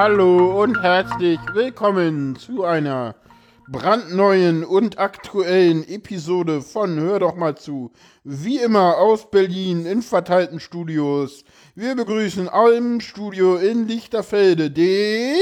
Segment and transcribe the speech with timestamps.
[0.00, 3.16] Hallo und herzlich willkommen zu einer
[3.66, 7.90] brandneuen und aktuellen Episode von Hör doch mal zu.
[8.22, 11.42] Wie immer aus Berlin in verteilten Studios.
[11.74, 15.34] Wir begrüßen im Studio in Lichterfelde den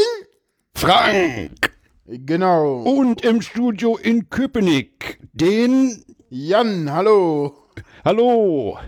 [0.75, 1.77] Frank.
[2.07, 2.79] Genau.
[2.79, 6.91] Und im Studio in Köpenick den Jan.
[6.91, 7.69] Hallo.
[8.07, 8.79] Hallo.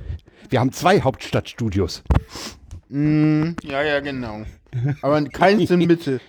[0.48, 2.04] Wir haben zwei Hauptstadtstudios.
[2.88, 4.46] Mm, ja, ja, genau.
[5.02, 6.20] Aber keins in Mitte.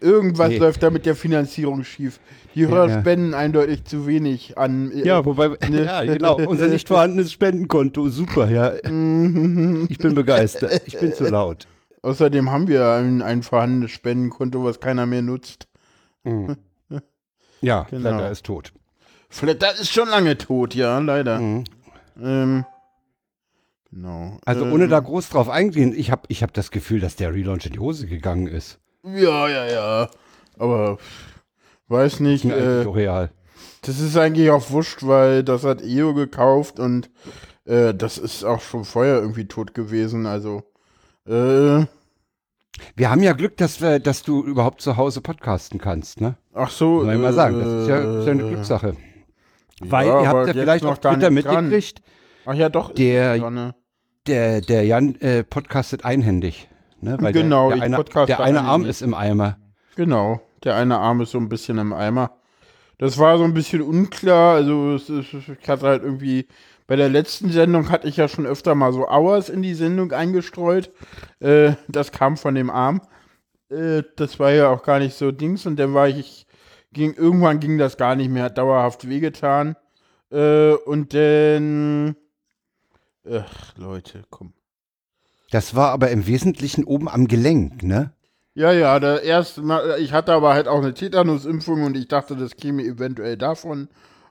[0.00, 0.58] Irgendwas Nee.
[0.58, 2.20] läuft da mit der Finanzierung schief.
[2.54, 3.00] Die Hörer ja.
[3.00, 4.92] spenden eindeutig zu wenig an.
[4.92, 5.84] äh, Ja, wobei, Ne?
[5.86, 8.74] ja, genau, unser nicht vorhandenes Spendenkonto, super, ja.
[8.74, 11.66] Ich bin begeistert, ich bin zu laut.
[12.02, 15.66] Außerdem haben wir ein, ein vorhandenes Spendenkonto, was keiner mehr nutzt.
[17.62, 18.00] Ja, Genau.
[18.10, 18.72] Flatter ist tot.
[19.28, 21.40] Flatter ist schon lange tot, ja, leider.
[21.40, 21.64] Mhm.
[22.22, 22.64] Ähm,
[23.90, 24.38] genau.
[24.44, 27.32] Also ähm, ohne da groß drauf eingehen, ich habe ich hab das Gefühl, dass der
[27.34, 28.78] Relaunch in die Hose gegangen ist.
[29.04, 30.10] Ja, ja, ja.
[30.58, 30.98] Aber
[31.88, 32.44] weiß nicht.
[32.44, 33.30] Ist mir eigentlich Äh, so real.
[33.82, 37.10] das ist eigentlich auch wurscht, weil das hat EO gekauft und
[37.64, 40.26] äh, das ist auch schon vorher irgendwie tot gewesen.
[40.26, 40.62] Also,
[41.26, 41.84] äh,
[42.94, 46.36] Wir haben ja Glück, dass, wir, dass du überhaupt zu Hause podcasten kannst, ne?
[46.54, 46.96] ach so.
[46.96, 48.96] Muss man mal sagen, das ist ja, ist ja eine äh, Glückssache.
[49.80, 51.72] Weil ja, ihr habt ja vielleicht noch gar Twitter nicht dran.
[52.46, 52.92] Ach ja, doch.
[52.94, 53.74] Der- ne?
[54.26, 56.68] der, der Jan äh, podcastet einhändig.
[57.00, 57.16] Ne?
[57.20, 59.58] Weil Genau, der, ich der, eine, der eine Arm ist im Eimer.
[59.96, 62.38] Genau, der eine Arm ist so ein bisschen im Eimer.
[62.98, 64.54] Das war so ein bisschen unklar.
[64.54, 66.46] Also es ist, ich hatte halt irgendwie
[66.86, 70.12] bei der letzten Sendung hatte ich ja schon öfter mal so Hours in die Sendung
[70.12, 70.90] eingestreut.
[71.40, 73.02] Äh, das kam von dem Arm.
[73.70, 76.46] Äh, das war ja auch gar nicht so Dings und dann war ich
[76.92, 79.76] ging irgendwann ging das gar nicht mehr, hat dauerhaft wehgetan.
[80.30, 82.16] Äh, und dann
[83.30, 84.52] ach Leute, komm.
[85.50, 88.12] Das war aber im Wesentlichen oben am Gelenk, ne?
[88.54, 92.36] Ja, ja, der erste Mal, ich hatte aber halt auch eine Tetanusimpfung und ich dachte,
[92.36, 93.88] das käme eventuell davon.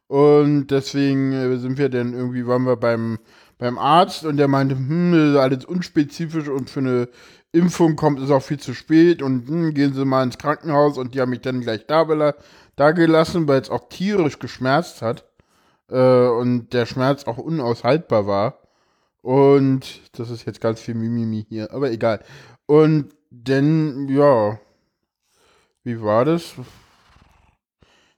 [0.08, 3.20] Und deswegen äh, sind wir dann irgendwie, waren wir beim,
[3.58, 7.10] beim Arzt und der meinte, hm, das ist alles unspezifisch und für eine
[7.52, 11.16] Impfung kommt es auch viel zu spät und hm, gehen Sie mal ins Krankenhaus und
[11.16, 12.34] die haben mich dann gleich da,
[12.76, 15.26] da gelassen, weil es auch tierisch geschmerzt hat
[15.90, 18.65] äh, und der Schmerz auch unaushaltbar war.
[19.26, 22.24] Und das ist jetzt ganz viel Mimimi hier, aber egal.
[22.68, 24.60] Und dann, ja,
[25.84, 26.54] wie war das?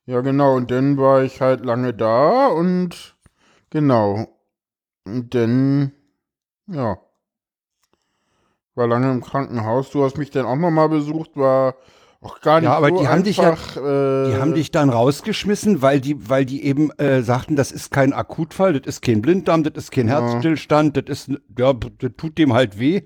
[0.06, 3.16] Ja, genau, und dann war ich halt lange da und
[3.70, 4.28] genau.
[5.06, 5.94] Und dann,
[6.68, 7.00] ja,
[8.76, 9.92] war lange im Krankenhaus.
[9.92, 11.76] Du hast mich dann auch nochmal besucht, war
[12.22, 13.78] auch gar nicht Ja, aber so die haben dich ja- einfach.
[13.78, 17.92] äh, Die haben dich dann rausgeschmissen, weil die, weil die eben äh, sagten, das ist
[17.92, 20.20] kein Akutfall, das ist kein Blinddarm, das ist kein Ja.
[20.22, 23.02] Herzstillstand, das ist, ja, das tut dem halt weh.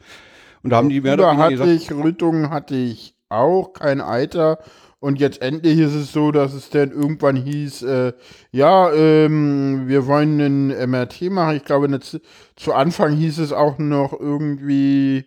[0.63, 4.59] Und da haben die mehr oder hatte gesagt, ich, Rötungen hatte ich auch, kein Eiter.
[4.99, 8.13] Und jetzt endlich ist es so, dass es dann irgendwann hieß, äh,
[8.51, 11.55] ja, ähm, wir wollen einen MRT machen.
[11.55, 15.25] Ich glaube, zu Anfang hieß es auch noch irgendwie,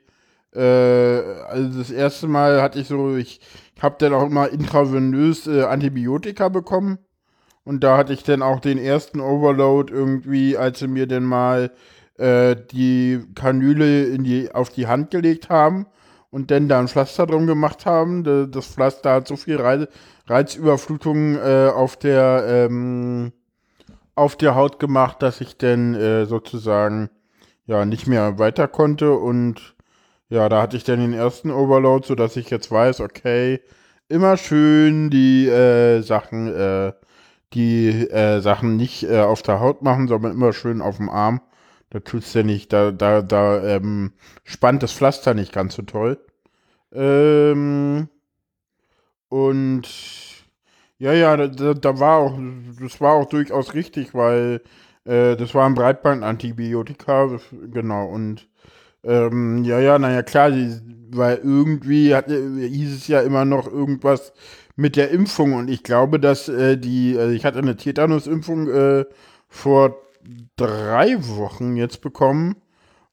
[0.54, 3.40] äh, also das erste Mal hatte ich so, ich
[3.80, 6.98] habe dann auch mal intravenös äh, Antibiotika bekommen.
[7.64, 11.70] Und da hatte ich dann auch den ersten Overload irgendwie, als sie mir dann mal
[12.18, 15.86] äh, die Kanüle in die, auf die Hand gelegt haben
[16.30, 18.22] und dann da ein Pflaster drum gemacht haben.
[18.24, 19.88] Da- Das Pflaster hat so viel Reiz,
[20.26, 23.32] Reizüberflutung äh, auf der ähm,
[24.14, 27.10] auf der Haut gemacht, dass ich dann äh, sozusagen
[27.66, 29.73] ja nicht mehr weiter konnte und
[30.28, 33.60] ja, da hatte ich dann den ersten Overload, so dass ich jetzt weiß, okay,
[34.08, 36.92] immer schön die äh, Sachen, äh,
[37.54, 41.40] die äh, Sachen nicht äh, auf der Haut machen, sondern immer schön auf dem Arm.
[41.90, 44.12] Da tut's ja nicht, da, da, da ähm,
[44.44, 46.18] spannt das Pflaster nicht ganz so toll.
[46.92, 48.08] Ähm,
[49.28, 49.88] und
[50.98, 52.38] ja, ja, da- da, war auch,
[52.80, 54.62] das war auch durchaus richtig, weil
[55.04, 57.38] äh, das war ein Breitbandantibiotika,
[57.72, 58.48] genau, und
[59.04, 60.50] ähm, ja, ja, naja, klar,
[61.10, 64.32] weil irgendwie hat, äh, hieß es ja immer noch irgendwas
[64.76, 69.04] mit der Impfung und ich glaube, dass äh, die, also ich hatte eine Tetanusimpfung äh,
[69.48, 69.96] vor
[70.56, 72.56] drei Wochen jetzt bekommen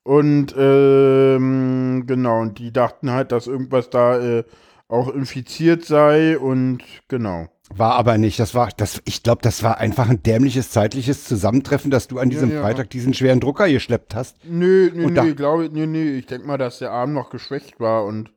[0.04, 4.44] und ähm, genau, und die dachten halt, dass irgendwas da äh,
[4.88, 7.48] auch infiziert sei und genau.
[7.76, 8.40] War aber nicht.
[8.40, 12.30] Das war, das, ich glaube, das war einfach ein dämliches zeitliches Zusammentreffen, dass du an
[12.30, 12.62] diesem ja.
[12.62, 14.38] Freitag diesen schweren Drucker geschleppt hast.
[14.44, 18.06] Nö, nö, nö, glaube nö, nö, ich denke mal, dass der Arm noch geschwächt war
[18.06, 18.32] und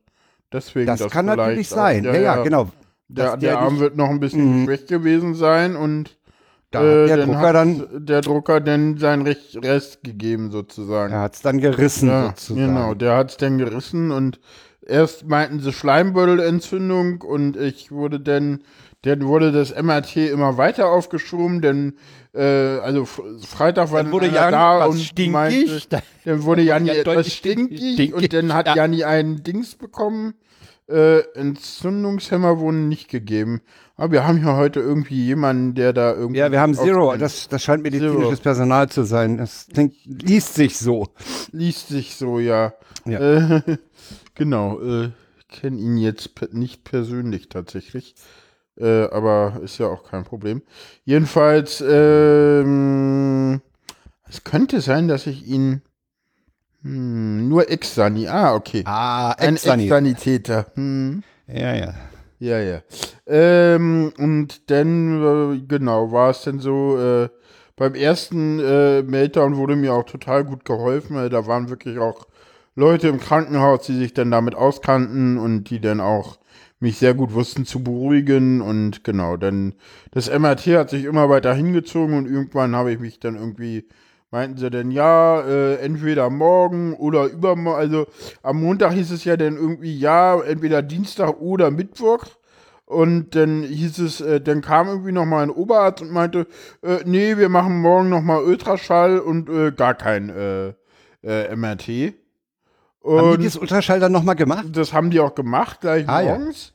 [0.53, 2.03] deswegen Das, kann vielleicht natürlich auch- sein.
[2.03, 2.69] Ja, ja, genau.
[3.07, 4.65] Der, Dass der Arm dich- wird noch ein bisschen Mhm.
[4.65, 6.17] geschwächt gewesen sein und
[6.71, 11.13] Da äh, hat der dann Drucker hat dann, der Drucker dann seinen Rest gegeben sozusagen.
[11.13, 12.65] er hat's dann gerissen Ja, sozusagen.
[12.67, 14.39] genau, der hat es dann gerissen und
[14.81, 18.61] erst meinten sie Schleimbeutelentzündung und ich wurde dann,
[19.05, 21.93] dann wurde das MRT immer weiter aufgeschoben, denn
[22.33, 22.41] äh,
[22.79, 25.31] also Freitag war Dann wurde Jan da und stinkig.
[25.31, 25.81] meinte,
[26.25, 28.13] dann wurde Janni Ja, etwas stinkig stinkig.
[28.13, 28.75] und dann hat Ja.
[28.75, 30.33] Janni einen Dings bekommen.
[30.87, 33.61] Äh, Entzündungshemmer wurden nicht gegeben.
[33.95, 36.39] Aber wir haben hier heute irgendwie jemanden, der da irgendwie.
[36.39, 37.15] Ja, wir haben Zero.
[37.17, 38.41] Das, das scheint medizinisches Zero.
[38.43, 39.37] Personal zu sein.
[39.37, 41.07] Das klingt, liest sich so.
[41.51, 42.73] liest sich so, ja.
[43.05, 43.19] Ja.
[43.19, 43.61] Äh,
[44.35, 45.09] genau, äh,
[45.39, 48.13] ich kenne ihn jetzt nicht persönlich tatsächlich.
[48.77, 50.61] Äh, aber ist ja auch kein Problem.
[51.05, 53.61] Jedenfalls, ähm,
[54.27, 55.81] es könnte sein, dass ich ihn
[56.81, 58.27] hm, nur Ex-Sani.
[58.27, 58.83] Ah, okay.
[58.85, 59.83] Ah, Ein Ex-Sani.
[59.83, 60.67] Ex-Sanitäter.
[60.75, 61.23] Hm.
[61.47, 61.93] Ja, ja.
[62.39, 62.81] Ja, ja.
[63.25, 67.29] Ähm, und dann, äh, genau, war es dann so, äh,
[67.75, 71.15] beim ersten äh, Meltdown wurde mir auch total gut geholfen.
[71.15, 72.27] Weil da waren wirklich auch
[72.75, 76.37] Leute im Krankenhaus, die sich dann damit auskannten und die dann auch
[76.85, 78.61] mich sehr gut wussten zu beruhigen.
[78.61, 79.73] Und genau, dann
[80.11, 83.87] das MRT hat sich immer weiter hingezogen und irgendwann habe ich mich dann irgendwie,
[84.31, 88.05] meinten sie denn, ja, äh, entweder morgen oder übermorgen, also
[88.43, 92.25] am Montag hieß es ja dann irgendwie, ja, entweder Dienstag oder Mittwoch.
[92.87, 96.45] Und dann hieß es, äh, dann kam irgendwie noch mal ein Oberarzt und meinte,
[96.83, 100.67] äh, nee, wir machen morgen noch mal Ultraschall und äh, gar kein äh,
[101.23, 102.13] äh, MRT.
[103.03, 104.65] Haben Und die das Ultraschall dann nochmal gemacht?
[104.71, 106.37] das haben die auch gemacht, gleich Ah, ja.
[106.37, 106.73] morgens.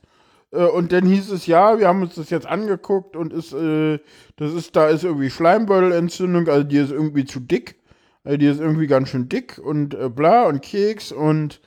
[0.51, 3.99] Und dann hieß es, ja, wir haben uns das jetzt angeguckt und ist, äh,
[4.35, 7.79] das ist, da ist irgendwie Schleimbeutelentzündung, also die ist irgendwie zu dick.
[8.23, 11.61] Also die ist irgendwie ganz schön dick und äh, bla und Keks und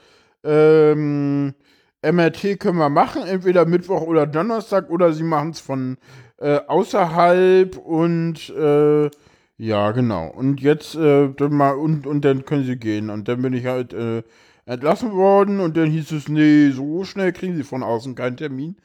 [0.45, 1.55] ähm,
[2.03, 5.97] MRT können wir machen, entweder Mittwoch oder Donnerstag oder sie machen es von
[6.39, 9.11] äh, außerhalb und äh,
[9.57, 10.29] ja, genau.
[10.29, 13.09] Und jetzt äh, dann mal und, und dann können sie gehen.
[13.11, 14.23] Und dann bin ich halt äh,
[14.67, 18.77] entlassen worden und dann hieß es, nee, so schnell kriegen sie von außen keinen Termin.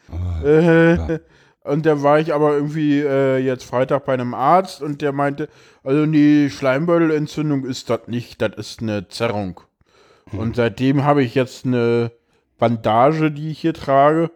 [0.44, 1.20] äh,
[1.64, 5.50] und da war ich aber irgendwie äh, jetzt Freitag bei einem Arzt und der meinte,
[5.84, 9.62] also die Schleimbeutelentzündung ist das nicht, das ist eine Zerrung.
[10.32, 12.12] Und seitdem habe ich jetzt eine
[12.60, 14.32] Bandage, die ich hier trage,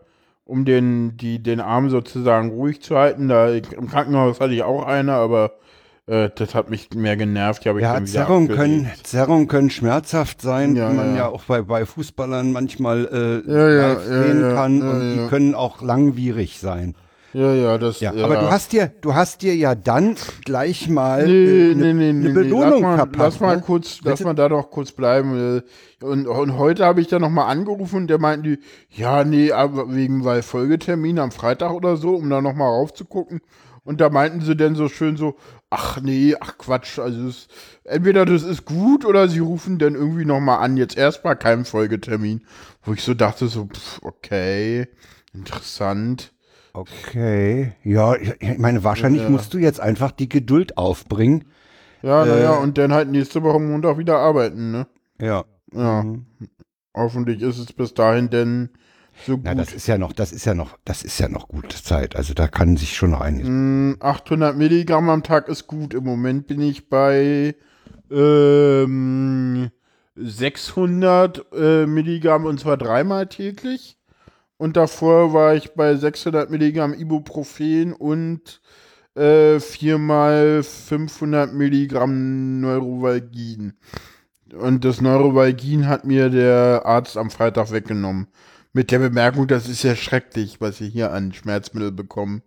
[0.45, 3.27] um den, die, den Arm sozusagen ruhig zu halten.
[3.27, 5.53] Da, Im Krankenhaus hatte ich auch eine, aber
[6.07, 7.63] äh, das hat mich mehr genervt.
[7.65, 11.15] Die habe ich Ja, Zerrungen können, Zerrungen können schmerzhaft sein, Ja, wie man ja.
[11.23, 11.27] ja.
[11.29, 16.95] auch bei, bei Fußballern manchmal äh, Ja, sehen kann und die können auch langwierig sein.
[17.33, 17.99] Ja, ja, das.
[17.99, 20.15] Ja, aber du hast dir, du hast dir ja dann
[20.45, 23.19] gleich mal Nee, äh, nee, eine nee, nee, eine Belohnung lass mal, verpasst.
[23.19, 23.63] Lass mal ne?
[23.65, 24.23] kurz, lass Bitte?
[24.25, 25.61] mal da doch kurz bleiben.
[26.01, 28.59] äh, Und, und heute habe ich dann nochmal angerufen und der meinten die,
[28.91, 33.41] ja, nee, aber wegen weil Folgetermin am Freitag oder so, um da nochmal raufzugucken.
[33.85, 35.35] Und da meinten sie dann so schön so,
[35.69, 37.47] ach nee, ach Quatsch, also es,
[37.83, 42.45] entweder das ist gut oder sie rufen dann irgendwie nochmal an, jetzt erstmal keinen Folgetermin.
[42.83, 44.87] Wo ich so dachte, so, pff, okay,
[45.33, 46.33] interessant.
[46.73, 49.29] Okay, ja, ich ich meine, wahrscheinlich Ja.
[49.29, 51.45] musst du jetzt einfach die Geduld aufbringen.
[52.01, 52.59] Ja, naja, Äh.
[52.61, 54.87] und dann halt nächste Woche Montag wieder arbeiten, ne?
[55.21, 55.43] Ja.
[55.73, 56.03] Ja.
[56.03, 56.25] Mhm.
[56.95, 58.69] Hoffentlich ist es bis dahin denn
[59.25, 59.45] so gut.
[59.45, 62.15] Na, das ist ja noch, das ist ja noch, das ist ja noch gute Zeit.
[62.15, 63.47] Also da kann sich schon noch einiges.
[63.49, 65.93] Mm, 800 Milligramm am Tag ist gut.
[65.93, 67.55] Im Moment bin ich bei
[68.11, 69.69] ähm,
[70.15, 73.97] 600 äh, Milligramm und zwar dreimal täglich.
[74.57, 78.61] Und davor war ich bei 600 Milligramm Ibuprofen und
[79.15, 83.73] äh, viermal 500 Milligramm Neurovalgin.
[84.53, 88.27] Und das Neurovalgin hat mir der Arzt am Freitag weggenommen.
[88.73, 92.41] Mit der Bemerkung, das ist ja schrecklich, was ich hier an Schmerzmittel bekomme.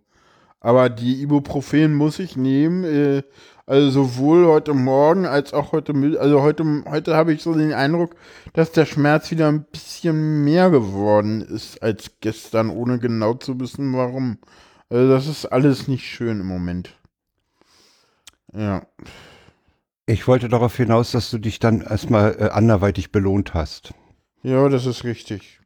[0.59, 2.83] Aber die Ibuprofen muss ich nehmen.
[2.83, 3.23] Äh,
[3.65, 5.93] also sowohl heute Morgen als auch heute.
[6.19, 8.15] Also heute, heute habe ich so den Eindruck,
[8.51, 13.95] dass der Schmerz wieder ein bisschen mehr geworden ist als gestern, ohne genau zu wissen,
[13.95, 14.37] warum.
[14.89, 16.93] Also das ist alles nicht schön im Moment.
[18.53, 18.85] Ja.
[20.05, 23.93] Ich wollte darauf hinaus, dass du dich dann erstmal äh, anderweitig belohnt hast.
[24.43, 25.59] Ja, das ist richtig.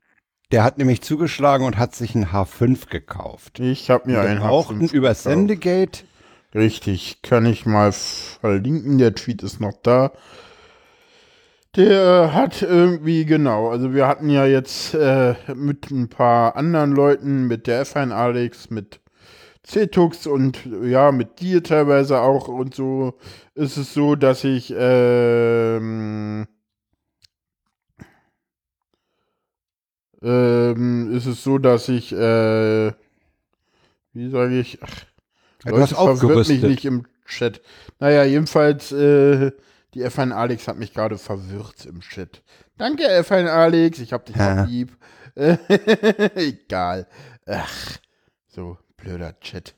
[0.51, 3.59] Der hat nämlich zugeschlagen und hat sich ein H5 gekauft.
[3.59, 5.13] Ich habe mir einen brauchten H5 über.
[5.13, 6.03] Sendegate.
[6.53, 8.97] Richtig, kann ich mal verlinken.
[8.97, 10.11] Der Tweet ist noch da.
[11.77, 17.47] Der hat irgendwie, genau, also wir hatten ja jetzt äh, mit ein paar anderen Leuten,
[17.47, 18.99] mit der F1 Alex, mit
[19.65, 23.13] Cetux und ja, mit dir teilweise auch und so,
[23.55, 26.45] ist es so, dass ich ähm,
[30.21, 32.91] ähm, ist es so, dass ich äh,
[34.13, 35.05] wie sage ich, ach,
[35.65, 37.61] Ja, hast verwirrt mich nicht im Chat.
[37.99, 39.51] Naja, jedenfalls, äh,
[39.93, 42.41] Die F1 Alex hat mich gerade verwirrt im Chat.
[42.77, 44.97] Danke, F1 Alex, ich hab dich auch lieb.
[45.35, 47.07] Egal.
[47.45, 47.97] Ach,
[48.47, 49.75] so, blöder Chat.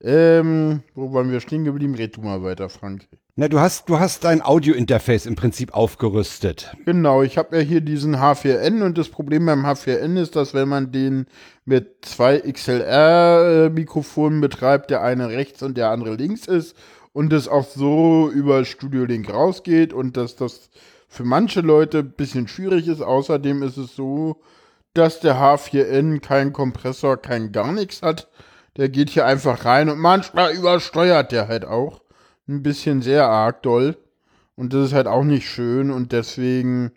[0.00, 1.94] Ähm, wo waren wir stehen geblieben?
[1.94, 3.08] Red du mal weiter, Frank.
[3.38, 6.74] Na, du hast, du hast dein Audio-Interface im Prinzip aufgerüstet.
[6.86, 10.70] Genau, ich habe ja hier diesen H4n und das Problem beim H4n ist, dass wenn
[10.70, 11.26] man den
[11.66, 16.74] mit zwei XLR-Mikrofonen betreibt, der eine rechts und der andere links ist
[17.12, 20.70] und das auch so über Studio Link rausgeht und dass das
[21.06, 23.02] für manche Leute ein bisschen schwierig ist.
[23.02, 24.40] Außerdem ist es so,
[24.94, 28.28] dass der H4n keinen Kompressor, kein gar nichts hat.
[28.78, 32.00] Der geht hier einfach rein und manchmal übersteuert der halt auch
[32.48, 33.96] ein bisschen sehr arg doll.
[34.56, 35.90] Und das ist halt auch nicht schön.
[35.90, 36.92] Und deswegen,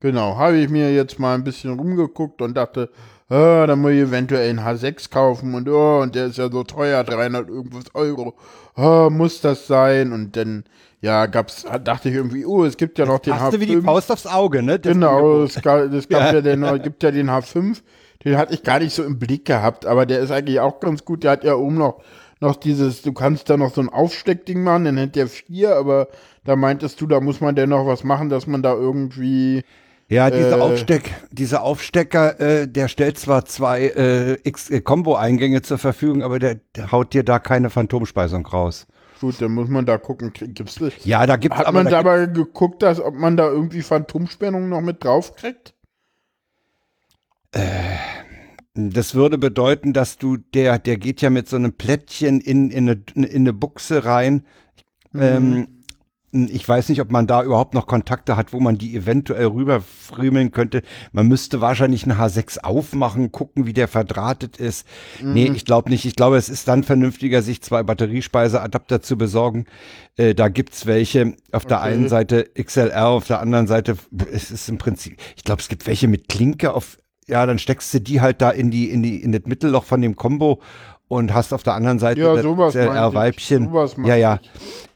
[0.00, 2.90] genau, habe ich mir jetzt mal ein bisschen rumgeguckt und dachte,
[3.28, 6.64] ah, da muss ich eventuell einen H6 kaufen und oh, und der ist ja so
[6.64, 8.34] teuer, 300 irgendwas Euro.
[8.76, 10.12] Oh, muss das sein?
[10.12, 10.64] Und dann,
[11.00, 13.60] ja, gab's, dachte ich irgendwie, oh, es gibt ja noch den H5.
[13.60, 14.78] wie die Faust aufs Auge, ne?
[14.78, 16.34] Das genau, es gab, es gab ja.
[16.34, 17.82] ja den, gibt ja den H5.
[18.24, 21.04] Den hatte ich gar nicht so im Blick gehabt, aber der ist eigentlich auch ganz
[21.04, 21.24] gut.
[21.24, 22.00] Der hat ja oben noch
[22.44, 26.08] noch dieses, du kannst da noch so ein Aufsteckding machen, dann hätte der vier, aber
[26.44, 29.64] da meintest du, da muss man denn noch was machen, dass man da irgendwie.
[30.08, 36.22] Ja, diese, äh, Aufsteck, dieser Aufstecker, äh, der stellt zwar zwei äh, X-Combo-Eingänge zur Verfügung,
[36.22, 38.86] aber der, der, haut dir da keine Phantomspeisung raus.
[39.20, 40.92] Gut, dann muss man da gucken, gibt's das?
[41.04, 44.68] Ja, da gibt's Hat aber, man da aber geguckt, dass, ob man da irgendwie Phantomspannung
[44.68, 45.72] noch mit drauf kriegt?
[47.52, 47.96] Äh,
[48.74, 52.88] das würde bedeuten, dass du, der, der geht ja mit so einem Plättchen in, in,
[52.88, 54.44] eine, in eine Buchse rein.
[55.12, 55.22] Mhm.
[55.22, 55.68] Ähm,
[56.34, 60.50] ich weiß nicht, ob man da überhaupt noch Kontakte hat, wo man die eventuell rüberfriemeln
[60.50, 60.82] könnte.
[61.12, 64.84] Man müsste wahrscheinlich einen H6 aufmachen, gucken, wie der verdrahtet ist.
[65.22, 65.32] Mhm.
[65.32, 66.04] Nee, ich glaube nicht.
[66.04, 69.66] Ich glaube, es ist dann vernünftiger, sich zwei Batteriespeiseadapter zu besorgen.
[70.16, 71.36] Äh, da gibt's welche.
[71.52, 71.68] Auf okay.
[71.68, 73.96] der einen Seite XLR, auf der anderen Seite,
[74.32, 77.92] es ist im Prinzip, ich glaube, es gibt welche mit Klinke auf ja, dann steckst
[77.94, 80.60] du die halt da in die, in die, in das Mittelloch von dem Combo
[81.08, 84.40] und hast auf der anderen Seite ja, sowas weibchen Sowas ja, ja.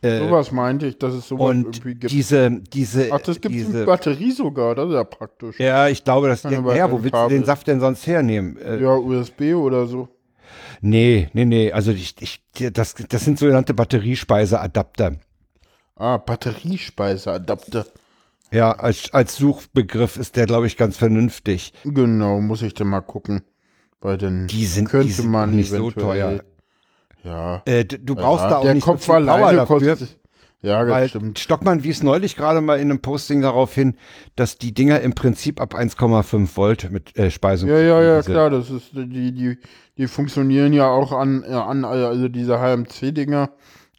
[0.00, 2.12] Äh, sowas meinte ich, dass es sowas und irgendwie gibt.
[2.12, 5.61] Diese, diese, Ach, das gibt es mit Batterie sogar, das ist ja praktisch.
[5.61, 7.37] Ja, ich glaube, das, ja, ja wo willst Kabel.
[7.37, 8.56] du den Saft denn sonst hernehmen?
[8.58, 10.08] Äh, ja, USB oder so.
[10.80, 12.40] Nee, nee, nee, also ich, ich,
[12.73, 15.16] das, das sind sogenannte Batteriespeiseadapter.
[15.97, 17.87] Ah, Batteriespeiseadapter.
[18.50, 21.73] Ja, als, als Suchbegriff ist der, glaube ich, ganz vernünftig.
[21.85, 23.43] Genau, muss ich dann mal gucken.
[24.00, 26.43] Weil dann die sind, könnte die sind man nicht so teuer.
[27.25, 27.62] Ja.
[27.64, 29.97] Äh, du brauchst ja, da auch der nicht Kopf so viel Power dafür.
[29.97, 30.19] Kostet,
[30.61, 31.38] ja, das weil stimmt.
[31.38, 33.97] Stockmann wies neulich gerade mal in einem Posting darauf hin,
[34.35, 37.69] dass die Dinger im Prinzip ab 1,5 Volt mit äh, Speisung.
[37.69, 39.59] Ja, ja, ja, klar, das ist die die
[39.97, 43.50] die funktionieren ja auch an an also diese HMC-Dinger.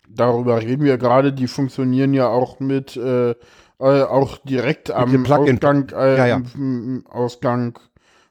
[0.10, 1.32] Darüber reden wir gerade.
[1.32, 3.36] Die funktionieren ja auch mit äh,
[3.80, 6.42] äh, auch direkt am Ausgang, äh, ja, ja.
[7.10, 7.80] Ausgang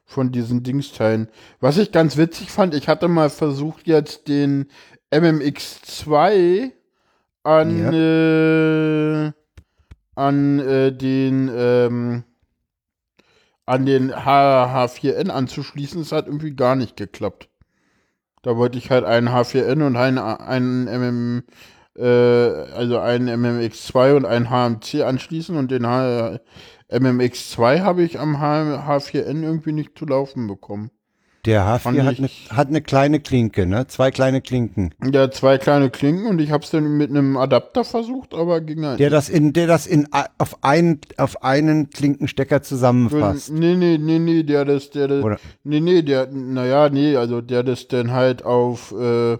[0.05, 1.29] von diesen Dingsteilen.
[1.59, 4.67] Was ich ganz witzig fand, ich hatte mal versucht, jetzt den
[5.11, 6.71] MMX2
[7.43, 9.27] an, ja.
[9.27, 9.31] äh,
[10.15, 12.23] an äh, den ähm,
[13.65, 16.01] an den H4N anzuschließen.
[16.01, 17.49] Es hat irgendwie gar nicht geklappt.
[18.41, 21.43] Da wollte ich halt einen H4N und einen, einen MM
[21.99, 26.39] äh, also einen MMX2 und einen HMC anschließen und den H
[26.91, 30.91] MMX2 habe ich am H H4N irgendwie nicht zu laufen bekommen.
[31.45, 33.87] Der H4 hat eine, hat eine kleine Klinke, ne?
[33.87, 34.93] Zwei kleine Klinken.
[35.11, 38.85] Ja, zwei kleine Klinken und ich habe es dann mit einem Adapter versucht, aber ging
[38.85, 43.51] halt der das in Der das in auf einen auf einen Klinkenstecker zusammenfasst.
[43.51, 47.63] Nee, nee, nee, nee, der das der, der nee, nee, der naja, nee, also der
[47.63, 49.37] das dann halt auf äh,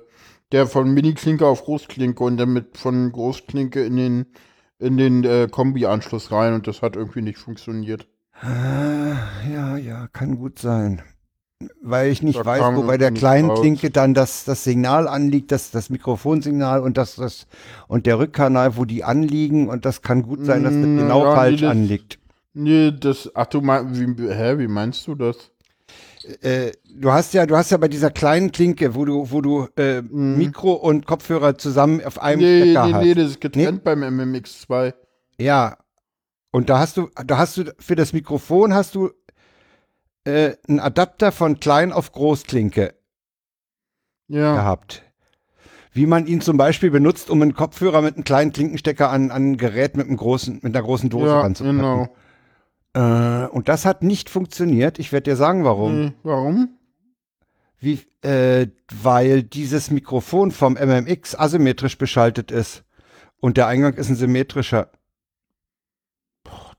[0.52, 4.26] der von Mini-Klinke auf Großklinke und dann mit von Großklinke in den,
[4.80, 8.08] in den äh, Kombi-Anschluss rein und das hat irgendwie nicht funktioniert.
[8.42, 9.18] Ah,
[9.52, 11.02] ja, ja, kann gut sein.
[11.82, 15.52] Weil ich nicht da weiß, wo bei der kleinen Klinke dann das, das Signal anliegt,
[15.52, 17.48] das, das Mikrofonsignal und das, das
[17.90, 21.26] und der Rückkanal, wo die anliegen und das kann gut sein, dass das mm, genau
[21.26, 22.20] ja, falsch nee, das, anliegt.
[22.54, 25.52] Nee, das, ach du meinst, wie, hä, wie meinst du das?
[26.42, 29.68] Äh, du hast ja, du hast ja bei dieser kleinen Klinke, wo du, wo du
[29.78, 30.38] äh, mhm.
[30.38, 33.04] Mikro und Kopfhörer zusammen auf einem nee, Stecker nee, hast.
[33.04, 33.82] Nee, das ist getrennt nee?
[33.84, 34.94] beim MMX2.
[35.40, 35.78] Ja.
[36.52, 39.12] Und da hast du, da hast du für das Mikrofon hast du
[40.24, 42.94] äh, einen Adapter von klein auf Großklinke
[44.28, 44.56] ja.
[44.56, 45.04] gehabt.
[45.92, 49.52] Wie man ihn zum Beispiel benutzt, um einen Kopfhörer mit einem kleinen Klinkenstecker an, an
[49.52, 51.78] ein Gerät mit einem großen, mit einer großen Dose ja, ranzupacken.
[51.78, 52.16] Genau.
[52.94, 55.00] Äh, und das hat nicht funktioniert.
[55.00, 55.92] Ich werde dir sagen, warum.
[55.92, 56.70] Hm, warum?
[57.80, 62.84] Wie, äh, weil dieses Mikrofon vom MMX asymmetrisch beschaltet ist.
[63.40, 64.90] Und der Eingang ist ein symmetrischer.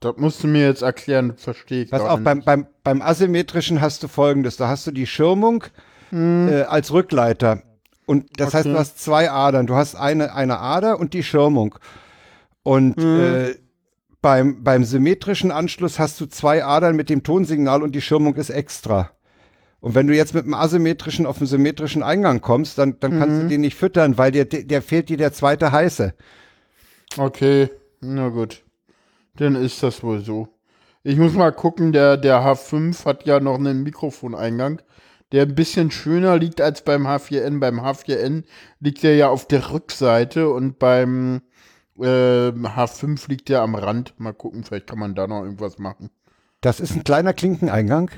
[0.00, 1.90] das musst du mir jetzt erklären, verstehe ich.
[1.90, 5.64] Pass auf, beim, beim, beim asymmetrischen hast du folgendes: Da hast du die Schirmung
[6.12, 7.62] äh, als Rückleiter.
[8.04, 8.72] Und das heißt, Okay.
[8.74, 9.66] du hast zwei Adern.
[9.66, 11.76] Du hast eine, eine Ader und die Schirmung.
[12.62, 13.54] Und äh,
[14.22, 18.50] beim, beim symmetrischen Anschluss hast du zwei Adern mit dem Tonsignal und die Schirmung ist
[18.50, 19.10] extra.
[19.80, 23.42] Und wenn du jetzt mit dem asymmetrischen auf den symmetrischen Eingang kommst, dann, dann kannst
[23.42, 26.12] du den nicht füttern, weil dir, der fehlt dir der zweite heiße.
[27.16, 28.62] Okay, na gut.
[29.36, 30.48] Dann ist das wohl so.
[31.02, 34.82] Ich muss mal gucken, der, der H5 hat ja noch einen Mikrofoneingang,
[35.32, 37.58] der ein bisschen schöner liegt als beim H4n.
[37.58, 38.44] Beim H4n
[38.80, 41.40] liegt der ja auf der Rückseite und beim
[42.02, 44.14] ähm, H5 liegt der am Rand.
[44.18, 46.10] Mal gucken, vielleicht kann man da noch irgendwas machen.
[46.60, 48.10] Das ist ein kleiner Klinkeneingang.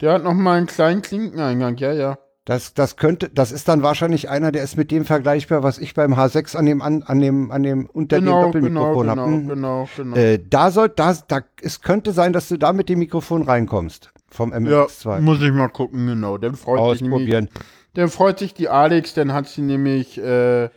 [0.00, 2.18] Der hat noch mal einen kleinen Klinkeneingang, ja, ja.
[2.44, 5.94] Das, das könnte, das ist dann wahrscheinlich einer, der ist mit dem vergleichbar, was ich
[5.94, 9.22] beim H6 an dem, an, an dem, an dem, unter Genau, dem genau, Doppelmikrofon genau,
[9.22, 9.32] habe.
[9.32, 9.48] Hm.
[9.48, 10.16] genau, genau.
[10.16, 14.10] Äh, da soll, da, da, es könnte sein, dass du da mit dem Mikrofon reinkommst.
[14.28, 15.20] Vom ja, MX2.
[15.20, 16.36] muss ich mal gucken, genau.
[16.36, 17.48] Dann freut sich nämlich.
[17.94, 20.70] Dann freut sich die Alex, dann hat sie nämlich äh,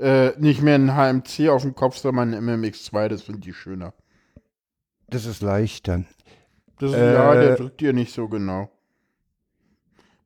[0.00, 3.92] äh, nicht mehr ein HMC auf dem Kopf, sondern ein MMX2, das finde ich schöner.
[5.08, 6.04] Das ist leichter.
[6.78, 8.70] Das ist, Äh, ja, der drückt dir nicht so genau.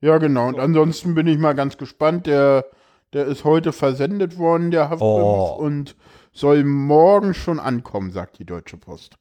[0.01, 0.49] Ja, genau.
[0.49, 2.27] Und ansonsten bin ich mal ganz gespannt.
[2.27, 2.67] Der,
[3.13, 5.57] der ist heute versendet worden, der Haftbrief, Oh.
[5.59, 5.97] und
[6.33, 9.17] soll morgen schon ankommen, sagt die Deutsche Post.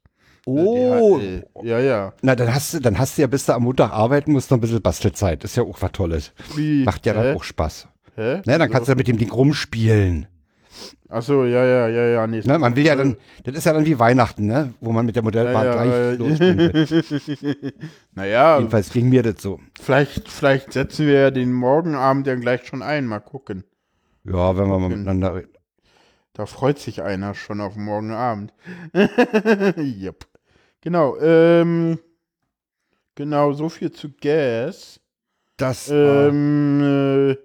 [0.45, 1.17] Oh.
[1.19, 1.47] DHL.
[1.63, 2.13] Ja, ja.
[2.21, 4.57] Na, dann hast du, dann hast du ja, bis du am Montag arbeiten musst, noch
[4.57, 5.43] ein bisschen Bastelzeit.
[5.45, 6.33] ist ja auch was Tolles.
[6.55, 6.83] Wie?
[6.83, 7.23] Macht ja Hä?
[7.23, 7.87] dann auch Spaß.
[8.15, 8.41] Hä?
[8.45, 10.27] Ne, dann kannst du mit dem Ding rumspielen.
[11.09, 12.27] Achso, ja, ja, ja, ja.
[12.27, 14.73] Nee, Ne, man will ja dann, das ist ja dann wie Weihnachten, ne?
[14.81, 17.73] Wo man mit der Modellbahn ja, gleich äh, will.
[18.15, 19.59] naja, Jedenfalls ging mir das so.
[19.79, 23.05] Vielleicht, vielleicht setzen wir ja den Morgenabend dann gleich schon ein.
[23.05, 23.63] Mal gucken.
[24.23, 25.53] Ja, wenn wir mal miteinander reden.
[26.33, 28.53] Da freut sich einer schon auf morgen Abend.
[29.77, 30.25] yep.
[30.81, 31.97] Genau, ähm,
[33.15, 34.99] genau, so viel zu Gas.
[35.55, 37.37] Das, äh, Ähm,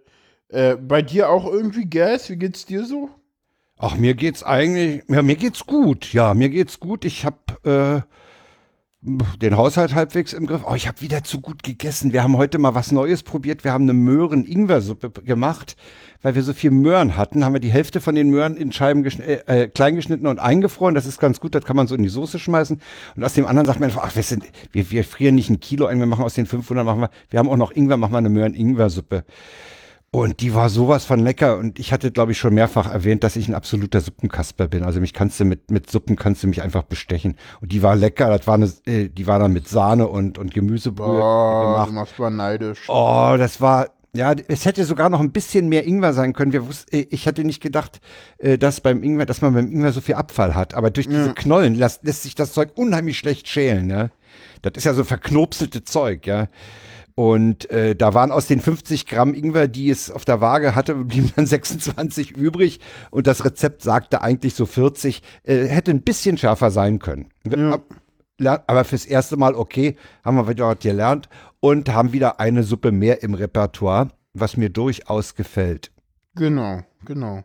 [0.51, 2.31] äh, äh, bei dir auch irgendwie Gas?
[2.31, 3.11] Wie geht's dir so?
[3.79, 6.13] Ach, mir geht's eigentlich, ja, mir geht's gut.
[6.13, 7.05] Ja, mir geht's gut.
[7.05, 8.01] Ich hab, äh,
[9.01, 10.63] den Haushalt halbwegs im Griff.
[10.69, 12.13] Oh, ich habe wieder zu gut gegessen.
[12.13, 13.63] Wir haben heute mal was Neues probiert.
[13.63, 15.77] Wir haben eine Möhren-Ingwer-Suppe gemacht,
[16.21, 17.45] weil wir so viel Möhren hatten.
[17.45, 20.97] Haben wir die Hälfte von den Möhren in Scheiben äh, äh, klein geschnitten und eingefroren.
[20.97, 21.55] Das ist ganz gut.
[21.55, 22.81] Das kann man so in die Soße schmeißen.
[23.15, 25.61] Und aus dem anderen sagt man einfach, ach, wir, sind, wir, wir frieren nicht ein
[25.61, 26.01] Kilo ein.
[26.01, 27.11] Wir machen aus den 500 machen wir.
[27.31, 29.25] Wir haben auch noch Ingwer, machen wir eine Möhren-Ingwer-Suppe.
[30.11, 31.59] Und die war sowas von lecker.
[31.59, 34.83] Und ich hatte, glaube ich, schon mehrfach erwähnt, dass ich ein absoluter Suppenkasper bin.
[34.83, 37.37] Also mich kannst du mit, mit Suppen kannst du mich einfach bestechen.
[37.61, 38.29] Und die war lecker.
[38.37, 41.93] Das war eine, äh, die war dann mit Sahne und, und Gemüsebrühe Oh, du gemacht.
[41.93, 42.89] machst mal neidisch.
[42.89, 46.55] Oh, das war, ja, es hätte sogar noch ein bisschen mehr Ingwer sein können.
[46.55, 48.01] Wir wussten, äh, ich hatte nicht gedacht,
[48.39, 50.73] äh, dass beim Ingwer, dass man beim Ingwer so viel Abfall hat.
[50.73, 54.09] Aber durch diese Knollen lässt, lässt sich das Zeug unheimlich schlecht schälen, ja.
[54.63, 56.49] Das ist ja so verknopselte Zeug, ja.
[57.19, 60.95] Und äh, da waren aus den 50 Gramm Ingwer, die es auf der Waage hatte,
[60.95, 62.79] blieben dann 26 übrig.
[63.11, 65.21] Und das Rezept sagte eigentlich so 40.
[65.43, 67.31] Äh, hätte ein bisschen schärfer sein können.
[67.45, 68.63] Ja.
[68.69, 71.29] Aber fürs erste Mal okay, haben wir wieder was gelernt
[71.59, 75.91] und haben wieder eine Suppe mehr im Repertoire, was mir durchaus gefällt.
[76.37, 77.43] Genau, genau.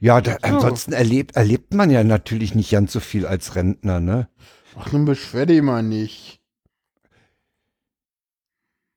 [0.00, 4.30] Ja, da, ansonsten erlebt, erlebt man ja natürlich nicht ganz so viel als Rentner, ne?
[4.74, 6.40] Ach, nun beschwer dich mal nicht.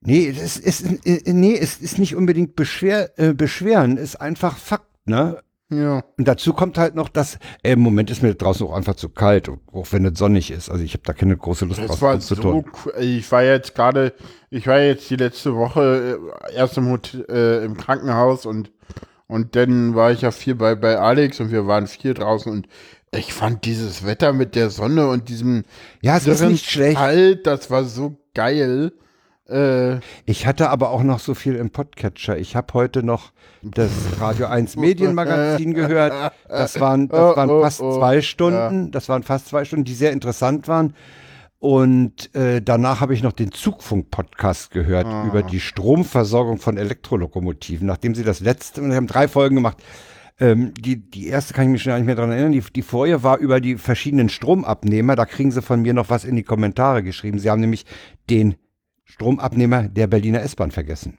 [0.02, 4.86] Nee, es ist, äh, nee, es ist nicht unbedingt beschwer, äh, beschweren, ist einfach Fakt,
[5.04, 5.42] ne?
[5.72, 6.02] Ja.
[6.18, 9.08] Und dazu kommt halt noch, dass äh, im Moment ist mir draußen auch einfach zu
[9.08, 10.68] kalt, auch wenn es sonnig ist.
[10.68, 12.64] Also ich habe da keine große Lust Das drauf war zu so, tun.
[12.86, 12.94] cool.
[13.00, 14.12] ich war jetzt gerade,
[14.50, 16.18] ich war jetzt die letzte Woche
[16.50, 18.72] äh, erst im, Hotel, äh, im Krankenhaus und,
[19.28, 22.66] und dann war ich ja viel bei, bei Alex und wir waren viel draußen und
[23.14, 25.62] ich fand dieses Wetter mit der Sonne und diesem
[26.02, 26.96] Ja, es ist nicht schlecht.
[26.96, 28.92] kalt, das war so geil.
[29.50, 32.38] Äh, Ich hatte aber auch noch so viel im Podcatcher.
[32.38, 33.32] Ich habe heute noch
[33.62, 36.32] das Radio 1 Medienmagazin gehört.
[36.48, 37.98] Das waren, das Oh, waren oh, fast oh.
[37.98, 38.90] zwei Stunden.
[38.90, 40.94] Das waren fast zwei Stunden, die sehr interessant waren.
[41.58, 45.26] Und äh, danach habe ich noch den Zugfunk-Podcast gehört Ah.
[45.26, 47.86] über die Stromversorgung von Elektrolokomotiven.
[47.86, 49.76] Nachdem sie das letzte, und sie haben drei Folgen gemacht.
[50.38, 52.52] Ähm, die, die erste kann ich mich schon gar nicht mehr dran erinnern.
[52.52, 55.16] Die, die vorher war über die verschiedenen Stromabnehmer.
[55.16, 57.38] Da kriegen sie von mir noch was in die Kommentare geschrieben.
[57.38, 57.84] Sie haben nämlich
[58.30, 58.54] den
[59.10, 61.18] Stromabnehmer der Berliner S-Bahn vergessen.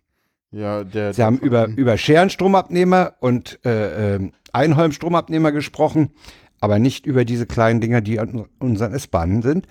[0.51, 6.11] ja, der, Sie haben über, über Scherenstromabnehmer und äh, ähm, Einholmstromabnehmer gesprochen,
[6.59, 9.67] aber nicht über diese kleinen Dinger, die an unseren S-Bahnen sind.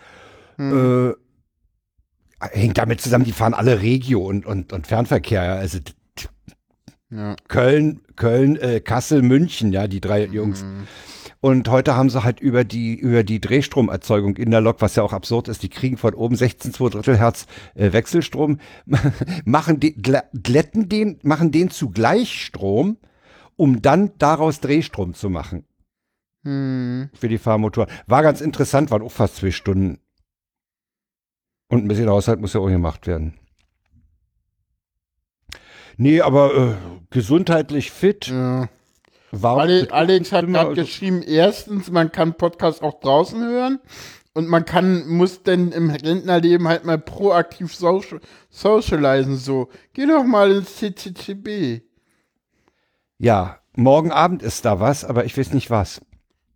[0.57, 1.11] Hm.
[1.11, 1.15] Äh,
[2.53, 5.45] hängt damit zusammen, die fahren alle Regio und, und, und Fernverkehr.
[5.45, 5.55] ja.
[5.55, 5.79] Also
[7.11, 7.35] ja.
[7.49, 10.63] Köln, Köln, äh, Kassel, München, ja, die drei Jungs.
[10.63, 10.87] Hm.
[11.43, 15.03] Und heute haben sie halt über die, über die Drehstromerzeugung in der Lok, was ja
[15.03, 18.59] auch absurd ist, die kriegen von oben 16 2 Drittel Hertz äh, Wechselstrom,
[19.47, 22.99] machen den, glätten den, machen den zu Gleichstrom,
[23.57, 25.65] um dann daraus Drehstrom zu machen.
[26.45, 27.09] Hm.
[27.15, 27.91] Für die Fahrmotoren.
[28.07, 29.99] War ganz interessant, waren auch fast zwei Stunden.
[31.69, 33.39] Und ein bisschen Haushalt muss ja auch gemacht werden.
[35.97, 36.75] Nee, aber äh,
[37.11, 38.27] gesundheitlich fit.
[38.27, 38.69] Ja.
[39.33, 43.79] Warum Ale Alex hat gerade geschrieben, erstens, man kann Podcast auch draußen hören
[44.35, 49.69] und man kann, muss denn im Rentnerleben halt mal proaktiv social, socialisen, so.
[49.93, 51.83] Geh doch mal ins CCCB.
[53.19, 56.01] Ja, morgen Abend ist da was, aber ich weiß nicht was.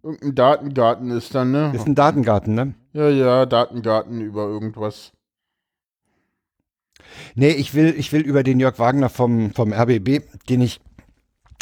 [0.02, 1.72] Irgendein Datengarten ist dann, ne?
[1.74, 2.74] Ist ein Datengarten, ne?
[2.92, 5.12] Ja, ja, Datengarten über irgendwas.
[7.34, 10.80] Nee, ich will, ich will über den Jörg Wagner vom, vom RBB, den ich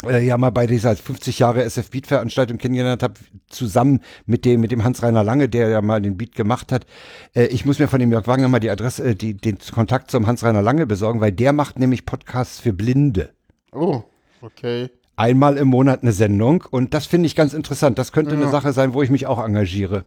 [0.07, 3.15] äh, ja mal bei dieser 50 Jahre SF Beat Veranstaltung kennengelernt habe,
[3.47, 6.85] zusammen mit dem, mit dem Hans-Reiner Lange, der ja mal den Beat gemacht hat.
[7.33, 10.11] Äh, ich muss mir von dem Jörg Wagner mal die Adresse, äh, die, den Kontakt
[10.11, 13.31] zum Hans-Reiner Lange besorgen, weil der macht nämlich Podcasts für Blinde.
[13.71, 14.03] Oh,
[14.41, 14.89] okay.
[15.15, 17.99] Einmal im Monat eine Sendung und das finde ich ganz interessant.
[17.99, 18.49] Das könnte eine Ja.
[18.49, 20.05] Sache sein, wo ich mich auch engagiere.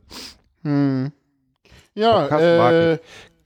[0.62, 1.12] Hm.
[1.94, 2.98] Ja, äh,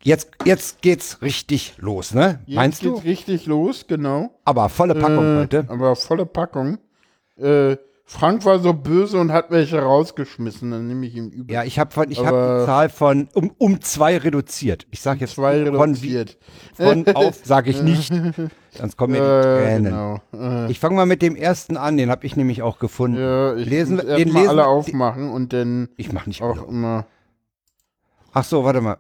[0.03, 2.41] Jetzt, jetzt geht's richtig los, ne?
[2.47, 3.07] jetzt Meinst geht's du?
[3.07, 4.31] richtig los, genau.
[4.45, 5.65] Aber volle Packung äh, heute.
[5.69, 6.79] Aber volle Packung.
[7.37, 11.55] Äh, Frank war so böse und hat welche rausgeschmissen, dann nehme ich ihm übel.
[11.55, 14.87] Ja, ich habe ich hab die Zahl von um, um zwei reduziert.
[14.91, 16.37] Ich sage jetzt Zwei reduziert.
[16.75, 18.13] von auf sage ich nicht.
[18.71, 19.85] Sonst kommen mir die Äh, Tränen.
[19.85, 20.21] genau.
[20.67, 23.17] Äh, Ich fange mal mit dem ersten an, den habe ich nämlich auch gefunden.
[23.21, 27.07] ja, ich lesen muss den lesen alle aufmachen und dann Ich mache nicht auch immer,
[28.33, 28.97] Ach so, warte mal.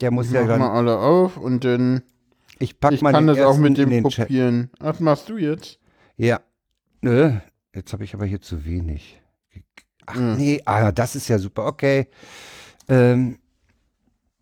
[0.00, 0.60] Der muss ich ja mach dann.
[0.60, 2.02] mal alle auf und dann,
[2.58, 4.26] Ich pack ich mal kann den das auch mit in dem den Chat.
[4.28, 4.70] kopieren.
[4.80, 5.78] Was machst du jetzt?
[6.16, 6.40] Ja.
[7.00, 7.32] Nö,
[7.74, 9.20] jetzt habe ich aber hier zu wenig.
[10.06, 10.36] Ach Hm.
[10.36, 11.66] nee, ah, das ist ja super.
[11.66, 12.08] Okay.
[12.88, 13.38] Ähm,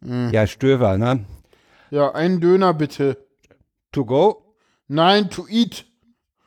[0.02, 0.30] Hm.
[0.32, 1.24] ja, Stöver, ne?
[1.90, 3.16] Ja, einen Döner bitte.
[3.92, 4.54] To go?
[4.88, 5.86] Nein, to eat.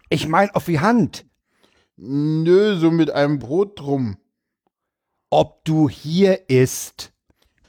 [0.09, 1.25] Ich meine auf die Hand.
[1.97, 4.17] Nö, so mit einem Brot drum.
[5.29, 7.11] Ob du hier isst.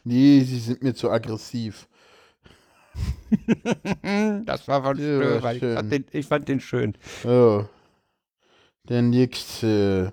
[0.05, 1.87] Nee, sie sind mir zu aggressiv.
[4.45, 5.55] Das war von Ja, Stöver.
[5.55, 6.97] Ich fand, den, ich fand den schön.
[7.25, 7.65] Oh.
[8.89, 10.13] Der nächste.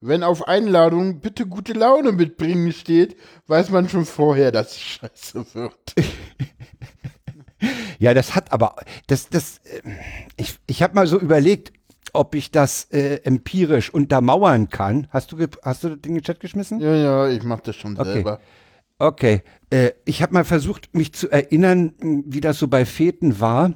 [0.00, 5.54] Wenn auf Einladung bitte gute Laune mitbringen steht, weiß man schon vorher, dass es scheiße
[5.54, 5.94] wird.
[7.98, 9.80] Ja, das hat aber, das, das, äh,
[10.36, 11.72] ich, ich habe mal so überlegt,
[12.18, 15.06] ob ich das äh, empirisch untermauern kann.
[15.10, 16.80] Hast du, hast du das Ding in den Chat geschmissen?
[16.80, 18.12] Ja, ja, ich mach das schon Okay.
[18.12, 18.40] selber.
[18.98, 19.42] Okay.
[19.70, 21.92] Äh, ich habe mal versucht, mich zu erinnern,
[22.26, 23.74] wie das so bei Feten war.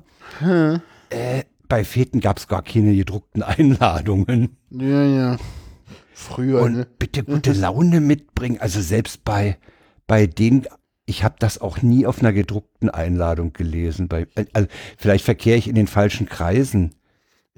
[1.11, 4.57] Äh, bei Feten gab es gar keine gedruckten Einladungen.
[4.70, 5.37] Ja, ja.
[6.14, 6.87] Früher, Und ne?
[6.98, 8.59] bitte gute Laune mitbringen.
[8.61, 9.57] Also selbst bei,
[10.07, 10.66] bei denen,
[11.07, 14.09] ich habe das auch nie auf einer gedruckten Einladung gelesen.
[14.09, 16.94] Bei, äh, also vielleicht verkehre ich in den falschen Kreisen.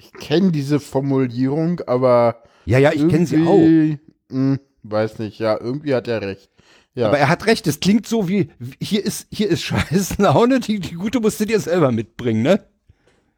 [0.05, 2.43] Ich kenne diese Formulierung, aber.
[2.65, 3.59] Ja, ja, ich kenne sie auch.
[3.59, 3.99] irgendwie-
[4.31, 6.51] Hm, weiß nicht, ja, irgendwie hat er recht.
[6.95, 10.61] Ja, Aber er hat recht, es klingt so wie, hier ist, hier ist scheiß Laune,
[10.61, 12.65] die, die gute musst du dir selber mitbringen, ne?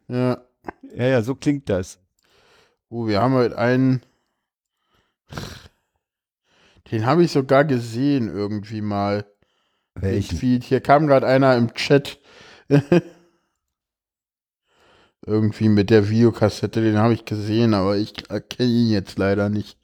[0.08, 0.42] ja.
[0.96, 1.98] Ja, ja, so klingt das.
[2.88, 4.00] Oh, wir haben heute einen.
[6.90, 9.26] Den habe ich sogar gesehen irgendwie mal.
[9.94, 10.60] Welchen?
[10.62, 12.18] Hier kam gerade einer im Chat.
[15.26, 19.78] irgendwie mit der Videokassette, den habe ich gesehen, aber ich erkenne ihn jetzt leider nicht.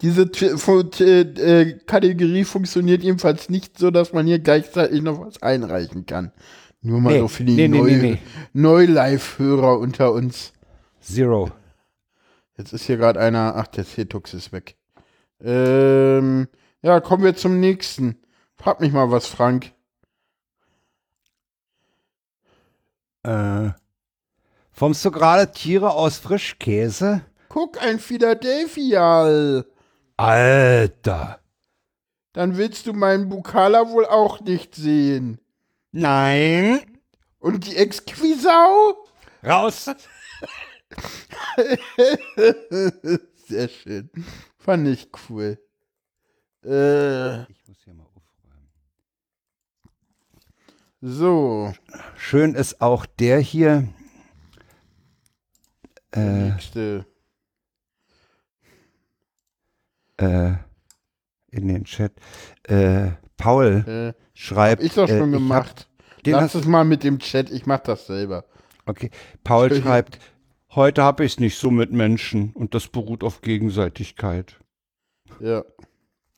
[0.00, 5.42] Diese T T äh, Kategorie funktioniert jedenfalls nicht so, dass man hier gleichzeitig noch was
[5.42, 6.32] einreichen kann.
[6.80, 8.18] Nur mal Nee, so für die nee, nee, Neu nee, nee.
[8.54, 10.54] Neu-Live-Hörer unter uns.
[11.00, 11.50] Zero.
[12.56, 13.54] Jetzt ist hier gerade einer.
[13.56, 14.76] Ach, der C-Tux ist weg.
[15.42, 16.48] Ähm,
[16.80, 18.16] ja, kommen wir zum nächsten.
[18.56, 19.72] Frag mich mal was, Frank.
[23.22, 23.70] Äh,
[24.80, 27.20] formst du gerade Tiere aus Frischkäse?
[27.50, 29.62] Guck, ein Philadelphia.
[30.16, 31.40] Alter.
[32.32, 35.38] Dann willst du meinen Bukala wohl auch nicht sehen.
[35.92, 36.80] Nein.
[37.40, 38.96] Und die Exquisau?
[39.44, 39.84] Raus.
[43.48, 44.10] Sehr schön.
[44.56, 45.58] Fand ich cool.
[46.64, 48.70] Äh, Ich muss hier mal aufräumen.
[51.02, 51.74] so.
[52.16, 53.86] Schön ist auch der hier.
[56.12, 57.06] Äh, Nächste.
[60.16, 60.52] äh,
[61.50, 62.12] in den Chat.
[62.64, 63.84] Äh, Paul
[64.16, 64.80] Äh, schreibt.
[64.82, 65.88] hab ich doch äh, schon hab- gemacht.
[66.26, 68.44] den Lass es mal mit dem Chat, ich mach das selber.
[68.86, 69.10] okay.
[69.44, 69.82] Paul Schön.
[69.82, 70.18] schreibt,
[70.74, 74.58] heute habe ich es nicht so mit Menschen und das beruht auf Gegenseitigkeit.
[75.40, 75.64] Ja.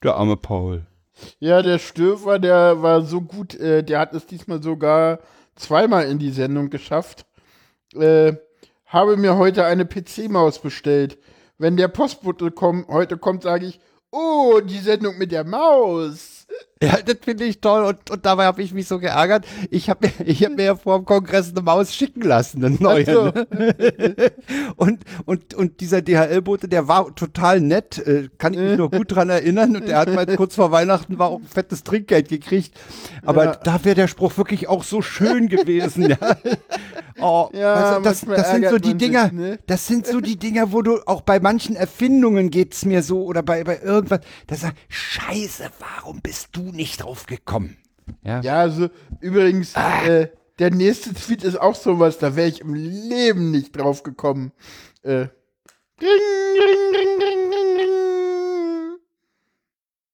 [0.02, 0.86] Der arme Paul.
[1.40, 5.18] Ja, der Stöfer, der war so gut, äh, der hat es diesmal sogar
[5.56, 7.26] zweimal in die Sendung geschafft.
[7.94, 8.34] Äh,
[8.92, 11.18] habe mir heute eine PC-Maus bestellt.
[11.58, 16.46] Wenn der Postbote komm, heute kommt, sage ich, oh, die Sendung mit der Maus.
[16.82, 19.46] Ja, das finde ich toll und, und dabei habe ich mich so geärgert.
[19.70, 22.76] Ich habe mir, ich hab mir ja vor dem Kongress eine Maus schicken lassen, eine
[22.76, 23.04] neue.
[23.06, 23.24] So.
[23.26, 23.46] Ne?
[24.76, 29.14] und, und, und dieser DHL-Bote, der war total nett, äh, kann ich mich noch gut
[29.14, 29.76] dran erinnern.
[29.76, 32.78] Und der hat mal kurz vor Weihnachten war auch ein fettes Trinkgeld gekriegt.
[33.24, 33.56] Aber Ja.
[33.56, 36.10] da wäre der Spruch wirklich auch so schön gewesen.
[36.10, 36.16] ja.
[37.20, 39.58] Oh, Ja, du, das, das sind so die man sich, Dinger, ne?
[39.66, 43.42] das sind so die Dinger, wo du auch bei manchen Erfindungen geht's mir so oder
[43.42, 47.76] bei, bei irgendwas, da sag Scheiße, warum bist du nicht drauf gekommen?
[48.24, 48.40] Ja.
[48.40, 48.88] Ja, also
[49.20, 54.02] übrigens, äh, der nächste Tweet ist auch sowas, da wäre ich im Leben nicht drauf
[54.02, 54.52] gekommen.
[55.02, 55.30] Äh, ring,
[56.00, 58.98] ring, ring, ring, ring, ring.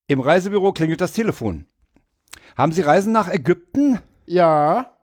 [0.07, 1.66] Im Reisebüro klingelt das Telefon.
[2.57, 4.01] Haben Sie Reisen nach Ägypten?
[4.27, 4.94] Ja,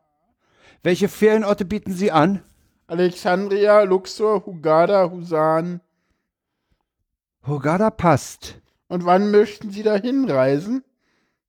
[0.83, 2.43] Welche Ferienorte bieten Sie an?
[2.85, 5.81] Alexandria, Luxor, Hugada, Husan.
[7.43, 8.61] Hurghada passt.
[8.87, 10.83] Und wann möchten Sie da hinreisen?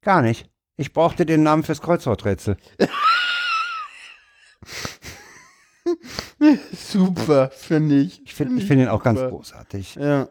[0.06, 0.48] Gar nicht.
[0.76, 2.56] Ich brauchte den Namen fürs Kreuzworträtsel.
[6.72, 8.22] Super, finde ich.
[8.24, 9.96] Ich finde ich find ihn auch ganz großartig.
[9.96, 10.28] Ja.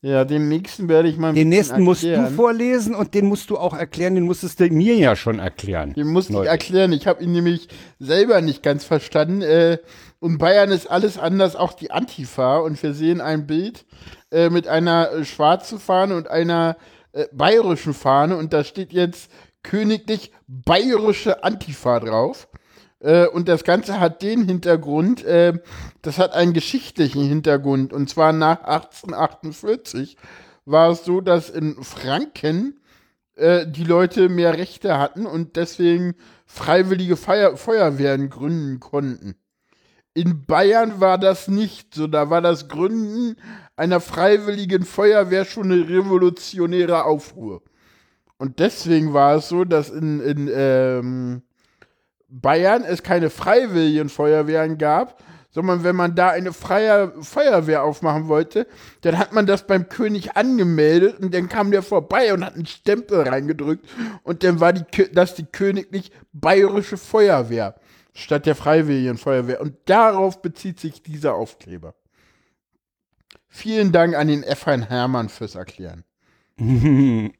[0.00, 3.58] Ja, den nächsten werde ich mal Den nächsten musst du vorlesen und den musst du
[3.58, 5.94] auch erklären, den musstest du mir ja schon erklären.
[5.94, 6.92] Den musste ich erklären.
[6.92, 7.66] Ich habe ihn nämlich
[7.98, 9.42] selber nicht ganz verstanden.
[9.42, 9.78] Äh,
[10.20, 12.58] und Bayern ist alles anders, auch die Antifa.
[12.58, 13.84] Und wir sehen ein Bild
[14.30, 16.76] äh, mit einer äh, schwarzen Fahne und einer
[17.12, 18.36] äh, bayerischen Fahne.
[18.36, 19.30] Und da steht jetzt
[19.62, 22.48] königlich bayerische Antifa drauf.
[23.00, 25.54] Äh, und das Ganze hat den Hintergrund, äh,
[26.02, 27.92] das hat einen geschichtlichen Hintergrund.
[27.92, 30.16] Und zwar nach 1848
[30.64, 32.80] war es so, dass in Franken
[33.36, 36.14] äh, die Leute mehr Rechte hatten und deswegen
[36.46, 39.34] freiwillige Feuer Feuerwehren gründen konnten.
[40.12, 42.06] In Bayern war das nicht so.
[42.06, 43.36] Da war das Gründen
[43.80, 47.62] einer freiwilligen Feuerwehr schon eine revolutionäre Aufruhr.
[48.36, 51.42] Und deswegen war es so, dass in, in ähm,
[52.28, 58.66] Bayern es keine freiwilligen Feuerwehren gab, sondern wenn man da eine freie Feuerwehr aufmachen wollte,
[59.00, 62.66] dann hat man das beim König angemeldet und dann kam der vorbei und hat einen
[62.66, 63.88] Stempel reingedrückt
[64.24, 67.76] und dann war die, das die königlich bayerische Feuerwehr
[68.12, 69.62] statt der freiwilligen Feuerwehr.
[69.62, 71.94] Und darauf bezieht sich dieser Aufkleber.
[73.52, 74.64] Vielen Dank an den F.
[74.66, 76.04] Hermann fürs Erklären.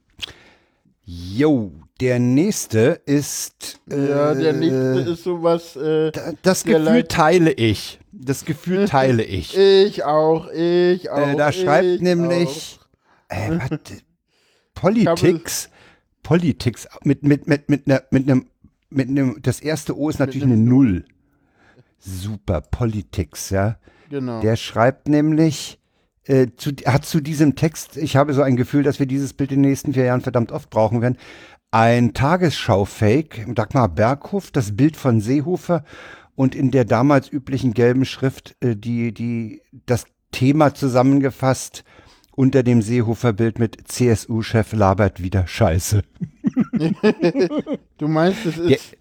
[1.05, 3.81] Jo, der nächste ist.
[3.89, 5.75] Ja, der äh, nächste ist sowas.
[5.75, 7.99] Äh, da- Das Gefühl Leit- teile ich.
[8.13, 9.57] Das Gefühl teile ich.
[9.57, 11.29] ich auch, ich auch.
[11.29, 12.79] Äh, da schreibt ich nämlich
[13.29, 13.81] äh, warte,
[14.75, 15.69] Politics.
[16.23, 18.47] Politics mit mit mit mit einer mit einem
[18.91, 21.05] mit einem das erste O ist natürlich eine Null.
[21.99, 23.79] Super Politics, ja.
[24.11, 24.41] Genau.
[24.43, 25.80] Der schreibt nämlich
[26.27, 29.53] äh, zu, hat zu diesem Text, ich habe so ein Gefühl, dass wir dieses Bild
[29.53, 31.19] in den nächsten vier Jahren verdammt oft brauchen werden.
[31.71, 35.85] Ein Tagesschau-Fake, Dagmar Berghoff, das Bild von Seehofer
[36.35, 41.85] und in der damals üblichen gelben Schrift äh, die, die, das Thema zusammengefasst
[42.33, 46.03] unter dem Seehofer-Bild mit CSU-Chef labert wieder Scheiße.
[47.99, 48.93] Du meinst, es ist.
[48.95, 48.97] Äh,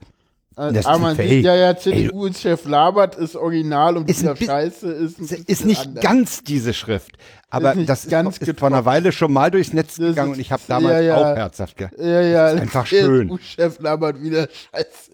[0.68, 4.36] das ist ah, ein man sieht, ja, ja, CDU-Chef Labert ist original und Ist dieser
[4.36, 6.04] Scheiße ist Ist nicht anders.
[6.04, 7.12] ganz diese Schrift,
[7.50, 10.32] aber nicht das ist, ganz ist vor einer Weile schon mal durchs Netz Das gegangen
[10.32, 11.18] ist- und ich habe damals ja, ja.
[11.18, 13.30] auch herzhaft ge Ja, ja, ist einfach schön.
[13.30, 15.12] CDU-Chef Labert wieder Scheiße.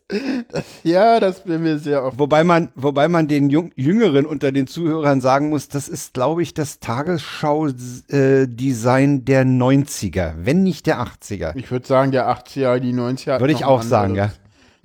[0.52, 2.20] Das, ja, das bin mir sehr oft.
[2.20, 6.44] Wobei man, wobei man den Jung, Jüngeren unter den Zuhörern sagen muss, das ist, glaube
[6.44, 11.56] ich, das Tagesschau-Design der 90er, wenn nicht der 80er.
[11.56, 13.32] Ich würde sagen, der 80er, die 90er.
[13.34, 14.32] hat Würde ich auch sagen, ja.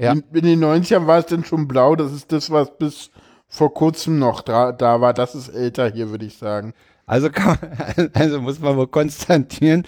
[0.00, 0.12] Ja.
[0.12, 1.94] In, in den 90ern war es dann schon blau.
[1.94, 3.10] Das ist das, was bis
[3.48, 5.12] vor kurzem noch da, da war.
[5.12, 6.72] Das ist älter hier, würde ich sagen.
[7.06, 7.58] Also kann
[8.14, 9.84] also muss man wohl konstatieren,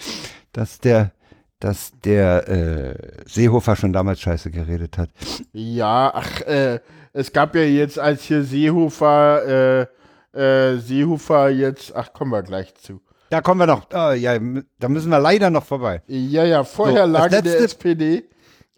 [0.51, 1.11] dass der,
[1.59, 2.95] dass der äh,
[3.25, 5.09] Seehofer schon damals Scheiße geredet hat.
[5.51, 6.79] Ja, ach, äh,
[7.13, 9.87] es gab ja jetzt, als hier Seehofer,
[10.33, 13.01] äh, äh, Seehofer jetzt, ach, kommen wir gleich zu.
[13.29, 14.37] Da kommen wir noch, oh, ja,
[14.79, 16.03] da müssen wir leider noch vorbei.
[16.05, 18.23] Ja, ja, vorher So, das lag in der letzte- SPD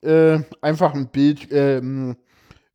[0.05, 1.47] äh, einfach ein Bild.
[1.51, 2.15] Ähm,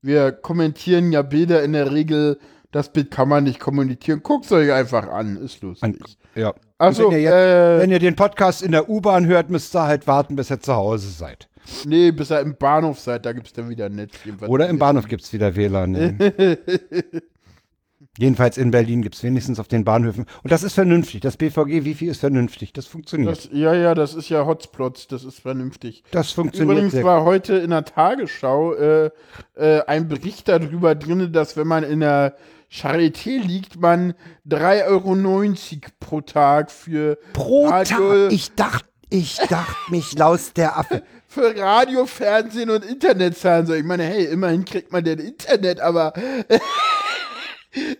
[0.02, 2.38] wir kommentieren ja Bilder in der Regel.
[2.72, 4.22] Das Bild kann man nicht kommentieren.
[4.22, 5.98] Guckt euch einfach an, ist lustig.
[6.34, 6.54] Ja.
[6.78, 9.82] Und wenn, ihr jetzt, äh, wenn ihr den Podcast in der U-Bahn hört, müsst ihr
[9.82, 11.48] halt warten, bis ihr zu Hause seid.
[11.84, 14.12] nee, bis ihr im Bahnhof seid, da gibt's dann wieder Netz.
[14.46, 15.90] Oder im Bahnhof gibt's wieder WLAN.
[15.90, 16.58] Ne?
[18.20, 20.26] Jedenfalls in Berlin gibt es wenigstens auf den Bahnhöfen.
[20.42, 21.22] Und das ist vernünftig.
[21.22, 22.74] Das BVG Wifi ist vernünftig.
[22.74, 23.34] Das funktioniert.
[23.34, 26.04] Das, ja, ja, das ist ja Hotspots, das ist vernünftig.
[26.10, 29.10] das funktioniert Übrigens sehr war heute in der Tagesschau äh,
[29.54, 32.36] äh, ein Bericht darüber drin, dass wenn man in der
[32.70, 34.12] Charité liegt, man
[34.46, 38.32] 3,90 Euro pro Tag für Pro Radio, Tag.
[38.32, 41.02] Ich dachte, ich dachte mich laus der Affe.
[41.26, 43.78] für Radio, Fernsehen und Internet zahlen soll.
[43.78, 46.12] Ich meine, hey, immerhin kriegt man denn Internet, aber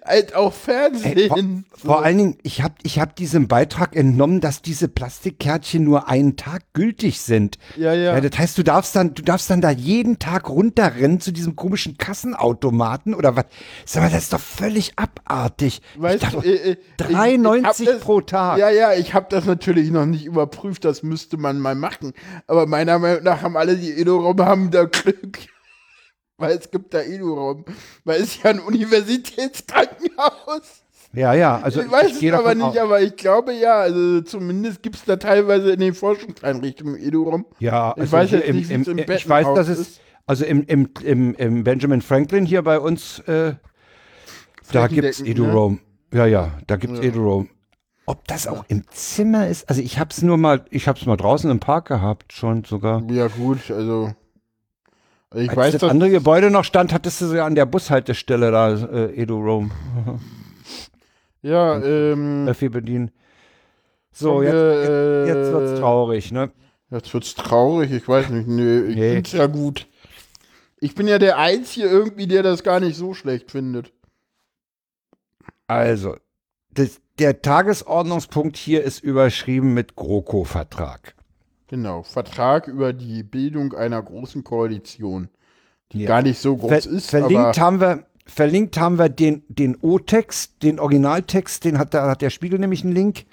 [0.04, 1.64] halt auch Fernsehen.
[1.70, 6.08] Vor, vor allen Dingen, ich habe ich hab diesem Beitrag entnommen, dass diese Plastikkärtchen nur
[6.08, 7.58] einen Tag gültig sind.
[7.76, 8.20] Ja, ja.
[8.20, 11.96] das heißt, du darfst dann, du darfst dann da jeden Tag runterrennen zu diesem komischen
[11.98, 13.44] Kassenautomaten oder was?
[13.84, 15.82] Sag mal, das ist doch völlig abartig.
[15.96, 18.58] Weißt dachte, du, äh, äh, ich- ich hab 3,90 das- pro Tag.
[18.58, 22.12] Ja, ja, ich habe das natürlich noch nicht überprüft, das müsste man mal machen.
[22.46, 25.38] Aber meiner Meinung nach haben alle, die Edo-Raum haben, da Glück.
[26.40, 27.64] Weil es gibt da Edo-Raum.
[28.04, 30.84] Weil es ja ein Universitätskrankenhaus.
[31.12, 34.20] Ja, ja, also ich weiß gehe es aber nicht, aus- aber ich glaube ja, also
[34.20, 37.46] zumindest gibt es da teilweise in den Forschungseinrichtungen Edo-Raum.
[37.58, 40.00] Ja, Ich also weiß jetzt im, nicht, im, es im ich weiß, dass es, ist.
[40.26, 43.54] also im, im, im, im Benjamin Franklin hier bei uns, äh,
[44.72, 45.78] da gibt's Flächendeckend, ne?
[46.12, 47.04] Ja, ja, da gibt's Ja.
[47.06, 47.48] Edu-Roam.
[48.06, 51.50] Ob das auch im Zimmer ist, also ich hab's nur mal, ich hab's mal draußen
[51.50, 53.02] im Park gehabt, schon sogar.
[53.10, 54.14] Ja, gut, also.
[55.34, 58.72] Ich Als weiß, das andere Gebäude noch stand, hattest du so an der Bushaltestelle da
[58.74, 59.70] äh, Edu-Roam.
[61.42, 62.46] Ja, ähm.
[62.46, 63.10] Öffi bedienen.
[64.12, 66.50] So, jetzt, wir, jetzt, wird's äh, traurig, ne?
[66.90, 68.46] Jetzt wird's traurig, ich weiß nicht.
[68.46, 69.14] Nö, ich Nee.
[69.14, 69.86] find's ja gut.
[70.80, 73.90] Ich bin ja der Einzige irgendwie, der das gar nicht so schlecht findet.
[75.66, 76.16] Also,
[76.74, 81.14] das, der Tagesordnungspunkt hier ist überschrieben mit GroKo-Vertrag.
[81.70, 82.02] Genau.
[82.02, 85.28] Vertrag über die Bildung einer großen Koalition,
[85.92, 86.08] die Ja.
[86.08, 90.64] gar nicht so groß Ver ist, verlinkt, haben wir, verlinkt haben wir den, den O-Text,
[90.64, 93.24] den Originaltext, den hat, da hat der Spiegel nämlich einen Link,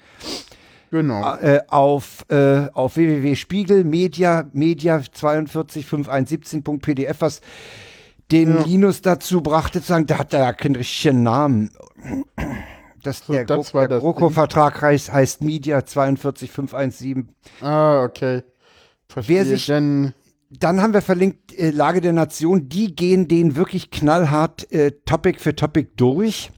[0.92, 1.34] genau.
[1.38, 7.40] äh, auf, äh, auf www.spiegel, Media, Media 42517.pdf, was
[8.30, 8.62] den Ja.
[8.62, 11.70] Linus dazu brachte, zu sagen, da hat er ja keinen richtigen Namen.
[13.02, 17.28] Das, So, der das Gro- der GroKo-Vertrag heißt, heißt Media 42517
[17.60, 18.42] Ah, okay.
[19.08, 19.36] Verstehe.
[19.36, 20.12] Wer sich- Denn,
[20.50, 22.68] Dann haben wir verlinkt äh, Lage der Nation.
[22.68, 26.50] Die gehen den wirklich knallhart äh, Topic für Topic durch.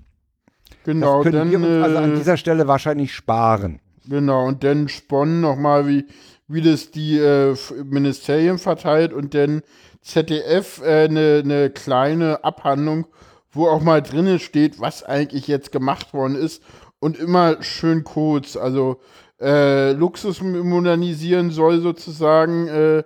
[0.84, 3.80] genau, das können dann, wir uns also an äh, dieser Stelle wahrscheinlich sparen.
[4.08, 6.06] genau, und dann sponnen nochmal, wie,
[6.48, 9.62] wie das die äh, Ministerien verteilt und dann
[10.02, 13.06] ZDF eine äh, ne- ne kleine Abhandlung,
[13.52, 16.62] wo auch mal drinnen steht, was eigentlich jetzt gemacht worden ist
[17.00, 18.56] und immer schön kurz.
[18.56, 19.00] Also
[19.40, 23.02] äh, Luxus modernisieren soll sozusagen, äh,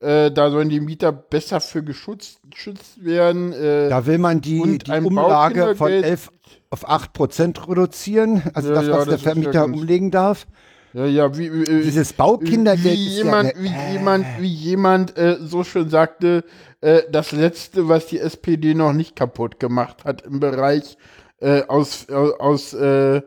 [0.00, 3.52] äh, da sollen die Mieter besser für geschützt, geschützt werden.
[3.52, 6.30] Äh, Da will man die, die Umlage von Baukindergeld- 11
[6.70, 8.42] auf 8 Prozent reduzieren.
[8.52, 10.46] Also Ja, das, ja, was das der ja Vermieter ganz- umlegen darf.
[10.92, 15.16] Ja, ja, wie, äh, Dieses Baukindergeld wie ist jemand, ja, wie äh, jemand, wie jemand
[15.16, 16.44] äh, so schön sagte,
[16.80, 20.96] äh, das letzte, was die SPD noch nicht kaputt gemacht hat im Bereich
[21.40, 23.22] äh, aus aus äh,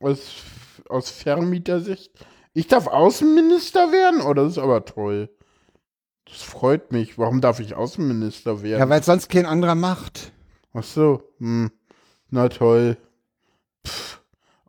[0.00, 0.42] aus
[0.88, 2.12] aus Vermietersicht.
[2.52, 4.22] Ich darf Außenminister werden?
[4.22, 5.30] Oh, das ist aber toll.
[6.24, 7.18] Das freut mich.
[7.18, 8.80] Warum darf ich Außenminister werden?
[8.80, 10.32] ja, weil sonst kein anderer macht.
[10.72, 11.70] Ach so, hm.
[12.30, 12.96] Na toll.
[13.86, 14.19] Pff.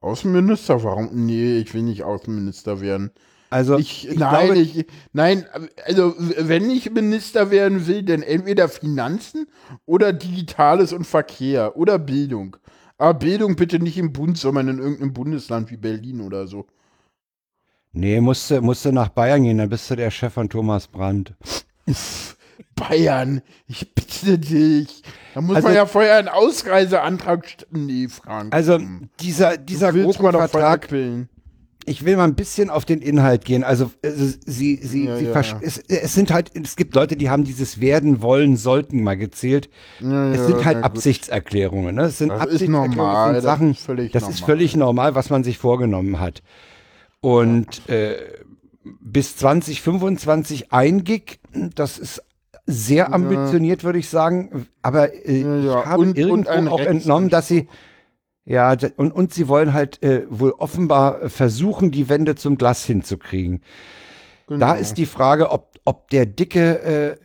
[0.02, 0.84] Außenminister?
[0.84, 1.10] Warum?
[1.26, 3.12] Nee, ich will nicht Außenminister werden.
[3.52, 5.46] Also Ich, ich nein, glaube, ich, nein,
[5.86, 9.48] also wenn ich Minister werden will, dann entweder Finanzen
[9.86, 12.58] oder Digitales und Verkehr oder Bildung.
[12.98, 16.66] Aber Bildung bitte nicht im Bund, sondern in irgendeinem Bundesland wie Berlin oder so.
[17.92, 21.34] nee, musste, musste nach Bayern gehen, dann bist du der Chef von Thomas Brandt.
[22.76, 25.04] Bayern, ich bitte dich.
[25.34, 27.86] Da muss Also- man ja vorher einen Ausreiseantrag stellen.
[27.86, 28.54] Nee, Frank.
[28.54, 29.10] Also hm.
[29.20, 30.90] dieser, dieser GroKo-Vertrag.
[31.86, 33.64] Ich will mal ein bisschen auf den Inhalt gehen.
[33.64, 35.60] Also, also sie, sie, Ja, sie ja, ja.
[35.62, 39.68] Es, es sind halt, es gibt Leute, die haben dieses werden, wollen, sollten mal gezählt.
[40.00, 40.84] Es sind halt.
[40.84, 41.96] Absichtserklärungen.
[41.96, 42.04] Ne?
[42.04, 44.46] Es sind Das ist Absichtserklärungen, normal, das das sind Sachen, ist völlig das ist normal.
[44.46, 46.44] völlig normal, was man sich vorgenommen hat.
[47.20, 48.16] Und äh,
[48.84, 51.40] bis 2025 ein Gig,
[51.76, 52.22] das ist
[52.72, 54.68] sehr ambitioniert, würde ich sagen.
[54.82, 55.80] Aber äh, Ja, ja.
[55.82, 57.68] ich habe Und- und irgendwo ein auch entnommen, dass sie
[58.44, 63.62] ja, und, und sie wollen halt äh, wohl offenbar versuchen, die Wände zum Glas hinzukriegen.
[64.48, 64.60] Genau.
[64.60, 67.18] Da ist die Frage, ob, ob der dicke, äh,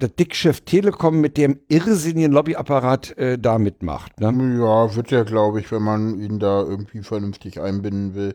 [0.00, 4.18] der Dickschiff Telekom mit dem irrsinnigen Lobbyapparat äh, da mitmacht.
[4.20, 4.58] Ne?
[4.58, 8.34] Ja, wird ja, glaube ich, wenn man ihn da irgendwie vernünftig einbinden will.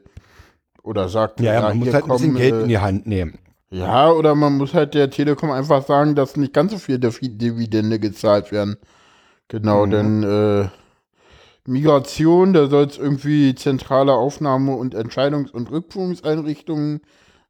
[0.84, 3.38] Oder sagt, Ja, ja, man muss halt ein bisschen Geld äh, in die Hand nehmen.
[3.70, 7.20] Ja, oder man muss halt der Telekom einfach sagen, dass nicht ganz so viel Div-
[7.38, 8.78] Dividende gezahlt werden.
[9.50, 9.92] Genau, Mhm.
[9.92, 10.70] denn äh,
[11.66, 17.02] Migration, da soll es irgendwie zentrale Aufnahme- und Entscheidungs- und Rückführungseinrichtungen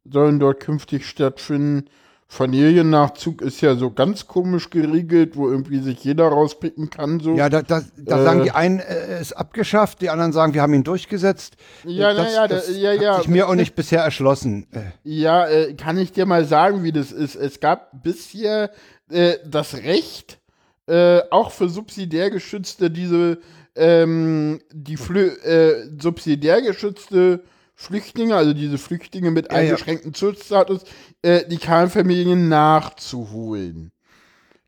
[0.05, 1.85] sollen dort künftig stattfinden.
[2.29, 7.19] Familiennachzug ist ja so ganz komisch geregelt, wo irgendwie sich jeder rauspicken kann.
[7.19, 7.35] So.
[7.35, 8.23] Ja, da, da, da Äh.
[8.23, 11.55] sagen die einen, äh, ist abgeschafft, die anderen sagen, wir haben ihn durchgesetzt.
[11.85, 13.17] Ja, das, na ja, das da- ja, hat ja.
[13.19, 14.67] sich mir auch nicht bisher erschlossen.
[14.71, 17.35] Äh, Ja, äh, kann ich dir mal sagen, wie das ist.
[17.35, 18.71] Es gab bisher
[19.09, 20.39] äh, das Recht,
[20.87, 23.39] äh, auch für subsidiär geschützte, diese,
[23.75, 27.41] ähm, die Flü äh, subsidiär geschützte
[27.79, 29.69] Flüchtlinge, also diese Flüchtlinge mit Ja, ja.
[29.69, 30.81] eingeschränktem Schutzstatus,
[31.21, 33.91] äh, die Kernfamilien nachzuholen.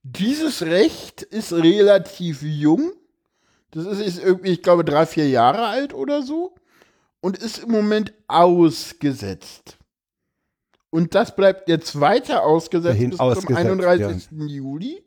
[0.03, 2.91] Dieses Recht ist relativ jung.
[3.71, 6.53] Das ist, ist irgendwie, ich glaube, drei, vier Jahre alt oder so.
[7.19, 9.79] Und ist im Moment ausgesetzt.
[10.91, 14.27] Und das bleibt jetzt weiter ausgesetzt Dahin bis zum ausgesetzt, 31.
[14.49, 15.03] Juli.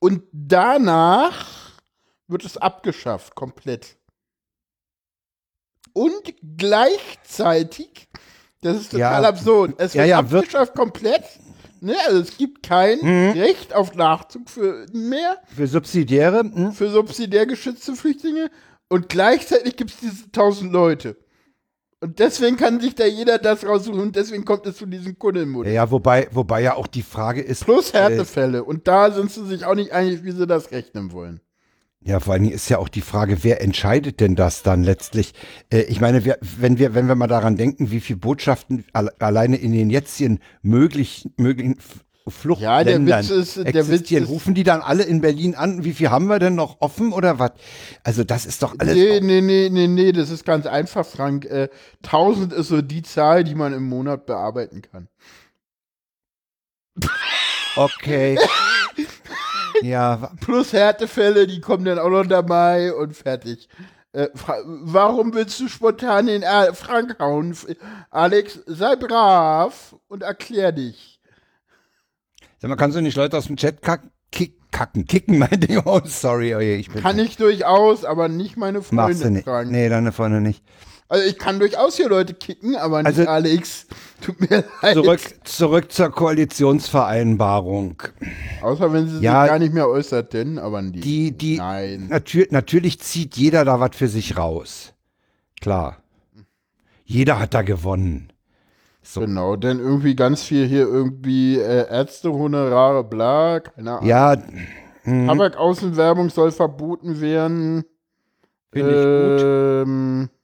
[0.00, 1.78] Und danach
[2.26, 3.97] wird es abgeschafft, komplett.
[5.98, 8.08] Und gleichzeitig,
[8.62, 9.28] das ist total Ja.
[9.28, 11.24] absurd, es Ja, wird ja, wird- abgeschafft komplett.
[11.80, 11.94] Ne?
[12.06, 13.30] Also es gibt kein Mhm.
[13.40, 16.72] Recht auf Nachzug für mehr für Subsidiäre, hm?
[16.72, 18.50] für subsidiär geschützte Flüchtlinge
[18.88, 21.16] und gleichzeitig gibt es diese 1000 Leute.
[22.00, 25.72] Und deswegen kann sich da jeder das raussuchen und deswegen kommt es zu diesem Kuddelmuddel.
[25.72, 28.62] ja, wobei, wobei ja auch die Frage ist, Plus äh, Härtefälle.
[28.64, 31.40] Und da sind sie sich auch nicht einig, wie sie das rechnen wollen.
[32.00, 35.34] Ja, vor allen Dingen ist ja auch die Frage, wer entscheidet denn das dann letztlich?
[35.70, 39.12] Äh, ich meine, wir, wenn wir, wenn wir mal daran denken, wie viele Botschaften alle,
[39.20, 44.28] alleine in den jetzigen möglich, möglichen F- Ja, der Fluchtländern Witz ist- der Witz ist-
[44.28, 45.82] rufen die dann alle in Berlin an?
[45.84, 47.50] Wie viel haben wir denn noch offen oder was?
[48.04, 48.94] Also das ist doch alles.
[48.94, 51.46] Nee, nee, nee, nee, nee, das ist ganz einfach, Frank.
[51.46, 51.68] Äh,
[52.04, 55.08] 1000 ist so die Zahl, die man im Monat bearbeiten kann.
[57.76, 58.38] Okay.
[59.82, 63.68] ja, Plus Härtefälle, die kommen dann auch noch dabei und fertig.
[64.12, 67.54] Äh, warum willst du spontan den A Frank hauen?
[68.10, 71.20] Alex, sei brav und erklär dich.
[72.58, 74.02] sag mal, kannst du nicht Leute aus dem Chat kack,
[74.32, 75.82] kick, kacken, kicken, mein Ding?
[75.84, 77.02] Oh, sorry, oh je, ich bin.
[77.02, 79.44] Kann ich durchaus, aber nicht meine Machst du Freunde, nicht.
[79.44, 79.70] Frank.
[79.70, 80.64] Nee, deine Freunde nicht.
[81.10, 83.86] Also ich kann durchaus hier Leute kicken, aber nicht Also- Alex.
[84.20, 84.94] Tut mir leid.
[84.94, 88.02] Zurück, zurück zur Koalitionsvereinbarung.
[88.62, 91.00] Außer wenn sie Ja, sich gar nicht mehr äußert, denn, aber die.
[91.00, 92.08] Die, die, Nein.
[92.08, 94.92] natür natürlich zieht jeder da was für sich raus.
[95.60, 95.98] Klar.
[97.04, 98.32] Jeder hat da gewonnen.
[99.02, 99.20] So.
[99.22, 104.06] Genau, denn irgendwie ganz viel hier irgendwie äh, Ärztehonorare, bla, keine Ahnung.
[104.06, 104.36] Ja,
[105.04, 107.84] hm, Tabakaußenwerbung soll verboten werden.
[108.70, 110.37] finde ich gut.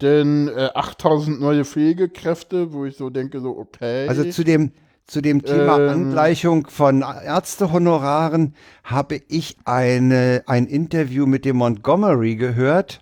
[0.00, 4.06] Denn äh, 8000 neue Pflegekräfte, wo ich so denke, so okay.
[4.06, 4.72] Also zu dem,
[5.06, 5.88] zu dem Thema Ähm.
[5.88, 13.00] Angleichung von Ärztehonoraren habe ich eine, ein Interview mit dem Montgomery gehört.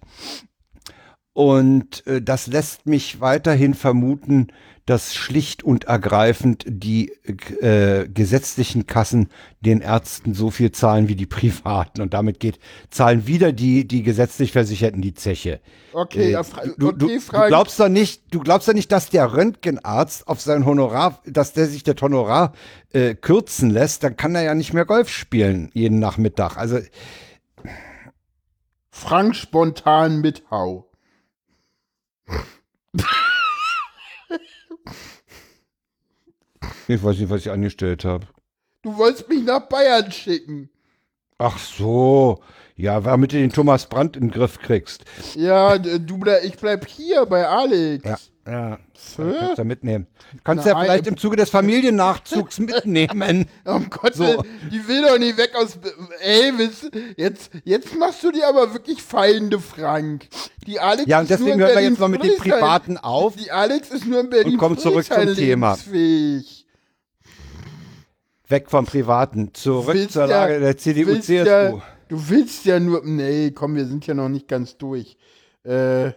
[1.37, 4.47] Und äh, das lässt mich weiterhin vermuten,
[4.87, 7.12] dass schlicht und ergreifend die
[7.61, 9.28] äh, gesetzlichen Kassen
[9.61, 12.01] den Ärzten so viel zahlen wie die privaten.
[12.01, 12.59] Und damit geht,
[12.89, 15.61] zahlen wieder die, die gesetzlich Versicherten die Zeche.
[15.93, 20.26] okay, Äh, du, du, du glaubst doch nicht, du glaubst doch nicht, dass der Röntgenarzt
[20.28, 22.55] auf sein Honorar, dass der sich das Honorar
[22.95, 26.57] äh, kürzen lässt, dann kann er ja nicht mehr Golf spielen jeden Nachmittag.
[26.57, 26.78] Also
[28.91, 30.87] Frank spontan mithau.
[36.88, 38.26] ich weiß nicht, was ich angestellt habe.
[38.82, 40.70] Du wolltest mich nach Bayern schicken.
[41.38, 42.42] Ach so,
[42.76, 45.04] ja, damit du den Thomas Brandt in den Griff kriegst.
[45.34, 48.04] Ja, du ble ich bleib hier bei Alex.
[48.04, 48.78] Ja, ja.
[49.16, 50.06] Kannst du mitnehmen.
[50.44, 53.48] Kannst du ja vielleicht im Zuge des Familiennachzugs mitnehmen.
[53.64, 54.44] Um Gottes So.
[54.70, 55.78] Die will doch nicht weg aus
[56.20, 56.90] Elvis.
[57.16, 60.28] Jetzt, jetzt machst du dir aber wirklich Feinde, Frank.
[60.66, 63.36] Die Alex Ja, und ist nur deswegen hören wir jetzt noch mit den Privaten auf.
[63.36, 65.76] Die Alex ist nur in Berlin Und kommen zurück zum Thema.
[68.48, 71.44] Weg vom Privaten, zurück Willst zur ja- Lage der CDU, willst CSU.
[71.48, 73.02] Ja, du willst ja nur.
[73.04, 75.16] Nee, komm, wir sind ja noch nicht ganz durch.
[75.64, 76.12] Äh,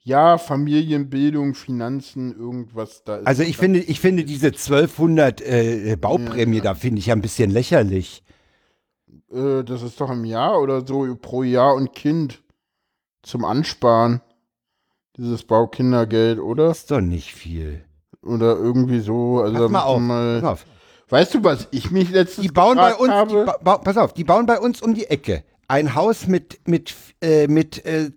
[0.00, 3.26] ja, Familienbildung, Finanzen, irgendwas da ist.
[3.26, 7.50] Also ich finde, ich finde diese 1200 äh, Bauprämie, da finde ich ja ein bisschen
[7.50, 8.22] lächerlich.
[9.30, 12.42] Äh, das ist doch im Jahr oder so pro Jahr und Kind
[13.22, 14.22] zum Ansparen.
[15.16, 16.68] Dieses Baukindergeld, oder?
[16.68, 17.84] Das ist doch nicht viel.
[18.22, 19.40] Oder irgendwie so.
[19.40, 20.00] Also Pass mal auf.
[20.00, 20.66] Mal, Pass auf.
[21.10, 23.44] Weißt du, was ich mich letztens Die bauen bei uns, die habe?
[23.44, 26.94] ba ba pass auf, die bauen bei uns um die Ecke ein Haus mit mit
[27.22, 28.10] äh, mit äh,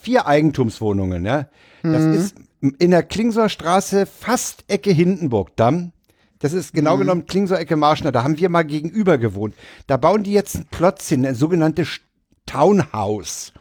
[0.00, 1.24] vier Eigentumswohnungen.
[1.24, 1.48] Ja?
[1.82, 2.12] Das Mhm.
[2.14, 2.36] ist
[2.78, 5.92] in der Klingser Straße fast Ecke Hindenburgdamm.
[6.40, 7.00] Das ist genau Mhm.
[7.00, 8.12] genommen Klingser Ecke Marschner.
[8.12, 9.54] Da haben wir mal gegenüber gewohnt.
[9.86, 12.00] Da bauen die jetzt ein Plotz hin, eine sogenannte St-
[12.46, 13.52] Townhouse.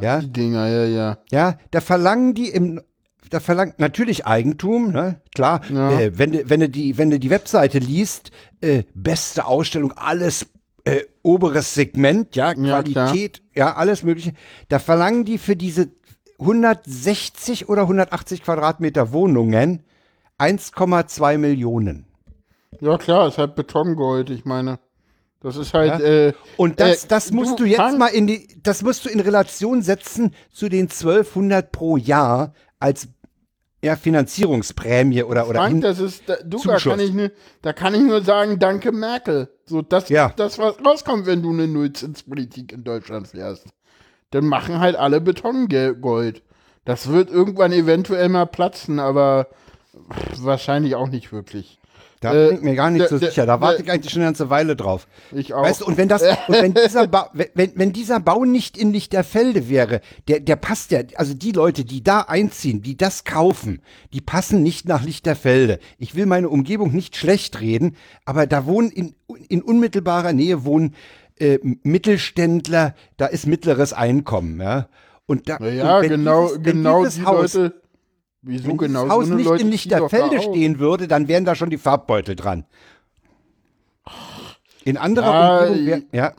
[0.00, 1.18] Ja, Die Dinger, ja, ja.
[1.30, 2.80] ja, da verlangen die im,
[3.30, 5.20] da verlangt natürlich Eigentum, ne?
[5.34, 5.60] Klar.
[5.70, 5.98] Ja.
[6.00, 10.46] Äh, wenn du, wenn du die, wenn du die Webseite liest, äh, beste Ausstellung, alles
[10.84, 14.32] äh, oberes Segment, ja, Ja, Qualität, ja, alles Mögliche.
[14.68, 15.88] Da verlangen die für diese
[16.38, 19.82] 160 oder 180 Quadratmeter Wohnungen
[20.38, 22.06] 1,2 Millionen.
[22.80, 24.78] Ja, klar, ist halt Betongold, ich meine.
[25.40, 26.06] Das ist halt, Ja.
[26.06, 29.20] äh, Und das, äh, das musst du jetzt mal in die, das musst du in
[29.20, 33.08] Relation setzen zu den 1200 pro Jahr als
[33.84, 37.30] ja, Finanzierungsprämie oder, oder Frank, das ist, da, du, da kann, ich nur,
[37.62, 39.48] da kann ich nur sagen, danke Merkel.
[39.66, 40.32] So, das Ja.
[40.36, 43.66] das, was rauskommt, wenn du eine Nullzinspolitik in Deutschland fährst.
[44.30, 46.42] Dann machen halt alle Betongold.
[46.84, 49.48] Das wird irgendwann eventuell mal platzen, aber
[50.38, 51.78] wahrscheinlich auch nicht wirklich.
[52.24, 53.46] Da Äh, bin ich mir gar nicht der- so der- sicher.
[53.46, 55.06] Da warte der- ich eigentlich schon eine ganze Weile drauf.
[55.32, 55.62] Ich auch.
[55.62, 58.92] Weißt du, und wenn das, und wenn dieser Bau, wenn, wenn dieser Bau nicht in
[58.92, 63.80] Lichterfelde wäre, der, der passt ja, also die Leute, die da einziehen, die das kaufen,
[64.12, 65.78] die passen nicht nach Lichterfelde.
[65.98, 69.14] Ich will meine Umgebung nicht schlecht reden, aber da wohnen in,
[69.48, 70.94] in unmittelbarer Nähe wohnen
[71.38, 74.88] äh, Mittelständler, da ist mittleres Einkommen, ja.
[75.26, 77.74] Und da, ja, und wenn genau, dieses, wenn genau dieses die Haus, Leute.
[78.46, 81.54] Wieso wenn genau dieses Haus so nicht Leute in Lichterfelde stehen würde, dann wären da
[81.54, 82.64] schon die Farbbeutel dran.
[84.84, 86.32] In anderer Ja, Umgebung wär, ja,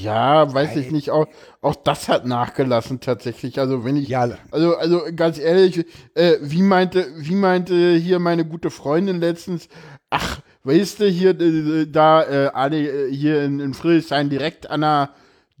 [0.00, 1.10] Ja, weiß ich nicht.
[1.10, 1.26] Auch,
[1.60, 3.58] auch das hat nachgelassen tatsächlich.
[3.58, 4.28] Also wenn ich, Ja.
[4.52, 5.84] also also ganz ehrlich,
[6.14, 9.68] äh, wie meinte, wie meinte hier meine gute Freundin letztens?
[10.10, 14.82] Ach, weißt du hier äh, da äh, alle äh, hier in, in Friedrichshain direkt an
[14.82, 15.10] der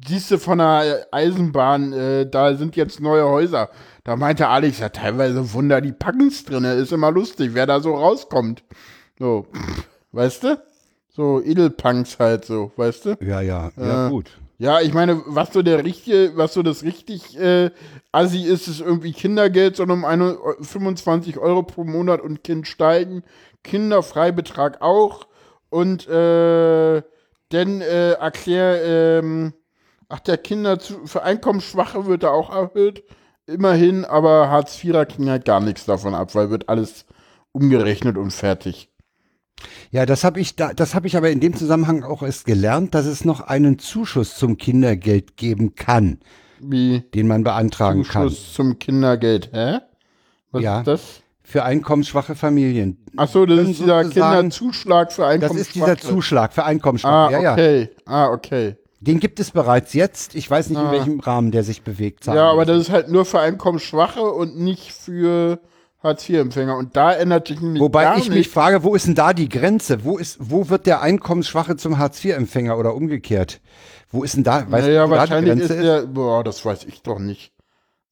[0.06, 3.68] siehst von der Eisenbahn, äh, da sind jetzt neue Häuser.
[4.08, 6.72] Da meinte Alex, ja teilweise Wunder, die packen's drinne.
[6.72, 8.64] Ist immer lustig, wer da so rauskommt.
[9.18, 9.44] So,
[10.12, 10.62] weißt du?
[11.10, 13.18] So Edelpunks halt so, weißt du?
[13.20, 14.38] ja, ja, ja, Äh, gut.
[14.56, 17.70] Ja, ich meine, was so der richtige, was so das richtig äh,
[18.10, 23.24] Assi ist, ist irgendwie Kindergeld, sondern um eine, 25 Euro pro Monat und Kind steigen.
[23.62, 25.26] Kinderfreibetrag auch.
[25.68, 27.02] Und äh,
[27.50, 29.52] dann äh, erklär, ähm,
[30.08, 33.04] ach, der Kinder zu, für Einkommensschwache wird da auch erhöht.
[33.48, 37.06] Immerhin, aber Hartz IVer kriegen halt gar nichts davon ab, weil wird alles
[37.52, 38.90] umgerechnet und fertig.
[39.90, 42.94] Ja, das habe ich da, das habe ich aber in dem Zusammenhang auch erst gelernt,
[42.94, 46.18] dass es noch einen Zuschuss zum Kindergeld geben kann,
[46.60, 49.78] Wie den man beantragen kann Zuschuss zum Kindergeld, hä?
[50.52, 50.78] Was Ja.
[50.80, 51.00] ist das?
[51.42, 52.98] für einkommensschwache Familien.
[53.16, 55.60] Achso, das Können ist dieser Kinderzuschlag für Das Einkommensschwache.
[55.60, 57.14] ist dieser Zuschlag für Einkommensschwache.
[57.14, 57.52] Ah, ja, ja.
[57.54, 57.88] okay.
[58.04, 58.76] Ah, okay.
[59.00, 60.34] Den gibt es bereits jetzt.
[60.34, 60.92] Ich weiß nicht, in Ah.
[60.92, 62.26] welchem Rahmen der sich bewegt.
[62.26, 65.60] Ja, aber das ist halt nur für Einkommensschwache und nicht für
[66.02, 66.76] Hartz-IV-Empfänger.
[66.76, 69.48] Und da ändert sich nämlich Wobei gar ich mich frage, wo ist denn da die
[69.48, 70.04] Grenze?
[70.04, 73.60] Wo ist, wo wird der Einkommensschwache zum Hartz-IV-Empfänger oder umgekehrt?
[74.10, 76.42] Wo ist denn da, weißt Naja, du, wo da die wahrscheinlich Grenze ist der, boah,
[76.42, 77.52] das weiß ich doch nicht.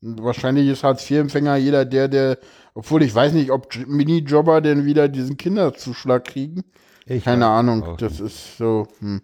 [0.02, 2.38] Wahrscheinlich ist Hartz-IV-Empfänger jeder, der, der,
[2.74, 6.62] obwohl ich weiß nicht, ob Minijobber denn wieder diesen Kinderzuschlag kriegen.
[7.06, 9.22] Ich Keine Ahnung, das ist so, hm.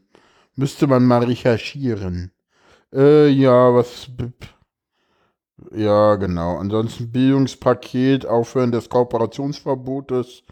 [0.56, 2.32] Müsste man mal recherchieren.
[2.92, 4.08] Äh, ja, was,
[5.74, 6.58] ja, genau.
[6.58, 10.42] Ansonsten Bildungspaket, Aufhören des Kooperationsverbotes.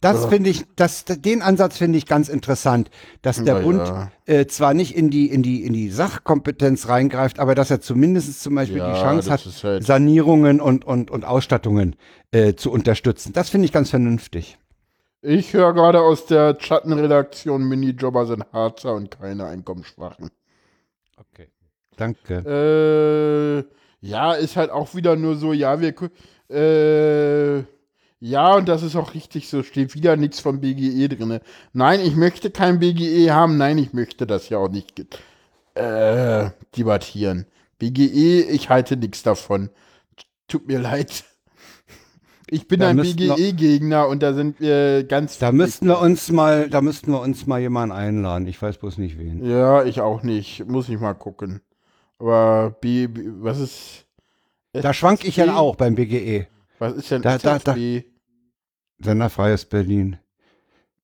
[0.00, 2.90] Das finde ich, das, den Ansatz finde ich ganz interessant,
[3.22, 4.10] dass der Na Bund ja.
[4.26, 8.42] äh, zwar nicht in die, in die, in die Sachkompetenz reingreift, aber dass er zumindest
[8.42, 11.94] zum Beispiel Ja, die Chance hat, halt- Sanierungen und, und, und Ausstattungen
[12.32, 13.32] äh, zu unterstützen.
[13.32, 14.58] Das finde ich ganz vernünftig.
[15.24, 20.30] Ich höre gerade aus der Schattenredaktion, Minijobber sind Harzer und keine Einkommensschwachen.
[21.16, 21.48] Okay.
[21.96, 22.42] Danke.
[24.02, 25.94] Äh, ja, ist halt auch wieder nur so, ja, wir,
[26.50, 27.62] äh,
[28.18, 31.40] ja, und das ist auch richtig so, steht wieder nichts vom BGE drinne.
[31.72, 35.06] Nein, ich möchte kein BGE haben, nein, ich möchte das ja auch nicht
[35.74, 37.46] äh, debattieren.
[37.78, 39.70] BGE, ich halte nichts davon.
[40.48, 41.24] Tut mir leid.
[42.54, 45.38] Ich bin Da ein BGE-Gegner und da sind wir ganz.
[45.38, 48.46] Da müssten wir uns mal, da müssten wir uns mal jemanden einladen.
[48.46, 49.42] Ich weiß bloß nicht wen.
[49.42, 50.66] Ja, ich auch nicht.
[50.66, 51.62] Muss ich mal gucken.
[52.18, 54.04] Aber B, B was ist.
[54.74, 56.46] Da schwank ich ja auch beim BGE.
[56.78, 58.04] Was ist denn Da- da- da- SSB?
[59.02, 60.18] Senderfreies Berlin.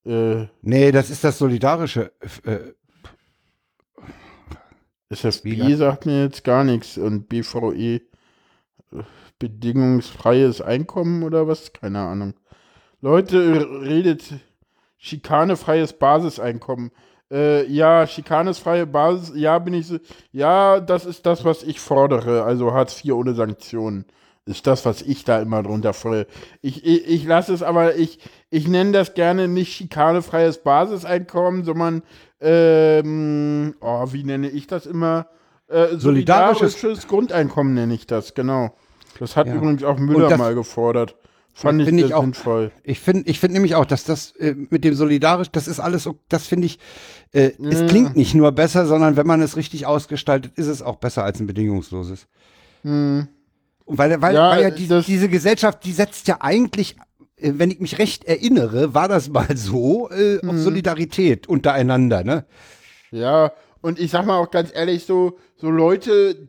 [0.04, 2.12] Äh, Nee, das ist das solidarische.
[2.44, 2.58] Äh,
[5.08, 6.98] SSB Wie- sagt mir jetzt gar nichts.
[6.98, 8.02] Und BVE
[9.38, 11.72] bedingungsfreies Einkommen oder was?
[11.72, 12.34] Keine Ahnung.
[13.00, 14.24] Leute, r- redet
[14.98, 16.90] schikanefreies Basiseinkommen.
[17.30, 19.98] Äh, ja, schikanefreie Basis, ja, bin ich so.
[20.32, 22.42] Ja, das ist das, was ich fordere.
[22.42, 24.06] Also Hartz IV ohne Sanktionen.
[24.46, 26.26] Ist das, was ich da immer drunter fordere.
[26.62, 28.18] Ich, ich, ich lasse es aber, ich,
[28.48, 32.02] ich nenne das gerne nicht schikanefreies Basiseinkommen, sondern,
[32.40, 35.26] ähm, oh, wie nenne ich das immer?
[35.68, 38.74] Äh, solidarisches, Grundeinkommen nenne ich das, genau.
[39.18, 39.54] Das hat ja.
[39.54, 41.16] übrigens auch Müller das, mal gefordert.
[41.54, 42.70] Fand ich, ich auch, sinnvoll.
[42.84, 46.08] Ich finde ich finde nämlich auch, dass das äh, mit dem solidarisch, das ist alles,
[46.28, 46.78] das finde ich,
[47.32, 47.70] äh, ja.
[47.70, 51.24] es klingt nicht nur besser, sondern wenn man es richtig ausgestaltet, ist es auch besser
[51.24, 52.28] als ein bedingungsloses.
[52.82, 53.26] Hm.
[53.86, 56.96] Weil, weil, ja, weil ja die, diese Gesellschaft, die setzt ja eigentlich,
[57.36, 60.50] äh, wenn ich mich recht erinnere, war das mal so, äh, hm.
[60.50, 62.44] auf Solidarität untereinander, ne?
[63.10, 63.50] Ja,
[63.80, 66.48] und ich sag mal auch ganz ehrlich, so, so Leute,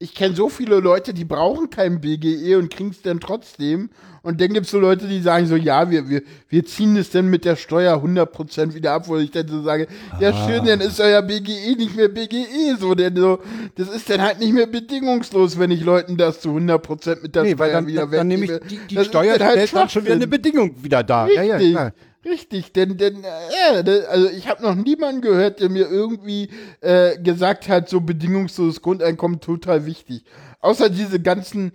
[0.00, 3.90] ich kenne so viele Leute, die brauchen kein BGE und kriegen es dann trotzdem.
[4.22, 7.10] Und dann gibt es so Leute, die sagen so, ja, wir, wir, wir ziehen es
[7.10, 9.86] dann mit der Steuer 100% wieder ab, wo ich dann so sage,
[10.18, 10.46] ja ah.
[10.48, 13.38] schön, dann ist euer BGE nicht mehr BGE, so, denn so,
[13.76, 17.42] das ist dann halt nicht mehr bedingungslos, wenn ich Leuten das zu 100% mit der
[17.44, 18.46] nee, Steuer dann, wieder wegnehme.
[18.46, 21.24] Dann nehme ich, die, die Steuer halt stellt dann schon wieder eine Bedingung wieder da.
[21.24, 21.46] Richtig.
[21.46, 21.92] Ja, ja,
[22.24, 26.48] Richtig, denn, denn äh, also ich habe noch niemanden gehört, der mir irgendwie
[26.80, 30.24] äh, gesagt hat, so bedingungsloses Grundeinkommen total wichtig.
[30.60, 31.72] Außer diese ganzen,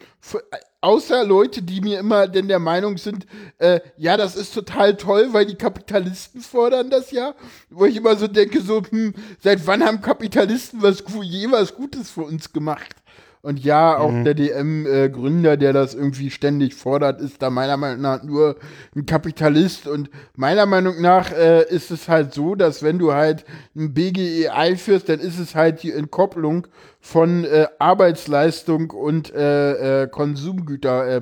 [0.82, 3.28] außer Leute, die mir immer denn der Meinung sind,
[3.60, 7.36] äh, ja, das ist total toll, weil die Kapitalisten fordern das ja.
[7.70, 12.10] Wo ich immer so denke, so, hm, seit wann haben Kapitalisten was je was Gutes
[12.10, 12.96] für uns gemacht?
[13.42, 14.26] Und ja, auch mhm.
[14.26, 18.58] der DM-Gründer, der das irgendwie ständig fordert, ist da meiner Meinung nach nur
[18.94, 19.88] ein Kapitalist.
[19.88, 23.46] Und meiner Meinung nach äh, ist es halt so, dass wenn du halt
[23.78, 26.68] ein BGE einführst, dann ist es halt die Entkopplung
[27.00, 31.16] von äh, Arbeitsleistung und äh, äh Konsumgüterverbrauch.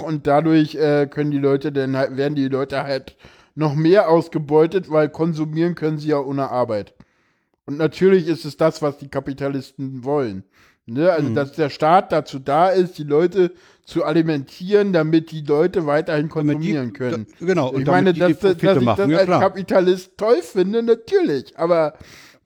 [0.00, 0.78] Ähm, äh, und dadurch
[1.10, 3.18] können die Leute dann halt, werden die Leute halt
[3.54, 6.94] noch mehr ausgebeutet, weil konsumieren können sie ja ohne Arbeit.
[7.66, 10.44] Und natürlich ist es das, was die Kapitalisten wollen.
[10.86, 11.10] Ne?
[11.10, 11.34] Also, mhm.
[11.34, 13.52] dass der Staat dazu da ist, die Leute
[13.84, 17.26] zu alimentieren, damit die Leute weiterhin konsumieren die, können.
[17.38, 17.74] Da, genau.
[17.74, 19.40] Ich meine, die, dass, dass, ich das ja, als klar.
[19.40, 21.58] Kapitalist toll finde, natürlich.
[21.58, 21.94] Aber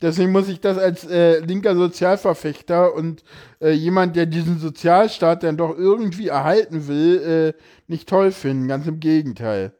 [0.03, 3.23] deswegen muss ich das als äh, linker Sozialverfechter und
[3.61, 8.69] äh, jemand, der diesen Sozialstaat dann doch irgendwie erhalten will, äh, nicht toll finden.
[8.69, 9.73] Ganz im Gegenteil.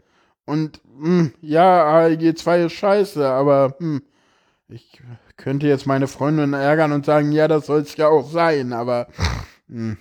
[0.45, 4.03] Und mh, hm, ja, ALG 2 ist scheiße, aber hm,
[4.69, 5.01] ich
[5.39, 9.07] könnte jetzt meine Freundin ärgern und sagen, ja, das soll es ja auch sein, aber.
[9.69, 9.93] Mh.
[9.93, 9.97] Hm.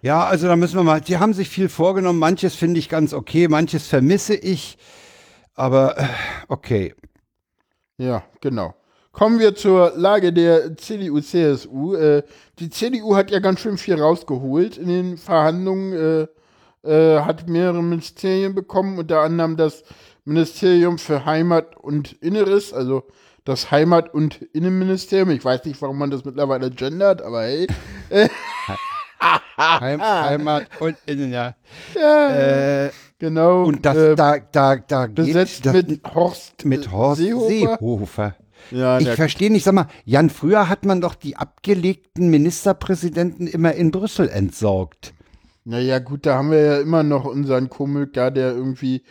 [0.00, 3.12] Ja, also da müssen wir mal, die haben sich viel vorgenommen, manches finde ich ganz
[3.12, 4.78] okay, manches vermisse ich,
[5.54, 6.06] aber äh,
[6.46, 6.94] okay.
[7.96, 8.74] Ja, genau.
[9.10, 11.96] Kommen wir zur Lage der CDU-CSU.
[11.96, 12.22] Äh,
[12.60, 16.28] die CDU hat ja ganz schön viel rausgeholt in den Verhandlungen,
[16.84, 19.82] äh, äh, hat mehrere Ministerien bekommen, unter anderem das
[20.24, 23.02] Ministerium für Heimat und Inneres, also
[23.48, 25.30] das Heimat- und Innenministerium.
[25.30, 27.66] Ich weiß nicht, warum man das mittlerweile gendert, aber hey.
[29.58, 31.54] Heim, Heimat und Innen, ja.
[31.94, 33.64] ja äh, genau.
[33.64, 37.78] Und das, äh, da, da, da besetzt das, mit Horst, mit Horst Seehofer.
[37.80, 38.36] Seehofer.
[38.70, 43.72] Ja, ich verstehe nicht, sag mal, Jan, früher hat man doch die abgelegten Ministerpräsidenten immer
[43.72, 45.14] in Brüssel entsorgt.
[45.68, 47.68] Naja, gut, da haben wir ja immer noch unseren
[48.14, 49.02] da, der irgendwie.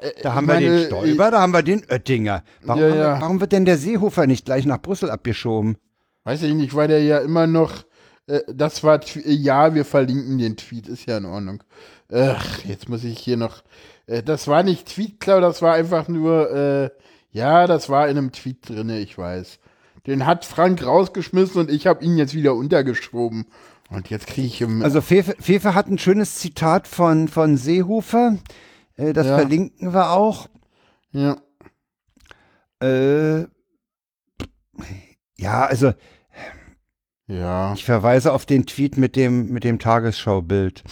[0.00, 2.42] Äh, da haben meine, wir den Stoiber, da haben wir den Oettinger.
[2.62, 2.94] Warum, ja, ja.
[2.94, 5.76] Wir, warum, wird denn der Seehofer nicht gleich nach Brüssel abgeschoben?
[6.24, 7.84] Weiß ich nicht, weil der ja immer noch.
[8.28, 9.00] Äh, das war.
[9.26, 11.62] Ja, wir verlinken den Tweet, ist ja in Ordnung.
[12.10, 13.62] Ach, jetzt muss ich hier noch.
[14.06, 16.50] Äh, das war nicht Tweet, klar, das war einfach nur.
[16.50, 16.90] Äh,
[17.30, 19.58] ja, das war in einem Tweet drin, ich weiß.
[20.06, 23.44] Den hat Frank rausgeschmissen und ich habe ihn jetzt wieder untergeschoben.
[23.90, 24.82] Und jetzt kriege ich im.
[24.82, 28.38] Also Fefe, Fefe hat ein schönes Zitat von, von Seehofer.
[28.96, 29.36] Äh, das ja.
[29.36, 30.48] verlinken wir auch.
[31.12, 31.36] Ja.
[32.82, 33.46] Äh,
[35.38, 35.92] ja, also.
[37.28, 37.74] Ja.
[37.74, 40.84] Ich verweise auf den Tweet mit dem, mit dem Tagesschaubild.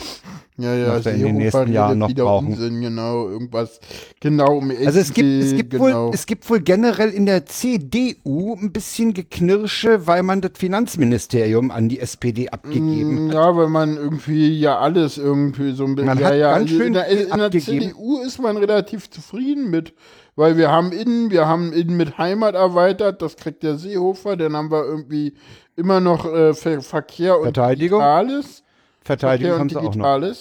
[0.56, 2.52] Ja, ja, was wir in den nächsten Jahren noch brauchen.
[2.52, 3.80] Unsinn, genau, irgendwas,
[4.20, 6.06] genau um Also es gibt, es gibt genau.
[6.06, 11.72] wohl, es gibt wohl generell in der CDU ein bisschen Geknirsche, weil man das Finanzministerium
[11.72, 13.34] an die SPD abgegeben mm, hat.
[13.34, 16.86] Ja, weil man irgendwie ja alles irgendwie so ein bisschen, ja, ja, ganz also schön
[16.86, 19.92] in der, in der CDU ist man relativ zufrieden mit,
[20.36, 24.54] weil wir haben innen, wir haben innen mit Heimat erweitert, das kriegt der Seehofer, dann
[24.56, 25.34] haben wir irgendwie
[25.74, 27.98] immer noch äh, Verkehr und Verteidigung.
[27.98, 28.63] Digitales.
[29.04, 30.34] Verteidigung haben sie auch noch.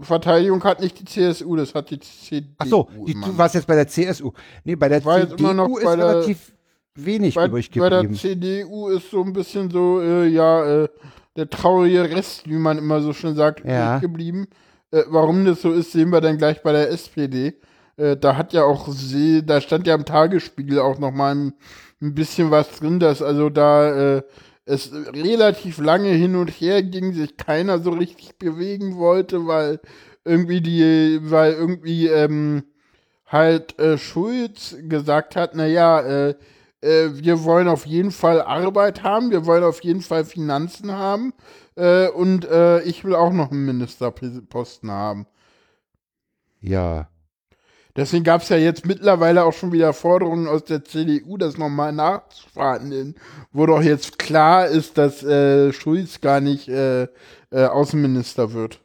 [0.00, 2.54] Verteidigung hat nicht die CSU, das hat die CDU.
[2.58, 4.32] Ach so, die, du warst jetzt bei der CSU.
[4.64, 6.52] Nee, bei der CDU ist relativ
[6.94, 7.90] wenig bei, übrig geblieben.
[7.90, 10.88] Bei der CDU ist so ein bisschen so, äh, ja, äh,
[11.36, 13.98] der traurige Rest, wie man immer so schön sagt, ja.
[13.98, 14.48] geblieben.
[14.90, 17.54] Äh, warum das so ist, sehen wir dann gleich bei der SPD.
[17.96, 18.88] Äh, da hat ja auch,
[19.44, 21.54] da stand ja im Tagesspiegel auch noch mal ein,
[22.00, 24.22] ein bisschen was drin, dass also da äh,
[24.66, 29.80] es relativ lange hin und her ging, sich keiner so richtig bewegen wollte, weil
[30.24, 32.64] irgendwie die, weil irgendwie ähm,
[33.26, 36.34] halt äh, Schulz gesagt hat, naja, äh,
[36.80, 41.34] äh, wir wollen auf jeden Fall Arbeit haben, wir wollen auf jeden Fall Finanzen haben
[41.76, 45.26] äh, und äh, ich will auch noch einen Ministerposten haben.
[46.60, 47.08] Ja.
[47.96, 51.92] Deswegen gab es ja jetzt mittlerweile auch schon wieder Forderungen aus der CDU, das nochmal
[51.92, 53.14] nachzuverhandeln,
[53.52, 57.08] wo doch jetzt klar ist, dass äh, Schulz gar nicht äh, äh,
[57.66, 58.80] Außenminister wird.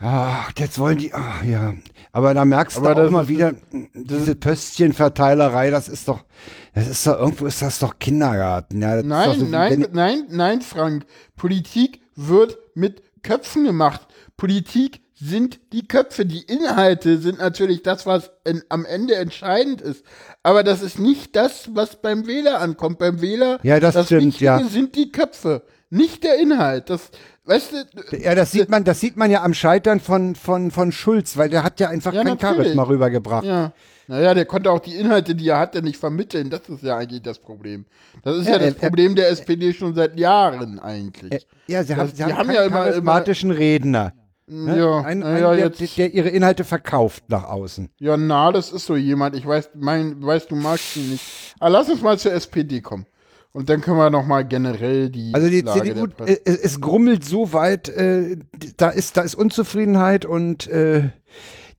[0.00, 1.74] Ach, jetzt wollen die, ach ja.
[2.12, 3.54] Aber da merkst Aber du auch mal wieder,
[3.94, 6.24] diese Pöstchenverteilerei, das ist doch,
[6.72, 8.80] das ist doch, irgendwo ist das doch Kindergarten.
[8.80, 11.04] Ja, das ist doch Nein, so nein, nein, nein, Frank.
[11.34, 14.06] Politik wird mit Köpfen gemacht.
[14.36, 16.24] Politik sind die Köpfe.
[16.26, 20.04] Die Inhalte sind natürlich das, was in, am Ende entscheidend ist.
[20.42, 22.98] Aber das ist nicht das, was beim Wähler ankommt.
[22.98, 24.62] Beim Wähler, Ja, das stimmt, Wichtige ja.
[24.64, 26.88] sind die Köpfe, nicht der Inhalt.
[26.90, 27.10] Das,
[27.44, 30.92] weißt du, Ja, das sieht man, das sieht man ja am Scheitern von, von, von
[30.92, 32.56] Schulz, weil der hat ja einfach Ja, kein natürlich.
[32.58, 33.44] Charisma rübergebracht.
[33.44, 33.72] ja.
[34.10, 36.48] Naja, der konnte auch die Inhalte, die er hatte, nicht vermitteln.
[36.48, 37.84] Das ist ja eigentlich das Problem.
[38.22, 41.30] Das ist ja, Ja, das er- Problem der SPD schon seit Jahren eigentlich.
[41.30, 44.14] Äh, Ja, sie, haben, Das- sie die haben, haben keinen ja immer- immer- charismatischen Redner.
[44.50, 44.78] Ne?
[44.78, 45.98] ja, ein, ein, ja, der, jetzt.
[45.98, 47.90] der ihre Inhalte verkauft nach außen.
[47.98, 49.36] Ja, na, das ist so jemand.
[49.36, 51.24] Ich weiß, mein, weißt du, magst ihn nicht.
[51.60, 53.06] Aber lass uns mal zur SPD kommen.
[53.52, 56.56] Und dann können wir noch mal generell die Also die Lage CDU, Presse- äh, es,
[56.58, 58.36] es grummelt so weit, äh,
[58.76, 61.10] da ist da ist Unzufriedenheit und äh,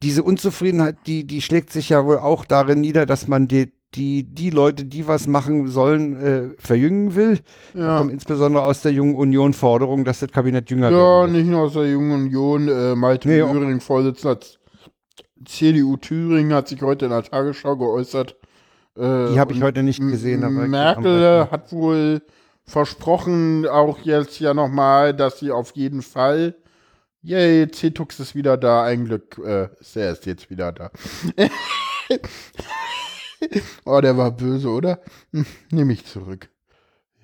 [0.02, 4.24] diese Unzufriedenheit, die die schlägt sich ja wohl auch darin nieder, dass man die die
[4.24, 7.40] die Leute, die was machen sollen, äh, verjüngen will.
[7.74, 7.98] Ja.
[7.98, 11.40] kommt insbesondere aus der Jungen Union Forderung, dass das Kabinett jünger Ja, werden muss.
[11.42, 12.68] nicht nur aus der Jungen Union.
[12.68, 14.38] Äh, Malte Nee, Möhring, Vorsitzender
[15.46, 18.36] CDU Thüringen, hat sich heute in der Tagesschau geäußert.
[18.98, 22.22] Äh, Die habe ich heute nicht gesehen, aber Merkel hat wohl
[22.66, 26.56] versprochen, auch jetzt ja nochmal, dass sie auf jeden Fall.
[27.22, 28.84] Yay, C-Tux ist wieder da.
[28.84, 30.92] Ein Glück äh, ist er erst jetzt wieder da.
[33.86, 35.00] oh, der war böse, oder?
[35.34, 36.50] Hm, Nehme ich zurück.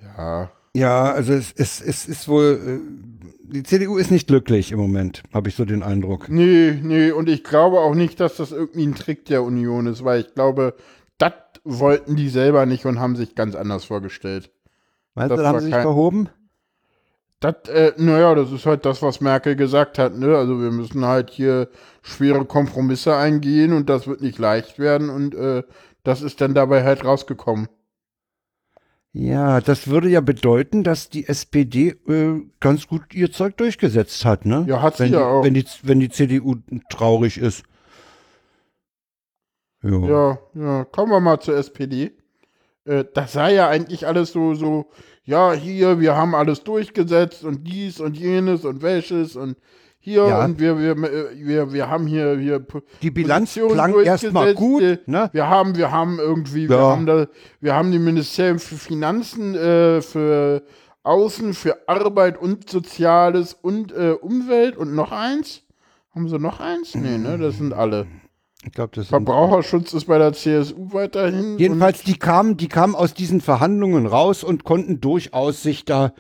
[0.02, 0.52] Ja.
[0.76, 5.24] Ja, also es, es, es ist wohl, äh, die CDU ist nicht glücklich im Moment,
[5.34, 6.28] habe ich so den Eindruck.
[6.28, 10.04] Nee, nee, und ich glaube auch nicht, dass das irgendwie ein Trick der Union ist,
[10.04, 10.76] weil ich glaube,
[11.18, 11.32] das
[11.64, 14.52] wollten die selber nicht und haben sich ganz anders vorgestellt.
[15.14, 16.30] Meinst Das du, da haben sie sich verhoben?
[17.40, 20.36] Das, äh, naja, das ist halt das, was Merkel gesagt hat, ne?
[20.36, 21.70] Also wir müssen halt hier
[22.02, 25.64] schwere Kompromisse eingehen und das wird nicht leicht werden und äh,
[26.06, 27.68] das ist dann dabei halt rausgekommen.
[29.12, 34.46] Ja, das würde ja bedeuten, dass die SPD äh, ganz gut ihr Zeug durchgesetzt hat,
[34.46, 34.66] ne?
[34.68, 35.44] Ja, hat sie wenn ja die, auch.
[35.44, 36.56] Wenn die, wenn die CDU
[36.90, 37.64] traurig ist.
[39.82, 40.00] Ja.
[40.00, 42.12] Ja, ja, kommen wir mal zur SPD.
[42.84, 44.88] Äh, das sei ja eigentlich alles so, so,
[45.24, 49.56] ja, hier, wir haben alles durchgesetzt und dies und jenes und welches und
[50.06, 50.46] hier Ja.
[50.46, 52.64] und wir, wir, äh, wir, wir haben hier, hier
[53.02, 55.30] Die Bilanz klang erstmal gut, äh, ne?
[55.34, 56.92] Wir haben, wir haben irgendwie, wir Ja.
[56.92, 57.26] haben da,
[57.60, 60.62] wir haben die Ministerien für Finanzen, äh, für
[61.02, 65.64] Außen, für Arbeit und Soziales und äh, Umwelt und noch eins.
[66.14, 66.94] Haben sie noch eins?
[66.94, 68.06] Nee, ne, das sind alle.
[68.64, 71.58] Ich glaube, das Verbraucherschutz ist bei der CSU weiterhin.
[71.58, 76.14] Jedenfalls, die kamen, die kamen aus diesen Verhandlungen raus und konnten durchaus sich da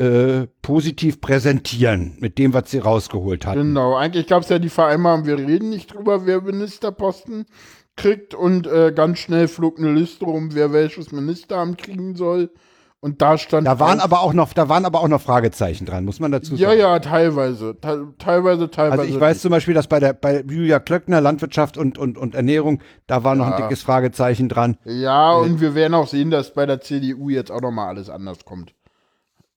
[0.00, 3.60] äh, positiv präsentieren mit dem, was sie rausgeholt hatten.
[3.60, 7.46] genau, eigentlich gab es ja die Vereinbarung, wir reden nicht drüber, wer Ministerposten
[7.96, 12.50] kriegt und äh, ganz schnell flog eine Liste rum, wer welches Ministeramt kriegen soll.
[13.02, 13.66] Und da stand.
[13.66, 16.54] Da waren aber auch noch, da waren aber auch noch Fragezeichen dran, muss man dazu
[16.54, 16.60] sagen.
[16.60, 17.74] Ja, ja, teilweise.
[17.80, 19.00] Te teilweise, teilweise.
[19.02, 19.42] Also ich weiß nicht.
[19.42, 23.34] zum Beispiel, dass bei der bei Julia Klöckner Landwirtschaft und, und, und Ernährung, da war
[23.34, 23.62] noch ein Ja.
[23.62, 24.76] dickes Fragezeichen dran.
[24.84, 28.44] Ja, und wir werden auch sehen, dass bei der CDU jetzt auch nochmal alles anders
[28.44, 28.74] kommt.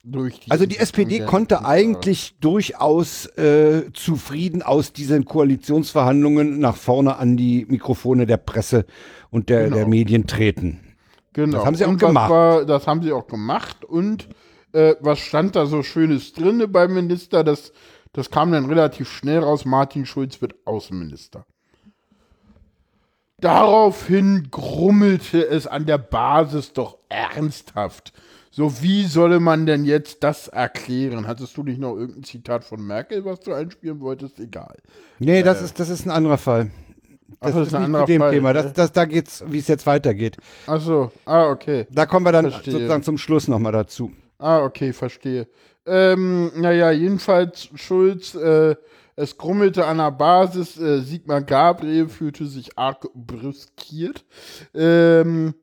[0.06, 7.38] Die Also die SPD konnte eigentlich durchaus äh, zufrieden aus diesen Koalitionsverhandlungen nach vorne an
[7.38, 8.86] die Mikrofone der Presse
[9.32, 9.76] und der, Genau.
[9.78, 10.82] der Medien treten.
[11.32, 11.58] Genau.
[11.60, 12.30] Das haben sie auch und das gemacht.
[12.30, 13.86] War, das haben sie auch gemacht.
[13.86, 14.28] Und
[14.74, 17.46] äh, was stand da so Schönes drin beim Minister?
[17.46, 17.72] Das,
[18.12, 19.64] das kam dann relativ schnell raus.
[19.64, 21.46] Martin Schulz wird Außenminister.
[23.44, 28.14] Daraufhin grummelte es an der Basis doch ernsthaft.
[28.52, 31.28] So, wie solle man denn jetzt das erklären?
[31.28, 34.40] Hattest du nicht noch irgendein Zitat von Merkel, was du einspielen wolltest?
[34.40, 34.78] Egal.
[35.20, 36.72] Nee, das, ist, das ist ein anderer Fall.
[37.42, 38.54] Ach, Das, das ist ist ein nicht anderer zu dem Fall, Thema.
[38.54, 40.38] Das, das, da geht's, wie es jetzt weitergeht.
[40.66, 41.86] Achso, ah, okay.
[41.92, 42.72] Da kommen wir dann Verstehe.
[42.72, 44.14] sozusagen zum Schluss nochmal dazu.
[44.40, 45.50] Ah, okay, verstehe.
[45.86, 48.76] Ähm, naja, jedenfalls Schulz, äh,
[49.16, 54.26] es grummelte an der Basis, äh, Sigmar Gabriel fühlte sich arg brüskiert,
[54.74, 55.54] ähm,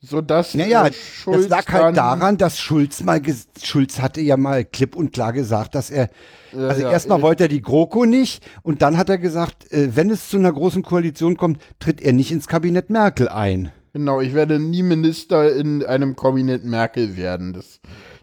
[0.00, 3.20] sodass Naja, äh, Schulz das lag halt daran, dass Schulz mal,
[3.62, 6.08] Schulz hatte ja mal klipp und klar gesagt, dass er,
[6.52, 9.70] Ja, also ja, erstmal äh, wollte er die GroKo nicht und dann hat er gesagt,
[9.72, 13.72] äh, wenn es zu einer großen Koalition kommt, tritt er nicht ins Kabinett Merkel ein.
[13.92, 17.52] Genau, ich werde nie Minister in einem Kabinett Merkel werden.
[17.52, 17.80] Das,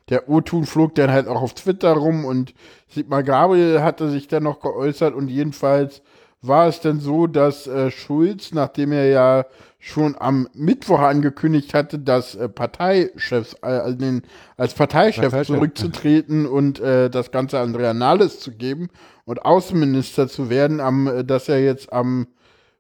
[0.10, 2.54] der O-Tun flog dann halt auch auf Twitter rum und
[2.88, 6.02] Sigmar Gabriel hatte sich dann noch geäußert und jedenfalls
[6.42, 9.46] war es denn so, dass äh, Schulz, nachdem er ja
[9.80, 14.24] schon am Mittwoch angekündigt hatte, dass äh, Parteichefs, äh, also den,
[14.58, 15.48] als Parteichef, Parteichef.
[15.48, 18.90] zurückzutreten und äh, das Ganze Andrea Nahles zu geben
[19.26, 22.28] und Außenminister zu werden, am, äh, dass er jetzt am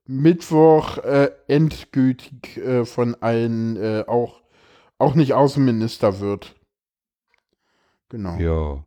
[0.08, 4.42] Mittwoch äh, endgültig äh, von allen äh, auch,
[4.98, 6.55] auch nicht Außenminister wird.
[8.16, 8.38] Genau.
[8.38, 8.84] Ja.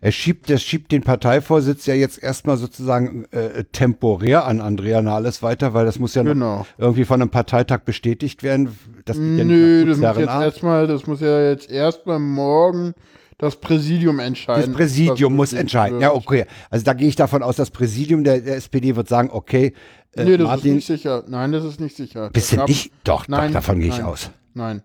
[0.00, 5.42] Er schiebt, er schiebt den Parteivorsitz ja jetzt erstmal sozusagen äh, temporär an Andrea Nahles
[5.42, 6.66] weiter, weil das muss ja noch Genau.
[6.78, 8.70] irgendwie von einem Parteitag bestätigt werden.
[9.04, 12.94] Das ja Nö, nach das muss jetzt erstmal, das muss ja jetzt erstmal morgen
[13.36, 14.72] das Präsidium entscheiden.
[14.72, 16.00] Das Präsidium was muss entscheiden.
[16.00, 16.02] wird.
[16.04, 16.46] Ja, okay.
[16.70, 19.74] Also da gehe ich davon aus, das Präsidium der, der SPD wird sagen, okay,
[20.12, 21.24] äh, nee, das Martin, ist nicht sicher.
[21.28, 22.30] Nein, das ist nicht sicher.
[22.30, 22.92] bist du nicht?
[23.04, 24.30] Doch, Nein, doch, davon gehe ich aus.
[24.54, 24.82] Nein.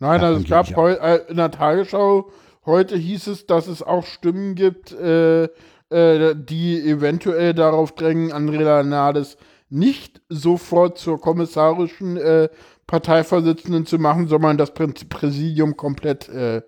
[0.00, 2.30] Nein, also es gab heu, äh, in der Tagesschau,
[2.64, 5.44] heute hieß es, dass es auch Stimmen gibt, äh,
[5.90, 9.36] äh, die eventuell darauf drängen, Andrea Nahles
[9.68, 12.48] nicht sofort zur kommissarischen äh,
[12.86, 16.62] Parteivorsitzenden zu machen, sondern das Prä- Präsidium komplett äh,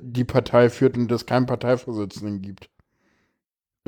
[0.00, 2.68] die Partei führt und es keinen Parteivorsitzenden gibt.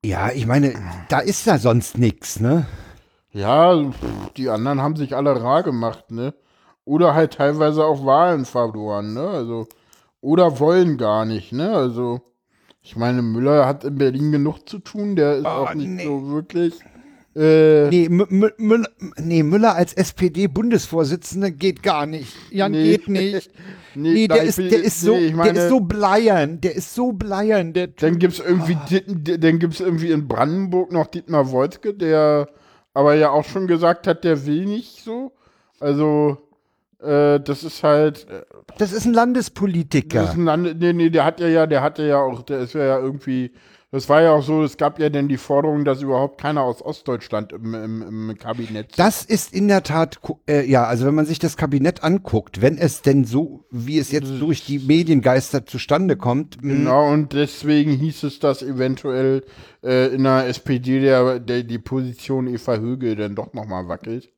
[0.02, 0.74] Ja, ich meine,
[1.10, 2.66] da ist ja sonst nichts, ne?
[3.32, 6.32] Ja, pff, die anderen haben sich alle rar gemacht, ne?
[6.86, 9.28] Oder halt teilweise auch Wahlen verloren, ne?
[9.28, 9.66] Also,
[10.22, 11.74] oder wollen gar nicht, ne?
[11.74, 12.22] Also,
[12.82, 16.04] ich meine, Müller hat in Berlin genug zu tun, der ist Oh, auch nicht nee.
[16.04, 16.74] so wirklich.
[17.34, 22.34] Äh, Nee, Mü- Mü- Müller, nee, Müller als SPD-Bundesvorsitzender geht gar nicht.
[22.50, 22.84] Jan Nee.
[22.98, 23.50] geht nicht.
[23.94, 26.74] Nee, da der ist, der ist so, nee, ich meine- der ist so bleiern, der
[26.76, 31.52] ist so bleiern, der Dann gibt's irgendwie, Dit- dann gibt's irgendwie in Brandenburg noch Dietmar
[31.52, 32.48] Woidke, der
[32.94, 35.32] aber ja auch schon gesagt hat, der will nicht so.
[35.78, 36.38] Also,
[37.02, 38.42] äh, das ist halt, äh,
[38.78, 40.24] das ist ein das Landespolitiker.
[40.24, 42.74] ist ein Land, nee, nee, der hat ja, ja, der hatte ja auch, der ist
[42.74, 43.52] ja irgendwie,
[43.90, 46.80] das war ja auch so, es gab ja dann die Forderung, dass überhaupt keiner aus
[46.80, 51.26] Ostdeutschland im, im, im Kabinett Das ist in der Tat, äh, ja, also wenn man
[51.26, 56.16] sich das Kabinett anguckt, wenn es denn so, wie es jetzt durch die Mediengeister zustande
[56.16, 59.44] kommt, mh, Genau, und deswegen hieß es, dass eventuell
[59.84, 64.30] äh, in der SPD der, der, die Position Eva Högel dann doch nochmal wackelt.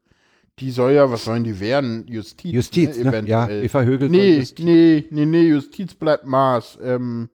[0.61, 2.07] Die soll ja, was sollen die werden?
[2.07, 2.53] Justiz.
[2.53, 3.25] Justiz, ne?
[3.27, 6.79] ja, Eva Högel Nee, Justiz- nee, nee, nee, Justiz bleibt Maß.
[6.83, 7.29] Ähm,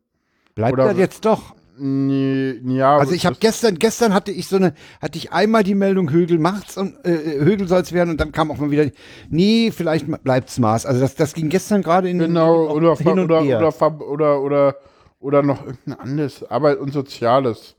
[0.55, 1.55] bleibt oder- das jetzt doch.
[1.79, 2.97] nee, ja.
[2.97, 6.39] Also ich habe gestern, gestern hatte ich so eine, hatte ich einmal die Meldung Högel
[6.39, 8.87] macht's und äh, Högel soll's werden und dann kam auch mal wieder,
[9.29, 10.87] nee, vielleicht bleibt's Maß.
[10.87, 14.41] Also das, das ging gestern gerade in den Genau, auch oder, hin oder, oder, oder,
[14.41, 14.77] oder,
[15.21, 17.75] oder noch irgendein anderes, Arbeit und Soziales.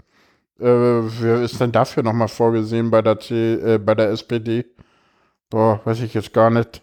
[0.60, 4.66] Äh, wer ist denn dafür nochmal vorgesehen bei der, C, äh, bei der SPD?
[5.52, 6.82] Boah, weiß ich jetzt gar nicht.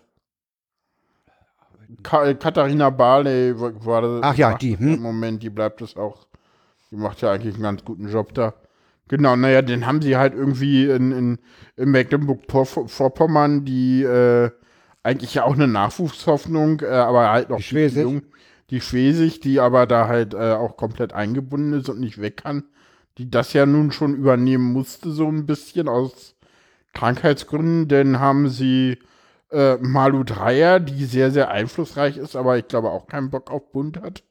[2.03, 4.21] Ka äh, Katharina Barley war das.
[4.23, 4.95] Ach ja, die, hm.
[4.95, 6.27] Im Moment, die bleibt es auch.
[6.91, 8.55] Die macht ja eigentlich einen ganz guten Job da.
[9.09, 11.39] Genau, naja, den haben sie halt irgendwie in, in,
[11.77, 14.51] in Mecklenburg-Vorpommern, die äh,
[15.03, 18.03] eigentlich ja auch eine Nachwuchshoffnung, äh, aber halt noch Die Schwesig.
[18.03, 18.23] jung,
[18.69, 22.64] die Schwesig, die aber da halt äh, auch komplett eingebunden ist und nicht weg kann,
[23.16, 26.35] die das ja nun schon übernehmen musste, so ein bisschen aus
[26.95, 28.99] Krankheitsgründen, denn haben sie
[29.51, 33.70] äh, Malu Dreyer, die sehr, sehr einflussreich ist, aber ich glaube auch keinen Bock auf
[33.72, 34.22] Bund hat.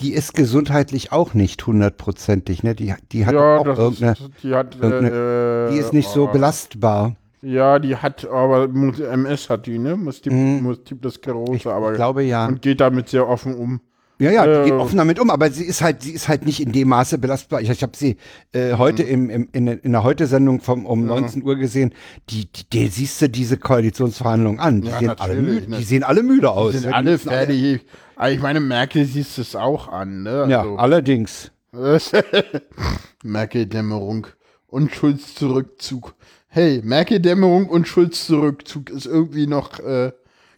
[0.00, 2.74] Die ist gesundheitlich auch nicht hundertprozentig, ne?
[2.74, 6.24] Die, die hat ja, auch irgendeine, ist, die hat, irgendeine- äh, die ist nicht so
[6.28, 7.16] oh, belastbar.
[7.42, 9.96] Ja, die hat, aber MS hat die, ne?
[9.96, 10.62] Multi Mhm.
[10.62, 12.46] Multiple Sklerose, Ich aber glaube ja.
[12.46, 13.80] und geht damit sehr offen um.
[14.18, 16.46] Ja, ja, die geht Äh, offen damit um, aber sie ist halt, sie ist halt
[16.46, 17.60] nicht in dem Maße belastbar.
[17.60, 18.16] Ich, ich habe sie
[18.52, 21.92] äh, heute im, im, in, in der Heute-Sendung um 19 Uhr gesehen.
[22.30, 24.80] Die, die, die siehst du diese Koalitionsverhandlungen an.
[24.80, 25.76] Die, Ja, sehen, alle müde, ne.
[25.78, 26.72] die sehen alle müde aus.
[26.72, 27.80] Die sind Ja, alle fertig.
[28.16, 30.46] Aber ich meine, Merkel siehst es auch an, ne?
[30.48, 31.50] Ja, Also, allerdings.
[33.22, 34.26] Merkel-Dämmerung
[34.66, 36.14] und Schulz-Zurückzug.
[36.48, 40.12] Hey, Merkel-Dämmerung und Schulz-Zurückzug ist irgendwie noch, äh,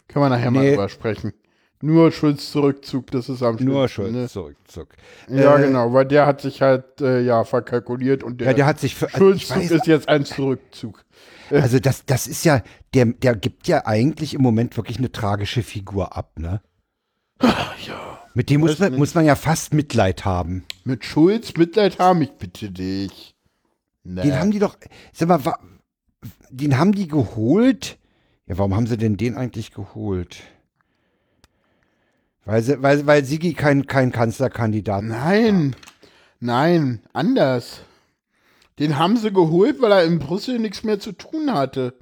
[0.07, 0.69] können wir nachher mal Nee.
[0.71, 1.33] drüber sprechen.
[1.81, 4.27] Nur Schulz Zurückzug, das ist am Nur schlimmsten, Schulz ne?
[4.27, 4.87] Zurückzug.
[5.29, 8.65] Ja, Äh, genau, weil der hat sich halt, äh, ja, verkalkuliert und der, Ja, der
[8.65, 11.05] hat sich ich Schulzzug weiß, ist jetzt ein Zurückzug.
[11.49, 12.61] also das, das ist ja,
[12.93, 16.61] der, der gibt ja eigentlich im Moment wirklich eine tragische Figur ab, ne?
[17.87, 18.19] Ja.
[18.33, 18.99] Mit dem muss man, nicht.
[18.99, 20.65] muss man ja fast Mitleid haben.
[20.83, 23.35] Mit Schulz Mitleid haben, ich bitte dich.
[24.03, 24.21] Nee.
[24.23, 24.77] Den haben die doch,
[25.13, 25.39] sag mal,
[26.49, 27.97] den haben die geholt?
[28.47, 30.43] Ja, warum haben sie denn den eigentlich geholt?
[32.49, 35.75] Weil, sie, weil, weil Sigi kein, kein Kanzlerkandidat Nein,
[36.39, 37.81] nein, anders.
[38.79, 41.93] Den haben sie geholt, weil er in Brüssel nichts mehr zu tun hatte.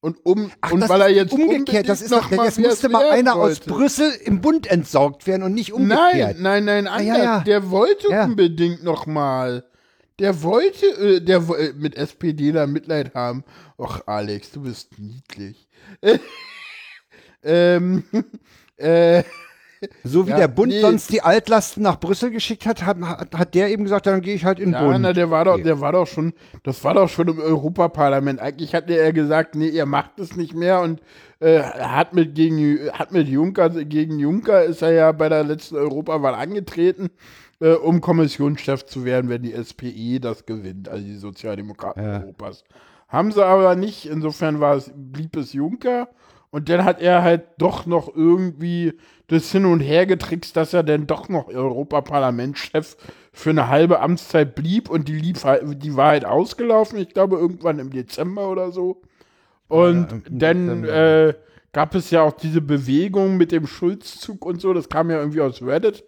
[0.00, 2.88] Und, um, Ach, und weil er jetzt umgekehrt, das ist noch doch, mal jetzt musste
[2.88, 3.70] mal einer aus wollte.
[3.70, 6.40] Brüssel im Bund entsorgt werden und nicht umgekehrt.
[6.40, 7.06] Nein, nein, nein, Ah, anders.
[7.16, 7.40] ja, ja.
[7.40, 8.24] Der wollte Ja.
[8.24, 9.64] unbedingt noch mal.
[10.18, 13.44] Der wollte, äh, der äh, mit SPDler Mitleid haben.
[13.78, 15.68] Och, Alex, du bist niedlich.
[17.44, 18.04] ähm,
[18.76, 19.22] äh,
[20.02, 20.80] So wie Ja, der Bund nee.
[20.80, 24.34] sonst die Altlasten nach Brüssel geschickt hat, hat, hat, hat der eben gesagt, dann gehe
[24.34, 25.00] ich halt in den Bund.
[25.00, 28.40] na, der war doch, der war doch schon, das war doch schon im Europaparlament.
[28.40, 31.00] Eigentlich hatte er gesagt, nee, ihr macht es nicht mehr und
[31.40, 35.76] äh, hat mit gegen, hat mit Juncker, gegen Juncker ist er ja bei der letzten
[35.76, 37.10] Europawahl angetreten,
[37.60, 42.20] äh, um Kommissionschef zu werden, wenn die SPE das gewinnt, also die Sozialdemokraten Ja.
[42.22, 42.64] Europas.
[43.08, 46.08] Haben sie aber nicht, insofern war es, blieb es Juncker.
[46.54, 48.92] Und dann hat er halt doch noch irgendwie
[49.26, 52.96] das hin und her getrickst, dass er dann doch noch Europaparlamentschef
[53.32, 57.38] für eine halbe Amtszeit blieb und die, lief halt, die war halt ausgelaufen, ich glaube
[57.38, 59.02] irgendwann im Dezember oder so.
[59.66, 61.34] Und Ja, dann äh,
[61.72, 65.40] gab es ja auch diese Bewegung mit dem Schulzzug und so, das kam ja irgendwie
[65.40, 66.04] aus Reddit,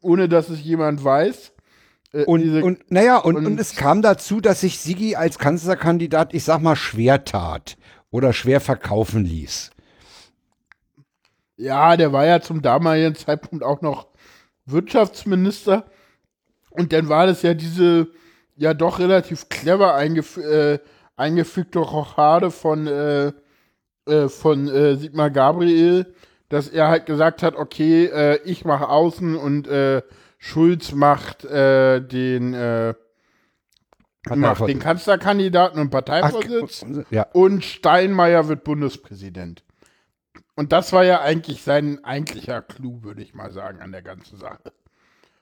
[0.00, 1.52] ohne dass es jemand weiß.
[2.14, 6.32] Äh, Und, und naja, und, und, und- es kam dazu, dass sich Sigi als Kanzlerkandidat,
[6.32, 7.76] ich sag mal, schwer tat
[8.10, 9.70] oder schwer verkaufen ließ.
[11.56, 14.08] Ja, der war ja zum damaligen Zeitpunkt auch noch
[14.66, 15.86] Wirtschaftsminister.
[16.70, 18.08] Und dann war das ja diese
[18.56, 20.78] ja doch relativ clever eingef äh,
[21.16, 23.32] eingefügte Rochade von, äh,
[24.06, 26.14] äh, von äh, Sigmar Gabriel,
[26.48, 30.02] dass er halt gesagt hat, okay, äh, ich mache Außen und äh,
[30.38, 32.54] Schulz macht äh, den,
[34.34, 39.62] macht den Kanzlerkandidaten und Parteivorsitz ja, und Steinmeier wird Bundespräsident.
[40.54, 44.38] Und das war ja eigentlich sein eigentlicher Clou, würde ich mal sagen, an der ganzen
[44.38, 44.72] Sache.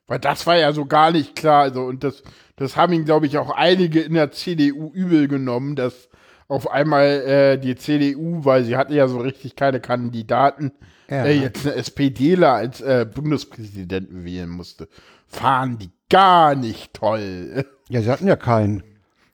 [0.07, 1.63] Weil das war ja so gar nicht klar.
[1.63, 2.23] Also, und das,
[2.57, 6.09] das haben ihn, glaube ich, auch einige in der CDU übel genommen, dass
[6.49, 10.73] auf einmal äh, die CDU, weil sie hatte ja so richtig keine Kandidaten,
[11.09, 11.25] Ja.
[11.25, 14.89] äh, jetzt eine SPDler als äh, Bundespräsidenten wählen musste.
[15.27, 17.65] Fahren die gar nicht toll.
[17.89, 18.83] Ja, sie hatten ja keinen.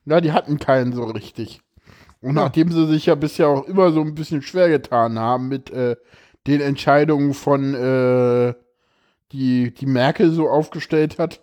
[0.04, 1.60] Na, die hatten keinen so richtig.
[2.20, 5.70] Und nachdem sie sich ja bisher auch immer so ein bisschen schwer getan haben mit
[5.70, 5.96] äh,
[6.46, 8.54] den Entscheidungen von, äh,
[9.32, 11.40] die, die Merkel so aufgestellt hat,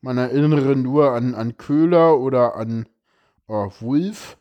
[0.00, 2.86] man erinnere nur an, an Köhler oder an
[3.48, 4.36] oh, Wulff.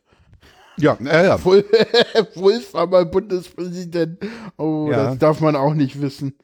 [0.78, 1.44] Ja, ja, ja.
[1.46, 1.66] Wulff
[2.36, 4.20] Wulff war mal Bundespräsident.
[4.58, 5.06] Oh, Ja.
[5.06, 6.36] das darf man auch nicht wissen.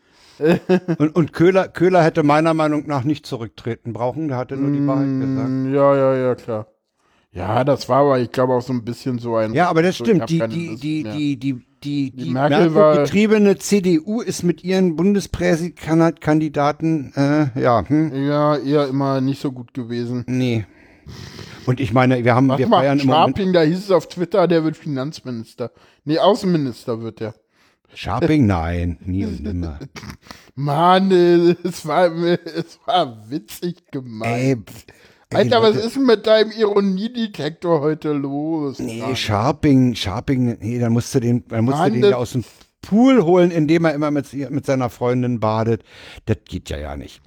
[0.97, 4.85] Und, und Köhler, Köhler hätte meiner Meinung nach nicht zurücktreten brauchen, der hatte nur die
[4.87, 5.49] Wahrheit gesagt.
[5.49, 6.67] Mm, Ja, ja, ja, klar.
[7.33, 9.53] Ja, das war aber, ich glaube, auch so ein bisschen so ein.
[9.53, 10.29] Ja, aber das so, stimmt.
[10.29, 17.13] Die, die, die, die, die, die, die, Merkel war- getriebene CDU ist mit ihren Bundespräsidentkandidaten,
[17.15, 20.23] äh, ja, hm, Ja, eher immer nicht so gut gewesen.
[20.27, 20.65] nee.
[21.67, 22.99] Und ich meine, wir haben, Warte wir mal, feiern.
[22.99, 25.69] Scharping, da hieß es auf Twitter, der wird Finanzminister.
[26.05, 27.35] Nee, Außenminister wird der.
[27.93, 28.45] Scharping?
[28.47, 29.79] Nein, nie und nimmer.
[30.55, 34.31] Mann, es war, es war witzig gemeint.
[34.31, 34.55] Ey,
[35.29, 38.79] ey, Alter, was Leute, ist denn mit deinem Ironiedetektor heute los?
[38.79, 39.15] Nee, Mann?
[39.15, 42.43] Scharping, Scharping, nee, dann musst du den, dann musst Mann, du den ja aus dem
[42.81, 45.83] Pool holen, indem er immer mit, mit seiner Freundin badet.
[46.25, 47.21] Das geht ja ja nicht.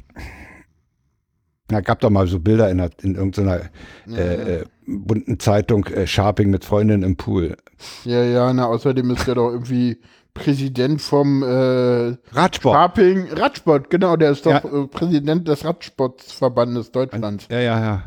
[1.69, 3.71] Da gab doch mal so Bilder in, in irgendeiner
[4.07, 7.57] äh, äh, bunten Zeitung, äh, Scharping mit Freundin im Pool.
[8.05, 9.99] Ja, ja, na, außerdem ist der doch irgendwie
[10.35, 12.75] Präsident vom äh, Radsport.
[12.75, 14.59] Scharping Radsport, genau, der ist doch Ja.
[14.83, 17.47] äh, Präsident des Radsportverbandes Deutschlands.
[17.51, 18.03] Ja, ja, ja.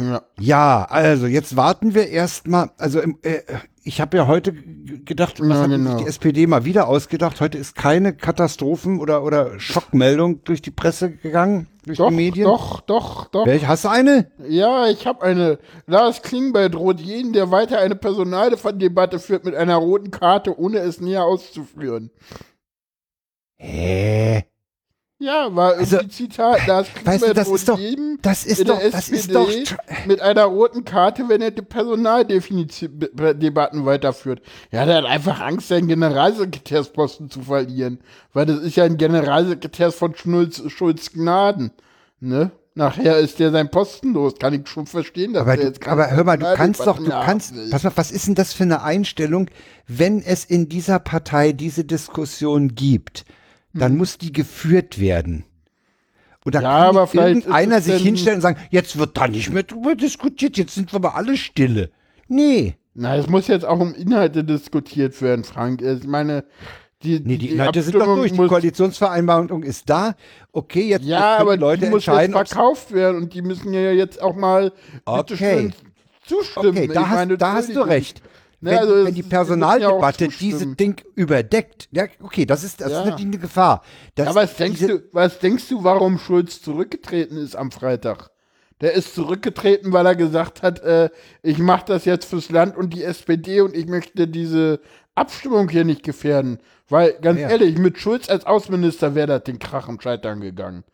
[0.00, 0.22] Ja.
[0.38, 2.70] Ja, also jetzt warten wir erstmal.
[2.78, 3.40] Also im, äh,
[3.86, 5.92] ich habe ja heute gedacht, was Ja, hat genau.
[5.92, 7.40] sich die SPD mal wieder ausgedacht?
[7.40, 12.46] Heute ist keine Katastrophen- oder, oder Schockmeldung durch die Presse gegangen, durch Doch, die Medien.
[12.46, 13.46] doch, doch, doch.
[13.46, 14.30] Welche, hast du eine?
[14.48, 15.58] Ja, ich habe eine.
[15.86, 21.00] Lars Klingbeil droht jeden, der weiter eine Personaldebatte führt, mit einer roten Karte, ohne es
[21.00, 22.10] näher auszuführen.
[23.58, 24.44] Hä?
[25.18, 26.60] Ja, war Also, irgendwie Zitat.
[26.66, 27.80] Das weißt du, das ist doch-
[28.20, 29.48] das ist doch- das ist doch
[30.06, 34.42] mit einer roten Karte, wenn er die Personaldefinition-Debatten weiterführt.
[34.70, 38.00] Ja, der hat einfach Angst, seinen Generalsekretärsposten zu verlieren.
[38.34, 41.70] Weil das ist ja ein Generalsekretär von Schulz, Schulz Gnaden.
[42.20, 42.50] Ne?
[42.74, 44.34] Nachher ist der sein Posten los.
[44.38, 47.04] Kann ich schon verstehen, dass Aber, du, jetzt aber hör mal, du kannst doch, du
[47.04, 49.48] Personaldebatten kannst, pass mal, was ist denn das für eine Einstellung,
[49.86, 53.24] wenn es in dieser Partei diese Diskussion gibt,
[53.78, 55.44] dann muss die geführt werden.
[56.44, 59.52] Und da Ja, kann aber vielleicht es sich hinstellen und sagen, jetzt wird da nicht
[59.52, 61.90] mehr drüber diskutiert, jetzt sind wir mal alle stille.
[62.28, 62.76] Nee.
[62.94, 65.82] Na, es muss jetzt auch um Inhalte diskutiert werden, Frank.
[65.82, 66.44] Ich meine,
[67.02, 68.32] die, Nee, die Inhalte sind doch Abstimmung durch.
[68.32, 70.14] Die Koalitionsvereinbarung ist da.
[70.52, 73.72] Okay, jetzt Ja, aber die Leute die muss entscheiden, jetzt verkauft werden und die müssen
[73.74, 74.72] ja jetzt auch mal
[75.04, 75.70] Okay.
[76.24, 76.68] zustimmen.
[76.78, 78.22] Okay, da, Ich hast, meine, da hast du recht.
[78.66, 82.98] Ne, wenn, also wenn die Personaldebatte dieses Ding überdeckt, ja, okay, das ist, das Ja.
[83.00, 83.82] ist natürlich eine Gefahr.
[84.16, 88.30] Das, Ja, was denkst du, was denkst du, warum Schulz zurückgetreten ist am Freitag?
[88.80, 91.08] Der ist zurückgetreten, weil er gesagt hat, äh,
[91.42, 94.80] ich mache das jetzt fürs Land und die SPD und ich möchte diese
[95.14, 96.58] Abstimmung hier nicht gefährden.
[96.88, 97.48] Weil, ganz Ja.
[97.48, 100.84] ehrlich, mit Schulz als Außenminister wäre das den Krach im Scheitern gegangen.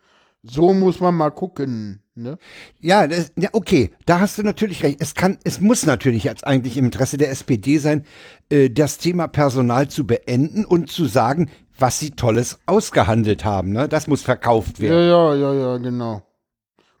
[0.43, 2.02] So muss man mal gucken.
[2.15, 2.37] Ne?
[2.79, 5.01] Ja, das, ja, okay, da hast du natürlich recht.
[5.01, 8.05] Es kann, es muss natürlich jetzt eigentlich im Interesse der SPD sein,
[8.49, 13.71] äh, das Thema Personal zu beenden und zu sagen, was sie Tolles ausgehandelt haben.
[13.71, 13.87] Ne?
[13.89, 15.09] Das muss verkauft Ja, werden.
[15.09, 16.21] ja, ja, ja, genau.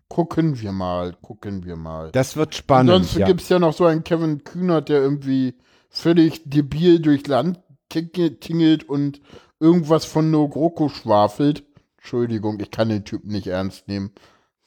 [0.07, 2.11] Gucken wir mal, gucken wir mal.
[2.11, 2.91] Das wird spannend.
[2.91, 3.27] Ansonsten ja.
[3.27, 5.55] gibt's ja noch so einen Kevin Kühnert, der irgendwie
[5.89, 7.59] völlig debil durchs Land
[7.91, 9.21] tinge- tingelt und
[9.59, 11.63] irgendwas von No GroKo schwafelt.
[11.97, 14.11] Entschuldigung, ich kann den Typen nicht ernst nehmen.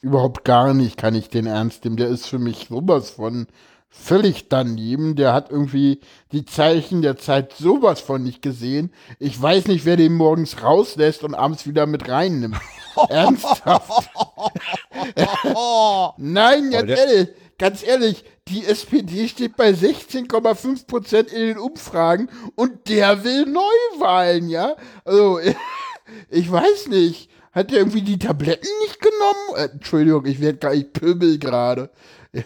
[0.02, 1.96] Überhaupt gar nicht kann ich den ernst nehmen.
[1.96, 3.46] Der ist für mich sowas von
[3.88, 5.16] völlig daneben.
[5.16, 6.00] Der hat irgendwie
[6.32, 8.92] die Zeichen der Zeit sowas von nicht gesehen.
[9.18, 12.56] Ich weiß nicht, wer den morgens rauslässt und abends wieder mit reinnimmt.
[13.08, 14.10] Ernsthaft.
[16.18, 17.28] Nein, ganz der- ehrlich,
[17.58, 24.48] ganz ehrlich, die SPD steht bei 16,5 Prozent in den Umfragen und der will Neuwahlen,
[24.48, 24.76] ja?
[25.04, 25.40] Also,
[26.30, 27.30] ich weiß nicht.
[27.56, 29.56] Hat der irgendwie die Tabletten nicht genommen?
[29.56, 31.90] Äh, Entschuldigung, ich werde gar nicht pöbel gerade.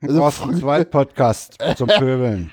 [0.00, 2.52] Also, Thorsten Zweit Podcast zum Pöbeln.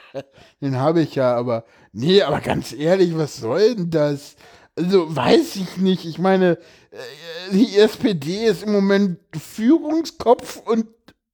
[0.60, 4.36] den habe ich ja, aber nee, aber ganz ehrlich, was soll denn das?
[4.76, 6.04] Also weiß ich nicht.
[6.04, 6.58] Ich meine,
[6.92, 10.86] äh, die SPD ist im Moment Führungskopf und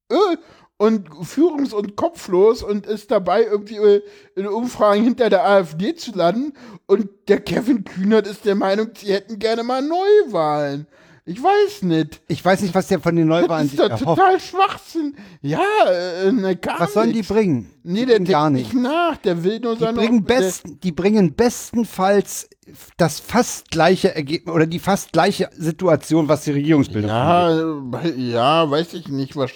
[0.09, 0.37] äh,
[0.83, 4.01] und führungs- und kopflos und ist dabei irgendwie
[4.35, 6.51] in Umfragen hinter der AfD zu landen
[6.87, 10.85] und der Kevin Kühnert ist der Meinung, sie hätten gerne mal Neuwahlen.
[11.25, 12.21] Ich weiß nicht.
[12.27, 14.19] Ich weiß nicht, was der von den Neuwahlen Das ist doch erhofft.
[14.19, 15.15] total Schwachsinn.
[15.41, 17.31] Ja, äh, ne, gar Was sollen die nichts.
[17.31, 17.71] bringen?
[17.83, 18.73] Nee, Die der bringen gar nicht.
[18.73, 19.15] nicht nach.
[19.17, 19.97] Der will nur Die seine.
[19.97, 22.49] bringen, der- besten, die bringen bestenfalls
[22.97, 27.93] das fast gleiche Ergebnis oder die fast gleiche Situation, was die Regierungsbildung angeht.
[27.93, 29.37] Ja, äh, ja, weiß ich nicht.
[29.37, 29.51] Was,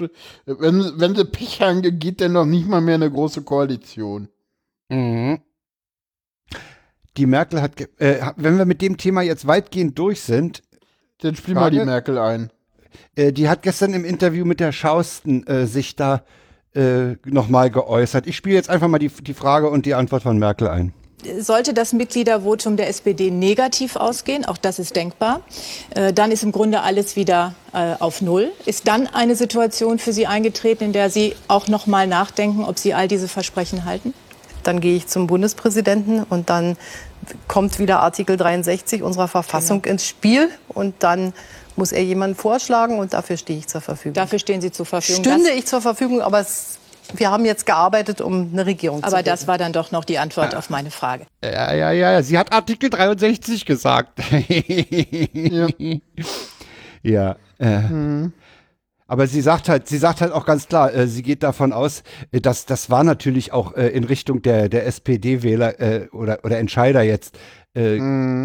[0.45, 4.29] wenn, wenn sie Pech haben, geht denn noch nicht mal mehr eine große Koalition.
[4.87, 5.41] Mhm.
[7.17, 10.61] Die Merkel hat, ge- äh, wenn wir mit dem Thema jetzt weitgehend durch sind,
[11.21, 11.89] Dann spiel mal die Frage?
[11.89, 12.51] Merkel ein.
[13.15, 16.23] äh, die hat gestern im Interview mit der Schausten äh, sich da
[16.75, 18.27] äh, nochmal geäußert.
[18.27, 20.93] Ich spiele jetzt einfach mal die, die Frage und die Antwort von Merkel ein.
[21.39, 25.41] Sollte das Mitgliedervotum der SPD negativ ausgehen, auch das ist denkbar,
[25.95, 28.51] äh, dann ist im Grunde alles wieder äh, auf Null.
[28.67, 32.77] Ist dann eine Situation für Sie eingetreten, in der Sie auch noch mal nachdenken, ob
[32.77, 34.13] Sie all diese Versprechen halten?
[34.67, 36.75] Dann gehe ich zum Bundespräsidenten und dann
[37.47, 41.33] kommt wieder Artikel 63 unserer Verfassung ins Spiel und dann
[41.77, 44.15] muss er jemanden vorschlagen und dafür stehe ich zur Verfügung.
[44.15, 45.23] Dafür stehen Sie zur Verfügung.
[45.23, 46.79] Stünde das, ich zur Verfügung, aber es,
[47.15, 50.19] wir haben jetzt gearbeitet, um eine Regierung zu aber das war dann doch noch die
[50.19, 51.25] Antwort auf meine Frage.
[51.43, 54.19] Ja, ja, ja, sie hat Artikel 63 gesagt.
[55.33, 55.67] Ja.
[57.03, 57.37] Ja.
[57.57, 58.29] Äh,
[59.07, 62.03] Aber sie sagt halt, sie sagt halt auch ganz klar, äh, sie geht davon aus,
[62.31, 66.57] äh, dass das war natürlich auch äh, in Richtung der der SPD-Wähler äh, oder oder
[66.59, 67.37] Entscheider jetzt.
[67.75, 67.95] Äh,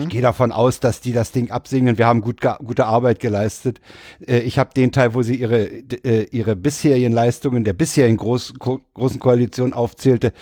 [0.02, 1.96] Ich gehe davon aus, dass die das Ding absingen.
[1.96, 3.80] Wir haben gut gute Arbeit geleistet.
[4.26, 8.54] Äh, ich habe den Teil, wo sie ihre äh, ihre bisherigen Leistungen der bisherigen groß,
[8.58, 10.32] gro großen Koalition aufzählte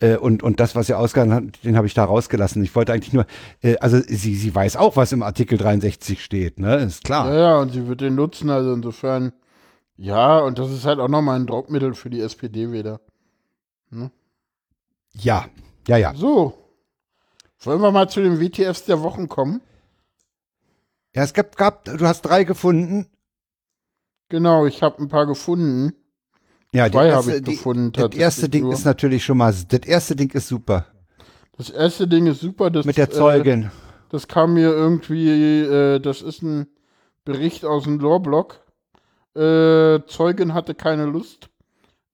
[0.00, 2.62] äh, und und das, was sie ausgehandelt hat, den habe ich da rausgelassen.
[2.62, 3.26] Ich wollte eigentlich nur,
[3.62, 6.76] äh, also sie sie weiß auch, was im Artikel 63 steht, ne?
[6.76, 7.32] Ist klar.
[7.32, 8.48] Ja, ja, und sie wird den nutzen.
[8.50, 9.32] Also insofern,
[9.96, 13.00] ja, und das ist halt auch nochmal ein Druckmittel für die SPD-Wähler.
[15.14, 15.46] Ja,
[15.88, 16.14] ja, ja.
[16.14, 16.54] So.
[17.60, 19.60] Wollen wir mal zu den WTFs der Wochen kommen?
[21.14, 23.06] Ja, es gab, gab, du hast drei gefunden.
[24.28, 25.94] Genau, ich habe ein paar gefunden.
[26.72, 27.92] Ja, Zwei habe ich die- gefunden.
[27.92, 28.72] Das erste Ding nur.
[28.74, 30.86] ist natürlich schon mal, das erste Ding ist super.
[31.56, 32.70] Das erste Ding ist super.
[32.70, 33.70] Das, Mit der äh, Zeugin.
[34.10, 36.66] Das kam mir irgendwie, äh, das ist ein
[37.24, 38.60] Bericht aus dem Lawblog.
[39.36, 41.48] Äh, Zeugin hatte keine Lust.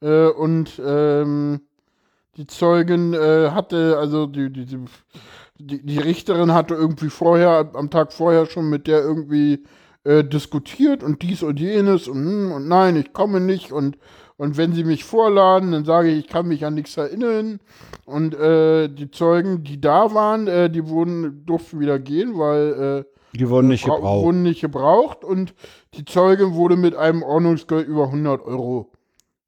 [0.01, 1.61] Äh, und ähm,
[2.36, 4.66] die Zeugin äh, hatte, also die, die,
[5.59, 9.65] die, die Richterin hatte irgendwie vorher, am Tag vorher schon mit der irgendwie
[10.05, 13.99] äh, diskutiert und dies und jenes und, hm, und nein, ich komme nicht und,
[14.36, 17.61] und wenn sie mich vorladen, dann sage ich, ich kann mich an nichts erinnern.
[18.05, 23.11] Und äh, die Zeugen, die da waren, äh, die wurden, durften wieder gehen, weil äh,
[23.34, 24.24] Die wurden nicht bra- gebraucht.
[24.26, 25.54] wurden nicht gebraucht und
[25.94, 28.92] die Zeugin wurde mit einem Ordnungsgeld über 100 Euro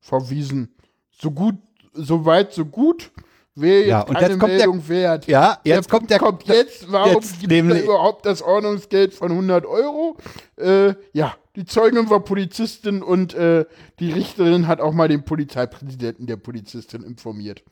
[0.00, 0.74] verwiesen.
[1.10, 1.56] So gut,
[1.92, 3.10] so weit, so gut.
[3.56, 5.26] Wäre Ja, und jetzt kommt der- Meldung wert.
[5.28, 10.16] Ja, jetzt kommt der kommt jetzt, warum gibt es überhaupt das Ordnungsgeld von 100 Euro?
[10.56, 13.64] Äh, ja, die Zeugin war Polizistin und äh,
[14.00, 17.62] die Richterin hat auch mal den Polizeipräsidenten der Polizistin informiert.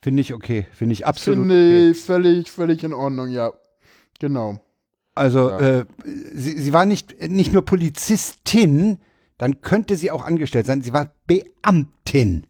[0.00, 0.66] Finde ich okay.
[0.72, 1.48] Finde ich absolut okay.
[1.50, 3.52] Finde ich völlig, völlig in Ordnung, ja.
[4.20, 4.60] Genau.
[5.18, 5.58] Also, Ja.
[5.80, 5.84] äh,
[6.34, 8.98] sie, sie war nicht, nicht nur Polizistin,
[9.36, 10.82] dann könnte sie auch angestellt sein.
[10.82, 12.46] Sie war Beamtin.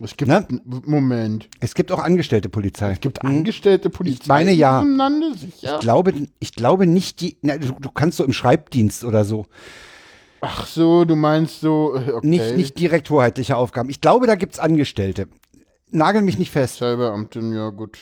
[0.00, 0.46] Es gibt, Ne?
[0.84, 2.92] Moment, Es gibt auch angestellte Polizei.
[2.92, 4.84] es gibt angestellte Polizei Ich meine, ja.
[5.60, 9.46] Ich glaube, ich glaube nicht die, na, du, du kannst so im Schreibdienst oder so.
[10.40, 12.26] Ach so, du meinst so, äh, okay.
[12.28, 13.90] Nicht, nicht direkt hoheitliche Aufgaben.
[13.90, 15.26] Ich glaube, da gibt's Angestellte.
[15.90, 16.78] Nagel mich nicht fest.
[16.78, 17.98] Polizeibeamtin, ja gut.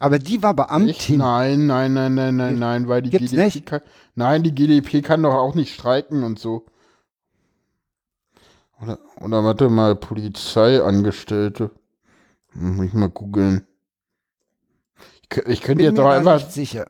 [0.00, 0.54] Aber die war?
[0.54, 1.18] Beamtin.
[1.18, 3.66] Nein, nein, nein, nein, nein, nein, weil die Gibt's GDP nicht?
[3.66, 3.80] kann.
[4.14, 6.66] Nein, die GDP kann doch auch nicht streiken und so.
[8.80, 11.70] Oder, oder warte mal, Polizeiangestellte.
[12.54, 13.66] Muss ich mal googeln.
[15.30, 16.36] Ich, ich könnte jetzt doch einfach.
[16.36, 16.86] nicht sicher.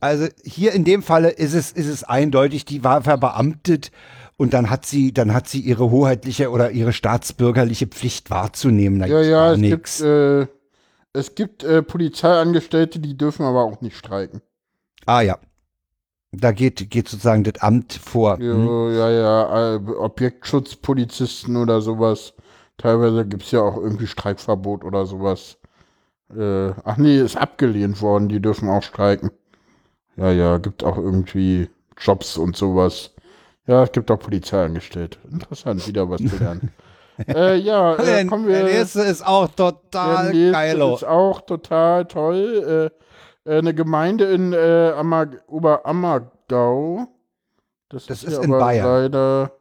[0.00, 3.90] Also hier in dem Falle ist es, ist es eindeutig, die war verbeamtet
[4.36, 8.98] und dann hat sie, dann hat sie ihre hoheitliche oder ihre staatsbürgerliche Pflicht wahrzunehmen.
[8.98, 9.98] Da Ja, ja, es nix.
[9.98, 10.46] gibt, äh,
[11.16, 14.42] es gibt äh, Polizeiangestellte, die dürfen aber auch nicht streiken.
[15.06, 15.38] Ah ja.
[16.32, 18.40] Da geht, geht sozusagen das Amt vor.
[18.40, 18.94] Ja, Hm?
[18.96, 22.34] ja, ja, äh, Objektschutzpolizisten oder sowas.
[22.78, 25.56] Teilweise gibt es ja auch irgendwie Streikverbot oder sowas.
[26.36, 29.30] Äh, ach nee, ist abgelehnt worden, die dürfen auch streiken.
[30.16, 33.14] Ja, ja, gibt auch irgendwie Jobs und sowas.
[33.66, 35.18] Ja, es gibt auch Polizeiangestellte.
[35.30, 36.64] Interessant, wieder was gelernt.
[37.28, 38.62] äh, ja, äh, Der, kommen wir.
[38.64, 40.94] der nächste ist auch total Der nächste geilo.
[40.94, 42.90] ist auch total toll.
[43.46, 47.06] Äh, äh, eine Gemeinde in äh, Ammer, Oberammergau.
[47.88, 48.84] Das, Das hier ist in Bayern.
[48.86, 49.52] Leider,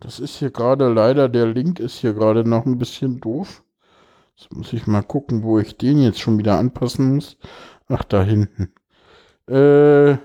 [0.00, 3.62] das ist hier gerade leider, der Link ist hier gerade noch ein bisschen doof.
[4.36, 7.36] Jetzt muss ich mal gucken, wo ich den jetzt schon wieder anpassen muss.
[7.88, 8.72] Ach, da hinten.
[9.48, 10.16] Äh,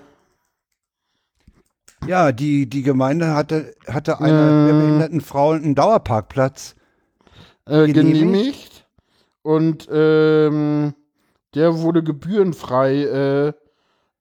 [2.07, 4.67] Ja, die, die Gemeinde hatte, hatte einer Ähm.
[4.67, 6.75] der behinderten Frauen einen Dauerparkplatz.
[7.65, 7.93] äh, Genehmigt?
[8.21, 8.88] genehmigt.
[9.41, 10.93] Und ähm,
[11.55, 13.47] der wurde gebührenfrei äh,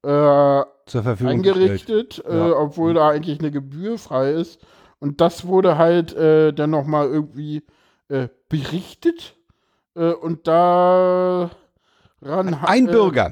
[0.09, 2.57] äh, zur Verfügung eingerichtet, äh, Ja.
[2.57, 4.61] obwohl da eigentlich eine Gebühr frei ist.
[4.99, 7.65] Und das wurde halt äh, dann nochmal irgendwie
[8.09, 9.37] äh, berichtet.
[9.95, 11.51] Äh, und da
[12.23, 13.25] ran hat, Ein äh, Bürger.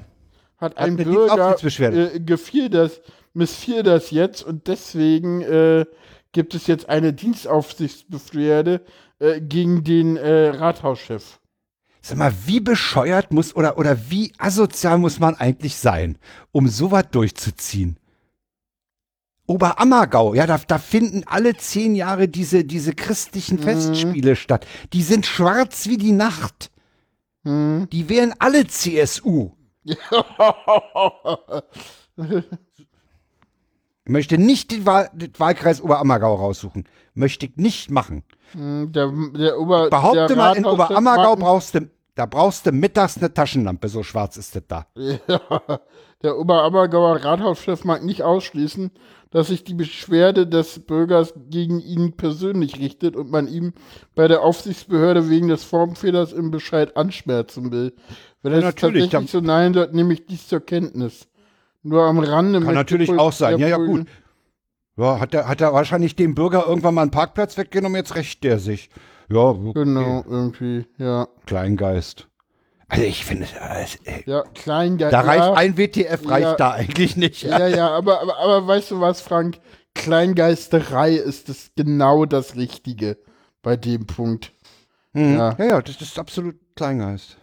[0.59, 3.01] hat hat ein Bürger äh, gefiel das,
[3.35, 5.85] missfiel das jetzt und deswegen äh,
[6.33, 8.81] gibt es jetzt eine Dienstaufsichtsbeschwerde
[9.19, 11.41] äh, gegen den äh, Rathauschef.
[12.01, 16.19] Sag mal, wie bescheuert muss oder, oder wie asozial muss man eigentlich sein,
[16.53, 17.97] um sowas durchzuziehen?
[19.47, 24.67] Oberammergau, ja, da, da finden alle zehn Jahre diese, diese christlichen Festspiele statt.
[24.93, 26.71] Die sind schwarz wie die Nacht.
[27.45, 27.89] Hm.
[27.93, 29.53] Die wären alle CSU.
[34.07, 36.85] Möchte nicht den, Wahl, den Wahlkreis Oberammergau raussuchen.
[37.15, 38.23] Möchte ich nicht machen.
[38.53, 43.17] Hm, der, der Ober, Behaupte der mal, in Oberammergau brauchst du, da brauchst du mittags
[43.17, 44.87] eine Taschenlampe, so schwarz ist das da.
[45.29, 45.41] Ja,
[46.23, 48.91] der Oberammergauer Rathauschef mag nicht ausschließen,
[49.31, 53.75] dass sich die Beschwerde des Bürgers gegen ihn persönlich richtet und man ihm
[54.15, 57.95] bei der Aufsichtsbehörde wegen des Formfehlers im Bescheid anschmerzen will.
[58.43, 61.27] Wenn Ja, es natürlich, tatsächlich so nein wird, nehme ich dies zur Kenntnis.
[61.85, 63.59] Nur am Rande Kann natürlich auch sein.
[63.59, 64.09] Ja, ja, gut.
[64.97, 68.43] Ja, hat er, hat er wahrscheinlich dem Bürger irgendwann mal einen Parkplatz weggenommen, jetzt rächt
[68.43, 68.91] der sich.
[69.29, 69.73] Ja, okay.
[69.75, 71.29] Genau, irgendwie, ja.
[71.47, 72.29] Kleingeist.
[72.89, 73.47] Also ich finde,
[74.05, 75.13] ey, Ja, Kleingeist.
[75.13, 76.55] da reicht ja, ein WTF reicht Ja.
[76.57, 77.43] da eigentlich nicht.
[77.43, 79.59] Ja, ja, aber, aber, aber weißt du was, Frank?
[79.95, 83.19] Kleingeisterei ist das genau das Richtige
[83.63, 84.53] bei dem Punkt.
[85.13, 85.37] Mhm.
[85.37, 85.57] Ja.
[85.59, 87.37] ja, ja, das ist absolut Kleingeist.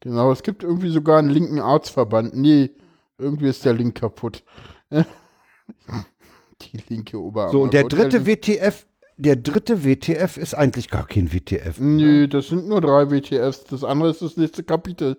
[0.00, 2.34] Genau, es gibt irgendwie sogar einen linken Arztverband.
[2.36, 2.70] Nee,
[3.18, 4.42] irgendwie ist der Link kaputt.
[4.90, 7.52] Die linke Oberarm.
[7.52, 8.86] So, und der dritte WTF,
[9.16, 11.78] der dritte WTF ist eigentlich gar kein WTF.
[11.78, 13.64] Nö, das sind nur drei WTFs.
[13.64, 15.18] Das andere ist das nächste Kapitel.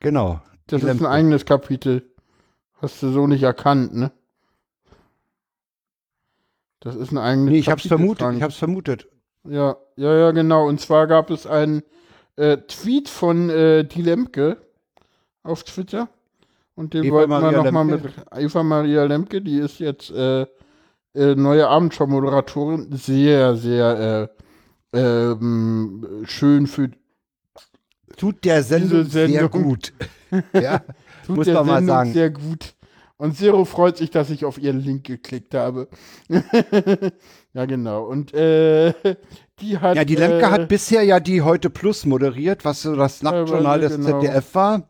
[0.00, 0.40] Genau.
[0.66, 2.10] Das ist ein eigenes Kapitel.
[2.74, 4.12] Hast du so nicht erkannt, ne?
[6.80, 8.22] Das ist ein eigenes Nee, ich hab's Kapitel, vermutet.
[8.22, 8.36] Frank.
[8.36, 9.08] Ich hab's vermutet.
[9.44, 10.68] Ja, ja, ja, genau.
[10.68, 11.82] Und zwar gab es einen
[12.36, 14.58] äh, Tweet von äh, die Lemke
[15.42, 16.08] auf Twitter.
[16.78, 18.02] Und den Eva wollten wir Maria nochmal mit?
[18.36, 20.42] Eva Maria Lemke, die ist jetzt äh,
[21.12, 22.92] äh, neue Abendschau-Moderatorin.
[22.92, 24.30] Sehr, sehr
[24.92, 26.90] äh, ähm, schön für
[28.16, 29.38] Tut der Sendung, Sendung.
[29.38, 29.92] sehr gut.
[30.52, 30.84] ja,
[31.26, 32.12] tut muss der man mal Sendung sagen.
[32.12, 32.74] sehr gut.
[33.16, 35.88] Und Zero freut sich, dass ich auf ihren Link geklickt habe.
[37.54, 38.04] ja, genau.
[38.04, 38.94] Und äh,
[39.60, 39.96] die hat.
[39.96, 43.80] Ja, die Lemke äh, hat bisher ja die Heute Plus moderiert, was so das Nachtjournal
[43.80, 44.20] des genau.
[44.20, 44.88] ZDF war.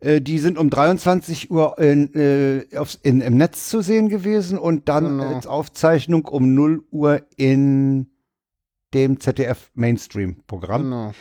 [0.00, 4.58] Äh, die sind um 23 Uhr in, äh, aufs, in, im Netz zu sehen gewesen
[4.58, 5.34] und dann Genau.
[5.34, 8.08] als Aufzeichnung um 0 Uhr in
[8.94, 10.82] dem ZDF Mainstream-Programm.
[10.82, 11.12] Genau.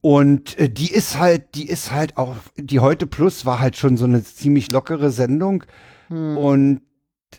[0.00, 3.96] Und äh, die ist halt, die ist halt auch, die Heute Plus war halt schon
[3.96, 5.64] so eine ziemlich lockere Sendung
[6.08, 6.36] Hm.
[6.38, 6.80] und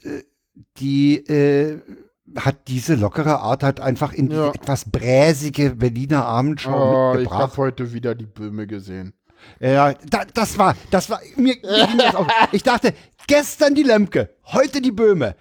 [0.03, 0.23] äh,
[0.77, 1.79] die äh,
[2.35, 4.51] hat diese lockere Art halt einfach in diese Ja.
[4.53, 7.41] etwas bräsige Berliner Abendschau Oh, ich mitgebracht.
[7.43, 9.13] habe heute wieder die Böhme gesehen.
[9.60, 12.28] Ja, da, das war, das war, mir, mir ging das auf.
[12.52, 12.94] Ich dachte,
[13.28, 15.36] gestern die Lemke, heute die Böhme.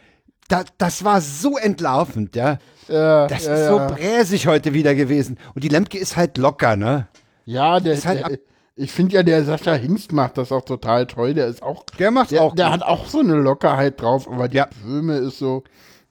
[0.49, 2.59] Da, das war so entlarvend, ja.
[2.89, 3.87] Ja, Das ja, ist so ja.
[3.89, 5.39] bräsig heute wieder gewesen.
[5.55, 7.09] Und die Lemke ist halt locker, ne?
[7.45, 8.39] Ja, der, ist halt der
[8.79, 11.33] ich finde ja, der Sascha Hingst macht das auch total toll.
[11.33, 12.75] Der ist auch, Der macht's der, auch der gut.
[12.75, 14.63] hat auch so eine Lockerheit drauf, aber die.
[14.85, 15.65] Böhme ist so,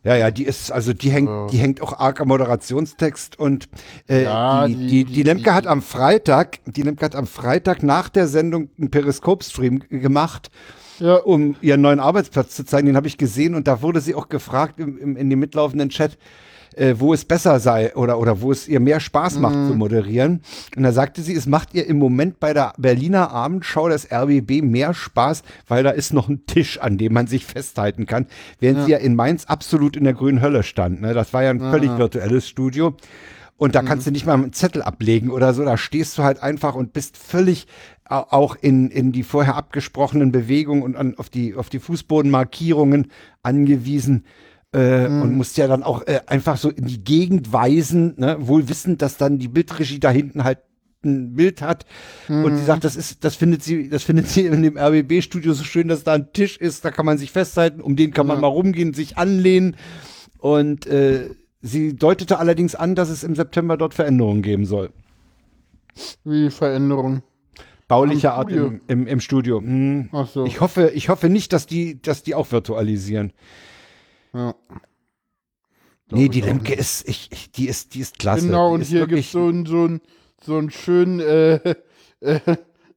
[0.05, 3.67] Ja, ja, die ist, also die hängt, die hängt auch arg am Moderationstext und
[4.07, 7.81] äh, Ja, die, die- die, die- Lemke hat am Freitag, die Lemke hat am Freitag
[7.81, 10.51] nach der Sendung einen Periskop-Stream gemacht,
[10.99, 12.85] ja, um ihren neuen Arbeitsplatz zu zeigen.
[12.85, 15.89] Den habe ich gesehen und da wurde sie auch gefragt im, im, in dem mitlaufenden
[15.89, 16.17] Chat,
[16.77, 19.67] äh, wo es besser sei oder, oder wo es ihr mehr Spaß macht Mhm.
[19.67, 20.41] zu moderieren.
[20.75, 24.61] Und da sagte sie, es macht ihr im Moment bei der Berliner Abendschau des RBB
[24.61, 28.27] mehr Spaß, weil da ist noch ein Tisch, an dem man sich festhalten kann,
[28.59, 31.01] während sie ja in Mainz absolut in der grünen Hölle stand.
[31.01, 31.13] Ne?
[31.13, 32.95] Das war ja ein völlig virtuelles Studio.
[33.57, 35.63] Und da kannst du nicht mal einen Zettel ablegen oder so.
[35.63, 37.67] Da stehst du halt einfach und bist völlig
[38.03, 43.07] au- auch in, in die vorher abgesprochenen Bewegungen und an, auf, die, auf die Fußbodenmarkierungen
[43.43, 44.25] angewiesen.
[44.75, 48.35] Äh, Und musst ja dann auch äh, einfach so in die Gegend weisen, ne?
[48.39, 50.59] wohl wissend, dass dann die Bildregie da hinten halt
[51.05, 51.85] ein Bild hat.
[52.27, 55.63] Und sie sagt, das ist, das findet sie, das findet sie in dem RBB-Studio so
[55.63, 58.41] schön, dass da ein Tisch ist, da kann man sich festhalten, um den kann man
[58.41, 59.77] mal rumgehen, sich anlehnen.
[60.39, 61.29] Und äh,
[61.61, 64.89] sie deutete allerdings an, dass es im September dort Veränderungen geben soll.
[66.23, 67.21] wie Veränderung.
[67.87, 69.61] Baulicher Art im, im, im Studio.
[69.61, 70.09] Hm.
[70.33, 70.45] So.
[70.45, 73.31] Ich hoffe, ich hoffe nicht, dass die, dass die auch virtualisieren.
[74.35, 74.53] Ja.
[76.11, 78.45] nee, ich die Lemke ist, ich, ich, die ist, die ist klasse.
[78.45, 79.97] Genau, die und hier gibt es so einen so
[80.43, 81.75] so ein schönen äh,
[82.19, 82.39] äh,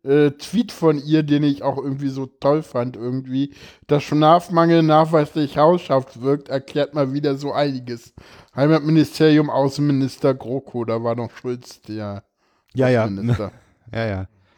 [0.02, 2.96] äh, Tweet von ihr, den ich auch irgendwie so toll fand.
[2.96, 3.54] Irgendwie,
[3.86, 8.14] dass Schlafmangel nachweislich hausschafft wirkt, erklärt mal wieder so einiges.
[8.56, 12.24] Heimatministerium, Außenminister GroKo, da war noch Schulz, der
[12.74, 13.04] Ja, ja.
[13.04, 13.52] Außenminister.
[13.90, 14.04] Ja,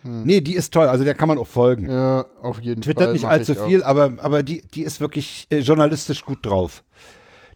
[0.05, 0.11] ja.
[0.11, 1.91] Nee, die ist toll, also der kann man auch folgen.
[1.91, 3.13] ja, auf jeden Twittert Fall.
[3.13, 3.67] nicht mach allzu auch.
[3.67, 6.85] viel, aber, aber die, die ist wirklich äh, journalistisch gut drauf.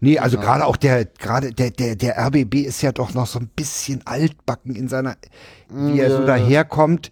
[0.00, 3.38] Nee, also gerade auch der, gerade der, der, der RBB ist ja doch noch so
[3.38, 5.16] ein bisschen altbacken in seiner,
[5.70, 6.26] wie er so Ja.
[6.26, 7.10] daherkommt.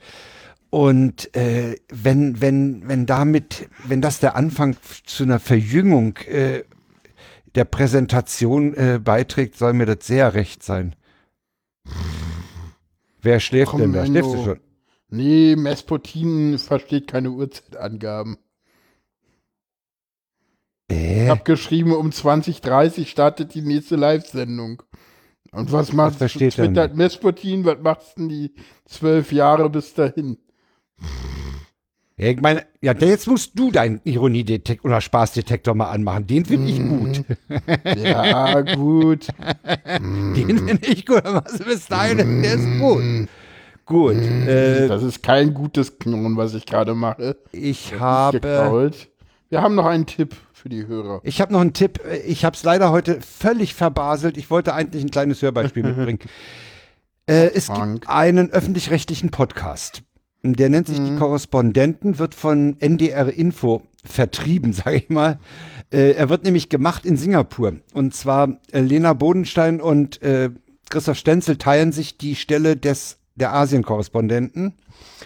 [0.68, 4.76] Und äh, wenn, wenn, wenn damit, wenn das der Anfang
[5.06, 6.64] zu einer Verjüngung äh,
[7.54, 10.94] der Präsentation äh, beiträgt, soll mir das sehr recht sein.
[13.20, 14.04] Wer schläft Komm, denn da?
[14.06, 14.60] Schläfst du schon?
[15.12, 18.38] Nee, Mesputin versteht keine Uhrzeitangaben.
[20.88, 24.82] Ich Äh, hab geschrieben, um 2030 startet die nächste Live-Sendung.
[25.52, 28.54] Und was macht er twittert Mesputin, was macht's denn die
[28.86, 30.38] zwölf Jahre bis dahin?
[32.16, 36.26] Ja, ich meine, ja, jetzt musst du deinen Ironiedetektor oder Spaßdetektor mal anmachen.
[36.26, 37.24] Den finde ich gut.
[37.98, 39.28] Ja, gut.
[40.00, 41.22] Den finde ich gut.
[41.24, 43.28] Was bis dahin, der ist gut.
[43.92, 44.16] Gut.
[44.16, 47.36] Äh, Das ist kein gutes Knurren, was ich gerade mache.
[47.52, 49.08] ich habe, Gekrault.
[49.50, 51.20] Wir haben noch einen Tipp für die Hörer.
[51.24, 52.00] ich habe noch einen Tipp.
[52.26, 54.38] Ich habe es leider heute völlig verbaselt.
[54.38, 56.20] Ich wollte eigentlich ein kleines Hörbeispiel mitbringen.
[57.26, 58.00] Äh, es Frank.
[58.00, 60.02] gibt einen öffentlich-rechtlichen Podcast.
[60.42, 65.38] Der nennt sich Die Korrespondenten, wird von NDR Info vertrieben, sage ich mal.
[65.92, 67.74] Äh, er wird nämlich gemacht in Singapur.
[67.92, 70.48] Und zwar äh, Lena Bodenstein und äh,
[70.88, 74.74] Christoph Stenzel teilen sich die Stelle des der Asien-Korrespondenten.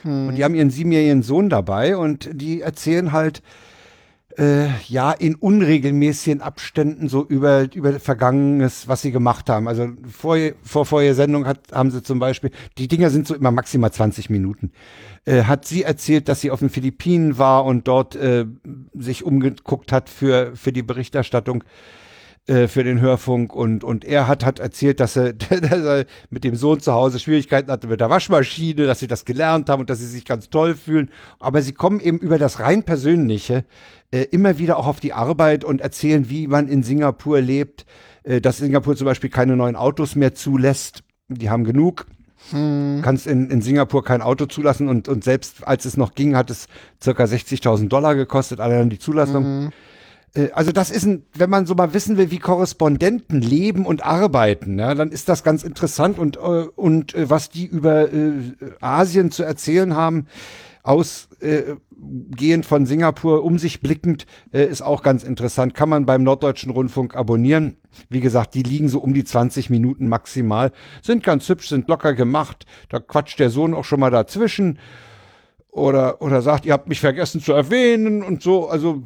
[0.04, 3.42] Und die haben ihren siebenjährigen Sohn dabei und die erzählen halt
[4.38, 9.66] äh, ja, in unregelmäßigen Abständen so über, über Vergangenes, was sie gemacht haben.
[9.66, 13.50] Also vor, vor vorher Sendung hat, haben sie zum Beispiel, die Dinger sind so immer
[13.50, 14.72] maximal 20 Minuten,
[15.24, 18.44] äh, hat sie erzählt, dass sie auf den Philippinen war und dort äh,
[18.94, 21.64] sich umgeguckt hat für, für die Berichterstattung
[22.46, 26.44] äh, für den Hörfunk und, und er hat, hat erzählt, dass er, dass er mit
[26.44, 29.90] dem Sohn zu Hause Schwierigkeiten hatte mit der Waschmaschine, dass sie das gelernt haben und
[29.90, 31.10] dass sie sich ganz toll fühlen.
[31.40, 33.64] Aber sie kommen eben über das rein Persönliche
[34.12, 37.84] äh, immer wieder auch auf die Arbeit und erzählen, wie man in Singapur lebt,
[38.22, 41.02] äh, dass Singapur zum Beispiel keine neuen Autos mehr zulässt.
[41.28, 42.06] Die haben genug.
[42.50, 43.00] Hm.
[43.02, 46.50] Kannst in, in Singapur kein Auto zulassen und, und selbst als es noch ging, hat
[46.50, 46.68] es
[47.02, 49.44] circa 60.000 Dollar gekostet, allein die Zulassung.
[49.44, 49.72] Hm.
[50.34, 54.04] Äh, also das ist ein, wenn man so mal wissen will, wie Korrespondenten leben und
[54.04, 58.08] arbeiten, ja, dann ist das ganz interessant und, äh, und äh, was die über
[58.80, 60.26] Asien zu erzählen haben,
[60.82, 65.74] ausgehend von Singapur, um sich blickend, ist auch ganz interessant.
[65.74, 67.76] Kann man beim Norddeutschen Rundfunk abonnieren.
[68.08, 70.70] Wie gesagt, die liegen so um die 20 Minuten maximal.
[71.02, 72.66] Sind ganz hübsch, sind locker gemacht.
[72.88, 74.78] Da quatscht der Sohn auch schon mal dazwischen.
[75.72, 78.68] Oder, oder sagt, ihr habt mich vergessen zu erwähnen und so.
[78.68, 79.02] Also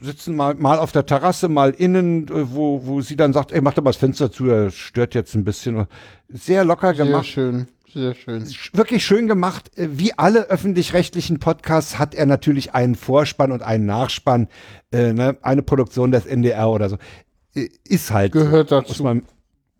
[0.00, 3.60] sitzen mal, mal auf der Terrasse, mal innen, äh, wo, wo sie dann sagt, ey,
[3.60, 5.86] mach doch mal das Fenster zu, er stört jetzt ein bisschen.
[6.28, 7.24] Sehr locker gemacht.
[7.24, 7.66] Sehr schön.
[7.92, 8.46] Sehr schön.
[8.74, 9.70] Wirklich schön gemacht.
[9.78, 14.48] Äh, wie alle öffentlich-rechtlichen Podcasts hat er natürlich einen Vorspann und einen Nachspann.
[14.92, 15.38] Äh, ne?
[15.40, 16.98] Eine Produktion des NDR oder so.
[17.54, 18.32] Äh, ist halt.
[18.32, 18.80] Gehört so.
[18.80, 19.02] dazu.
[19.02, 19.22] Man,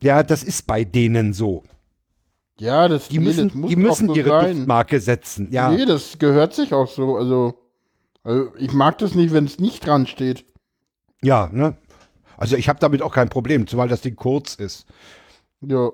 [0.01, 1.63] ja, das ist bei denen so.
[2.59, 4.57] Ja, das, die müssen, nee, das die müssen ihre sein.
[4.57, 5.49] Duftmarke setzen.
[5.51, 5.71] Ja.
[5.71, 7.17] Nee, das gehört sich auch so.
[7.17, 7.55] Also,
[8.27, 10.45] also ich mag das nicht, wenn es nicht dran steht.
[11.23, 11.77] Ja, ne?
[12.37, 14.87] Also ich habe damit auch kein Problem, zumal das Ding kurz ist.
[15.61, 15.91] Ja.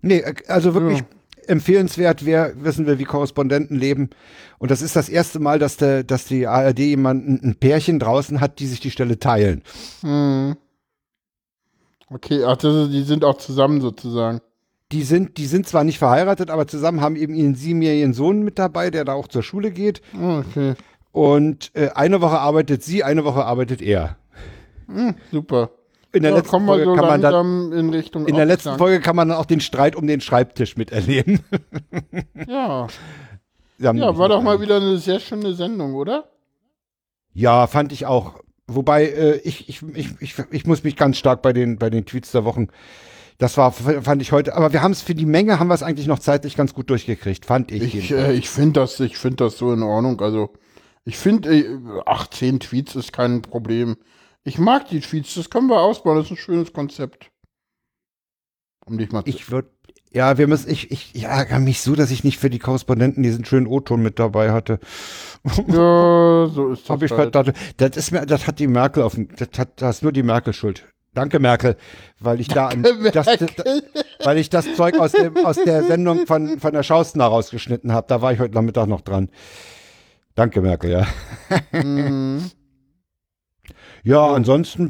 [0.00, 1.06] Nee, also wirklich, ja
[1.48, 4.10] empfehlenswert wäre, wissen wir, wie Korrespondenten leben.
[4.58, 8.40] Und das ist das erste Mal, dass, der, dass die ARD jemanden, ein Pärchen draußen
[8.40, 9.62] hat, die sich die Stelle teilen.
[10.00, 10.56] Hm.
[12.08, 14.40] Okay, ach, das, die sind auch zusammen sozusagen.
[14.92, 18.58] Die sind, die sind zwar nicht verheiratet, aber zusammen haben eben ihren siebenjährigen Sohn mit
[18.58, 20.00] dabei, der da auch zur Schule geht.
[20.14, 20.74] Okay.
[21.16, 24.16] Und äh, eine Woche arbeitet sie, eine Woche arbeitet er.
[24.86, 25.70] Hm, super
[26.16, 29.00] in der ja, letzten Folge so kann man dann in Richtung in der letzten Folge
[29.00, 31.40] kann man dann auch den Streit um den Schreibtisch miterleben.
[32.48, 32.86] ja.
[33.78, 36.24] Ja, war doch mal wieder eine sehr schöne Sendung, oder?
[37.34, 38.40] Ja, fand ich auch.
[38.66, 42.06] Wobei äh, ich, ich, ich, ich, ich muss mich ganz stark bei den, bei den
[42.06, 42.68] Tweets der Wochen.
[43.36, 45.82] Das war, fand ich heute, aber wir haben es für die Menge, haben wir es
[45.82, 47.94] eigentlich noch zeitlich ganz gut durchgekriegt, fand ich.
[47.94, 50.18] Ich, äh, ich finde das, ich finde das so in Ordnung.
[50.22, 50.50] Also,
[51.06, 53.96] ich finde, äh, 18 Tweets ist kein Problem.
[54.42, 57.30] Ich mag die Tweets, das können wir ausbauen, das ist ein schönes Konzept.
[58.84, 59.30] Um dich mal zu.
[59.30, 59.70] Ich würde,
[60.12, 63.22] ja, wir müssen, ich, ich, ich ärgere mich so, dass ich nicht für die Korrespondenten
[63.22, 64.78] diesen schönen O-Ton mit dabei hatte.
[65.68, 66.90] Ja, so ist das.
[66.90, 67.36] Hab ich halt.
[67.76, 70.24] das ist mir, das hat die Merkel auf dem, das hat, das ist nur die
[70.24, 70.84] Merkel schuld.
[71.14, 71.76] Danke, Merkel,
[72.18, 73.82] weil ich Danke, da das, das,
[74.24, 78.08] weil ich das Zeug aus, dem, aus der Sendung von, von der Schaustner rausgeschnitten habe.
[78.08, 79.30] Da war ich heute Nachmittag noch dran.
[80.36, 81.06] Danke, Merkel, ja.
[81.72, 82.50] Mhm.
[84.02, 84.88] Ja, ansonsten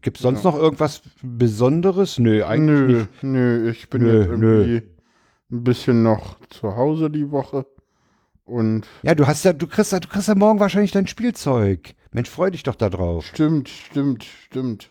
[0.00, 0.50] gibt es sonst ja.
[0.50, 2.18] noch irgendwas Besonderes?
[2.18, 3.22] Nö, eigentlich nö, nicht.
[3.22, 4.80] Nö, ich bin nö, jetzt irgendwie nö.
[5.52, 7.66] ein bisschen noch zu Hause die Woche.
[8.44, 11.94] Und ja, du hast ja, du kriegst ja, du kriegst ja morgen wahrscheinlich dein Spielzeug.
[12.12, 13.26] Mensch, freu dich doch da drauf.
[13.26, 14.90] Stimmt, stimmt, stimmt.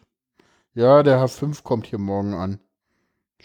[0.76, 2.60] Ja, der H5 kommt hier morgen an.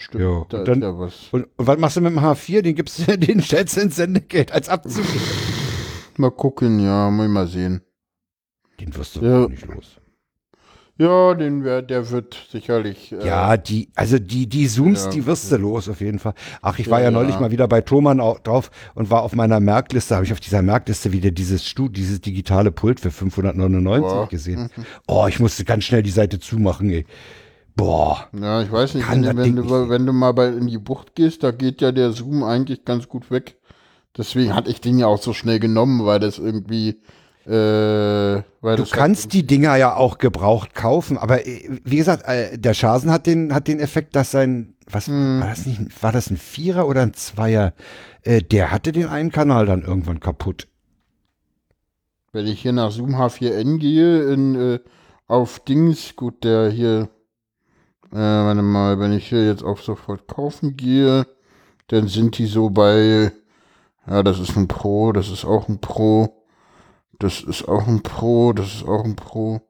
[0.00, 1.28] Stimmt, jo, da dann, ist ja was.
[1.32, 2.62] Und, und, was machst du mit dem H4?
[2.62, 5.04] Den gibst du, den stellst du ins Sendegeld als Abzug.
[6.16, 7.82] mal gucken, ja, muss ich mal sehen.
[8.78, 9.48] Den wirst du ja.
[9.48, 10.00] nicht los.
[10.98, 13.12] Ja, den wär, der wird sicherlich.
[13.12, 16.34] Äh, ja, die, also die, die Zooms, ja, die wirst du los auf jeden Fall.
[16.62, 19.60] Ach, ich war ja, ja neulich mal wieder bei Thomann drauf und war auf meiner
[19.60, 24.28] Merkliste, habe ich auf dieser Merkliste wieder dieses Stu, dieses digitale Pult für 599 Boah.
[24.28, 24.70] gesehen.
[24.76, 24.84] Mhm.
[25.06, 27.04] Oh, ich musste ganz schnell die Seite zumachen, ey.
[27.78, 28.26] Boah.
[28.36, 31.44] Ja, ich weiß nicht, wenn, wenn, du, wenn du mal bei, in die Bucht gehst,
[31.44, 33.56] da geht ja der Zoom eigentlich ganz gut weg.
[34.16, 37.00] Deswegen hatte ich den ja auch so schnell genommen, weil das irgendwie
[37.46, 42.74] äh, du kannst die Dinger ja auch gebraucht kaufen, aber äh, wie gesagt, äh, der
[42.74, 45.40] Schasen hat den, hat den Effekt, dass sein, was hm.
[45.40, 47.74] war das nicht, war das ein Vierer oder ein Zweier?
[48.22, 50.66] Äh, der hatte den einen Kanal dann irgendwann kaputt.
[52.32, 54.80] Wenn ich hier nach Zoom H4n gehe, in, äh,
[55.28, 57.08] auf Dings, gut, der hier,
[58.12, 61.26] äh, warte mal, wenn ich hier jetzt auf sofort kaufen gehe,
[61.88, 63.32] dann sind die so bei,
[64.06, 66.34] ja, das ist ein Pro, das ist auch ein Pro.
[67.20, 69.60] Das ist auch ein Pro, das ist auch ein Pro.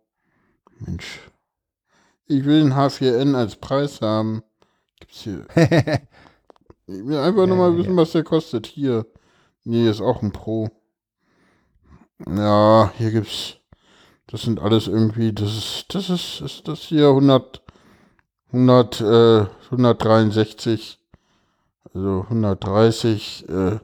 [0.81, 1.21] Mensch.
[2.27, 4.43] Ich will ein H4N als Preis haben.
[5.01, 5.47] Gibt's hier.
[5.57, 7.97] ich will einfach ja, nur mal wissen, ja.
[7.97, 8.67] was der kostet.
[8.67, 9.07] Hier.
[9.65, 10.69] Nee, ist auch ein Pro.
[12.27, 13.57] Ja, hier gibt's.
[14.27, 17.63] Das sind alles irgendwie, das ist, das ist, ist das hier 100,
[18.53, 20.99] 100, äh, 163,
[21.95, 23.79] also 130, äh,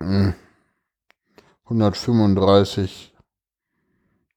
[0.00, 0.34] mh,
[1.64, 3.14] 135,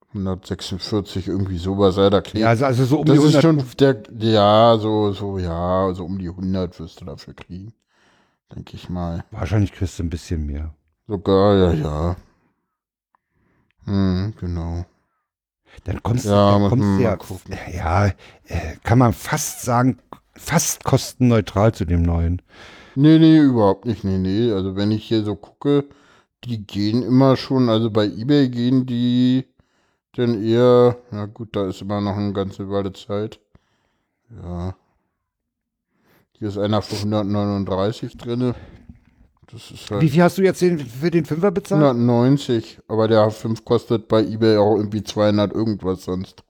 [0.10, 2.22] 146, irgendwie sowas, ja, da.
[2.34, 3.42] Ja, also, also so um das die ist 100.
[3.42, 7.74] schon, der, ja, so, so, ja, so um die 100 wirst du dafür kriegen.
[8.54, 9.26] Denke ich mal.
[9.32, 10.76] Wahrscheinlich kriegst du ein bisschen mehr.
[11.08, 12.16] Sogar, ja, ja.
[13.86, 14.86] Hm, genau.
[15.86, 17.18] Dann kommst Ja, du, kommst ja,
[17.74, 18.12] ja, äh,
[18.84, 20.00] kann man fast sagen,
[20.36, 22.42] fast kostenneutral zu dem neuen.
[22.96, 24.04] Nee, nee, überhaupt nicht.
[24.04, 24.52] Nee, nee.
[24.52, 25.86] Also wenn ich hier so gucke,
[26.44, 29.46] die gehen immer schon, also bei eBay gehen die
[30.16, 33.40] dann eher, na gut, da ist immer noch eine ganze Weile Zeit.
[34.30, 34.76] Ja.
[36.38, 38.56] Hier ist einer für 139 drinne.
[39.54, 41.84] Das ist Wie halt viel hast du jetzt den, für den Fünfer bezahlt?
[41.84, 46.44] 190, aber der H5 kostet bei eBay auch irgendwie 200 irgendwas sonst.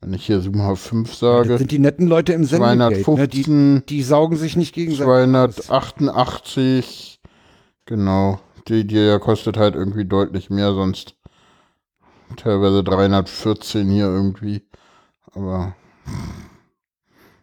[0.00, 2.48] Wenn ich hier Zoom H5 Das sage, sind die netten Leute im ne?
[2.48, 5.66] 215, die, die saugen sich nicht gegenseitig.
[5.66, 7.20] 288,
[7.84, 8.40] genau.
[8.66, 11.14] Die, die ja kostet halt irgendwie deutlich mehr, sonst
[12.36, 14.62] teilweise 314 hier irgendwie.
[15.34, 15.74] Aber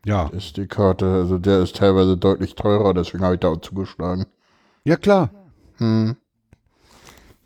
[0.05, 3.61] Ja, ist die Karte, also der ist teilweise deutlich teurer, deswegen habe ich da auch
[3.61, 4.25] zugeschlagen.
[4.83, 5.29] Ja klar.
[5.77, 6.15] Hm.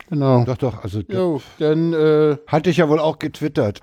[0.08, 0.44] Genau.
[0.44, 3.80] Doch, doch, also Jo, dann, äh, hatte ich ja wohl auch getwittert.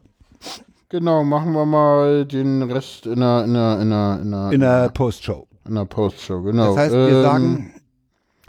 [0.90, 4.60] genau, machen wir mal den Rest in der, in der, in der, in der, In
[4.62, 5.48] der Postshow.
[5.68, 6.68] in der Postshow, genau.
[6.76, 7.74] Das heißt, wir Ähm, sagen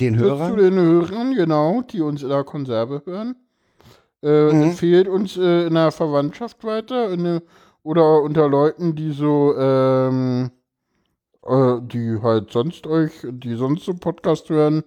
[0.01, 3.37] den Zu Hörern, den Hörern, genau, die uns in der Konserve hören.
[4.23, 4.63] Äh, Mhm.
[4.63, 7.43] Empfehlt uns äh, in der Verwandtschaft weiter in der,
[7.83, 10.51] oder unter Leuten, die so, ähm,
[11.47, 14.85] äh, die halt sonst euch, die sonst so Podcast hören.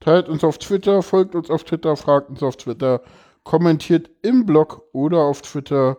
[0.00, 3.02] Teilt uns auf Twitter, folgt uns auf Twitter, fragt uns auf Twitter,
[3.44, 5.98] kommentiert im Blog oder auf Twitter.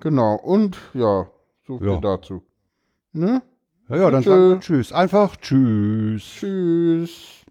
[0.00, 1.26] Genau, und ja,
[1.66, 2.00] so viel Ja.
[2.00, 2.42] dazu.
[3.12, 3.42] Ne?
[3.88, 4.92] ja, ja, dann sagen wir Tschüss.
[4.92, 6.22] Einfach Tschüss.
[6.22, 7.44] Tschüss.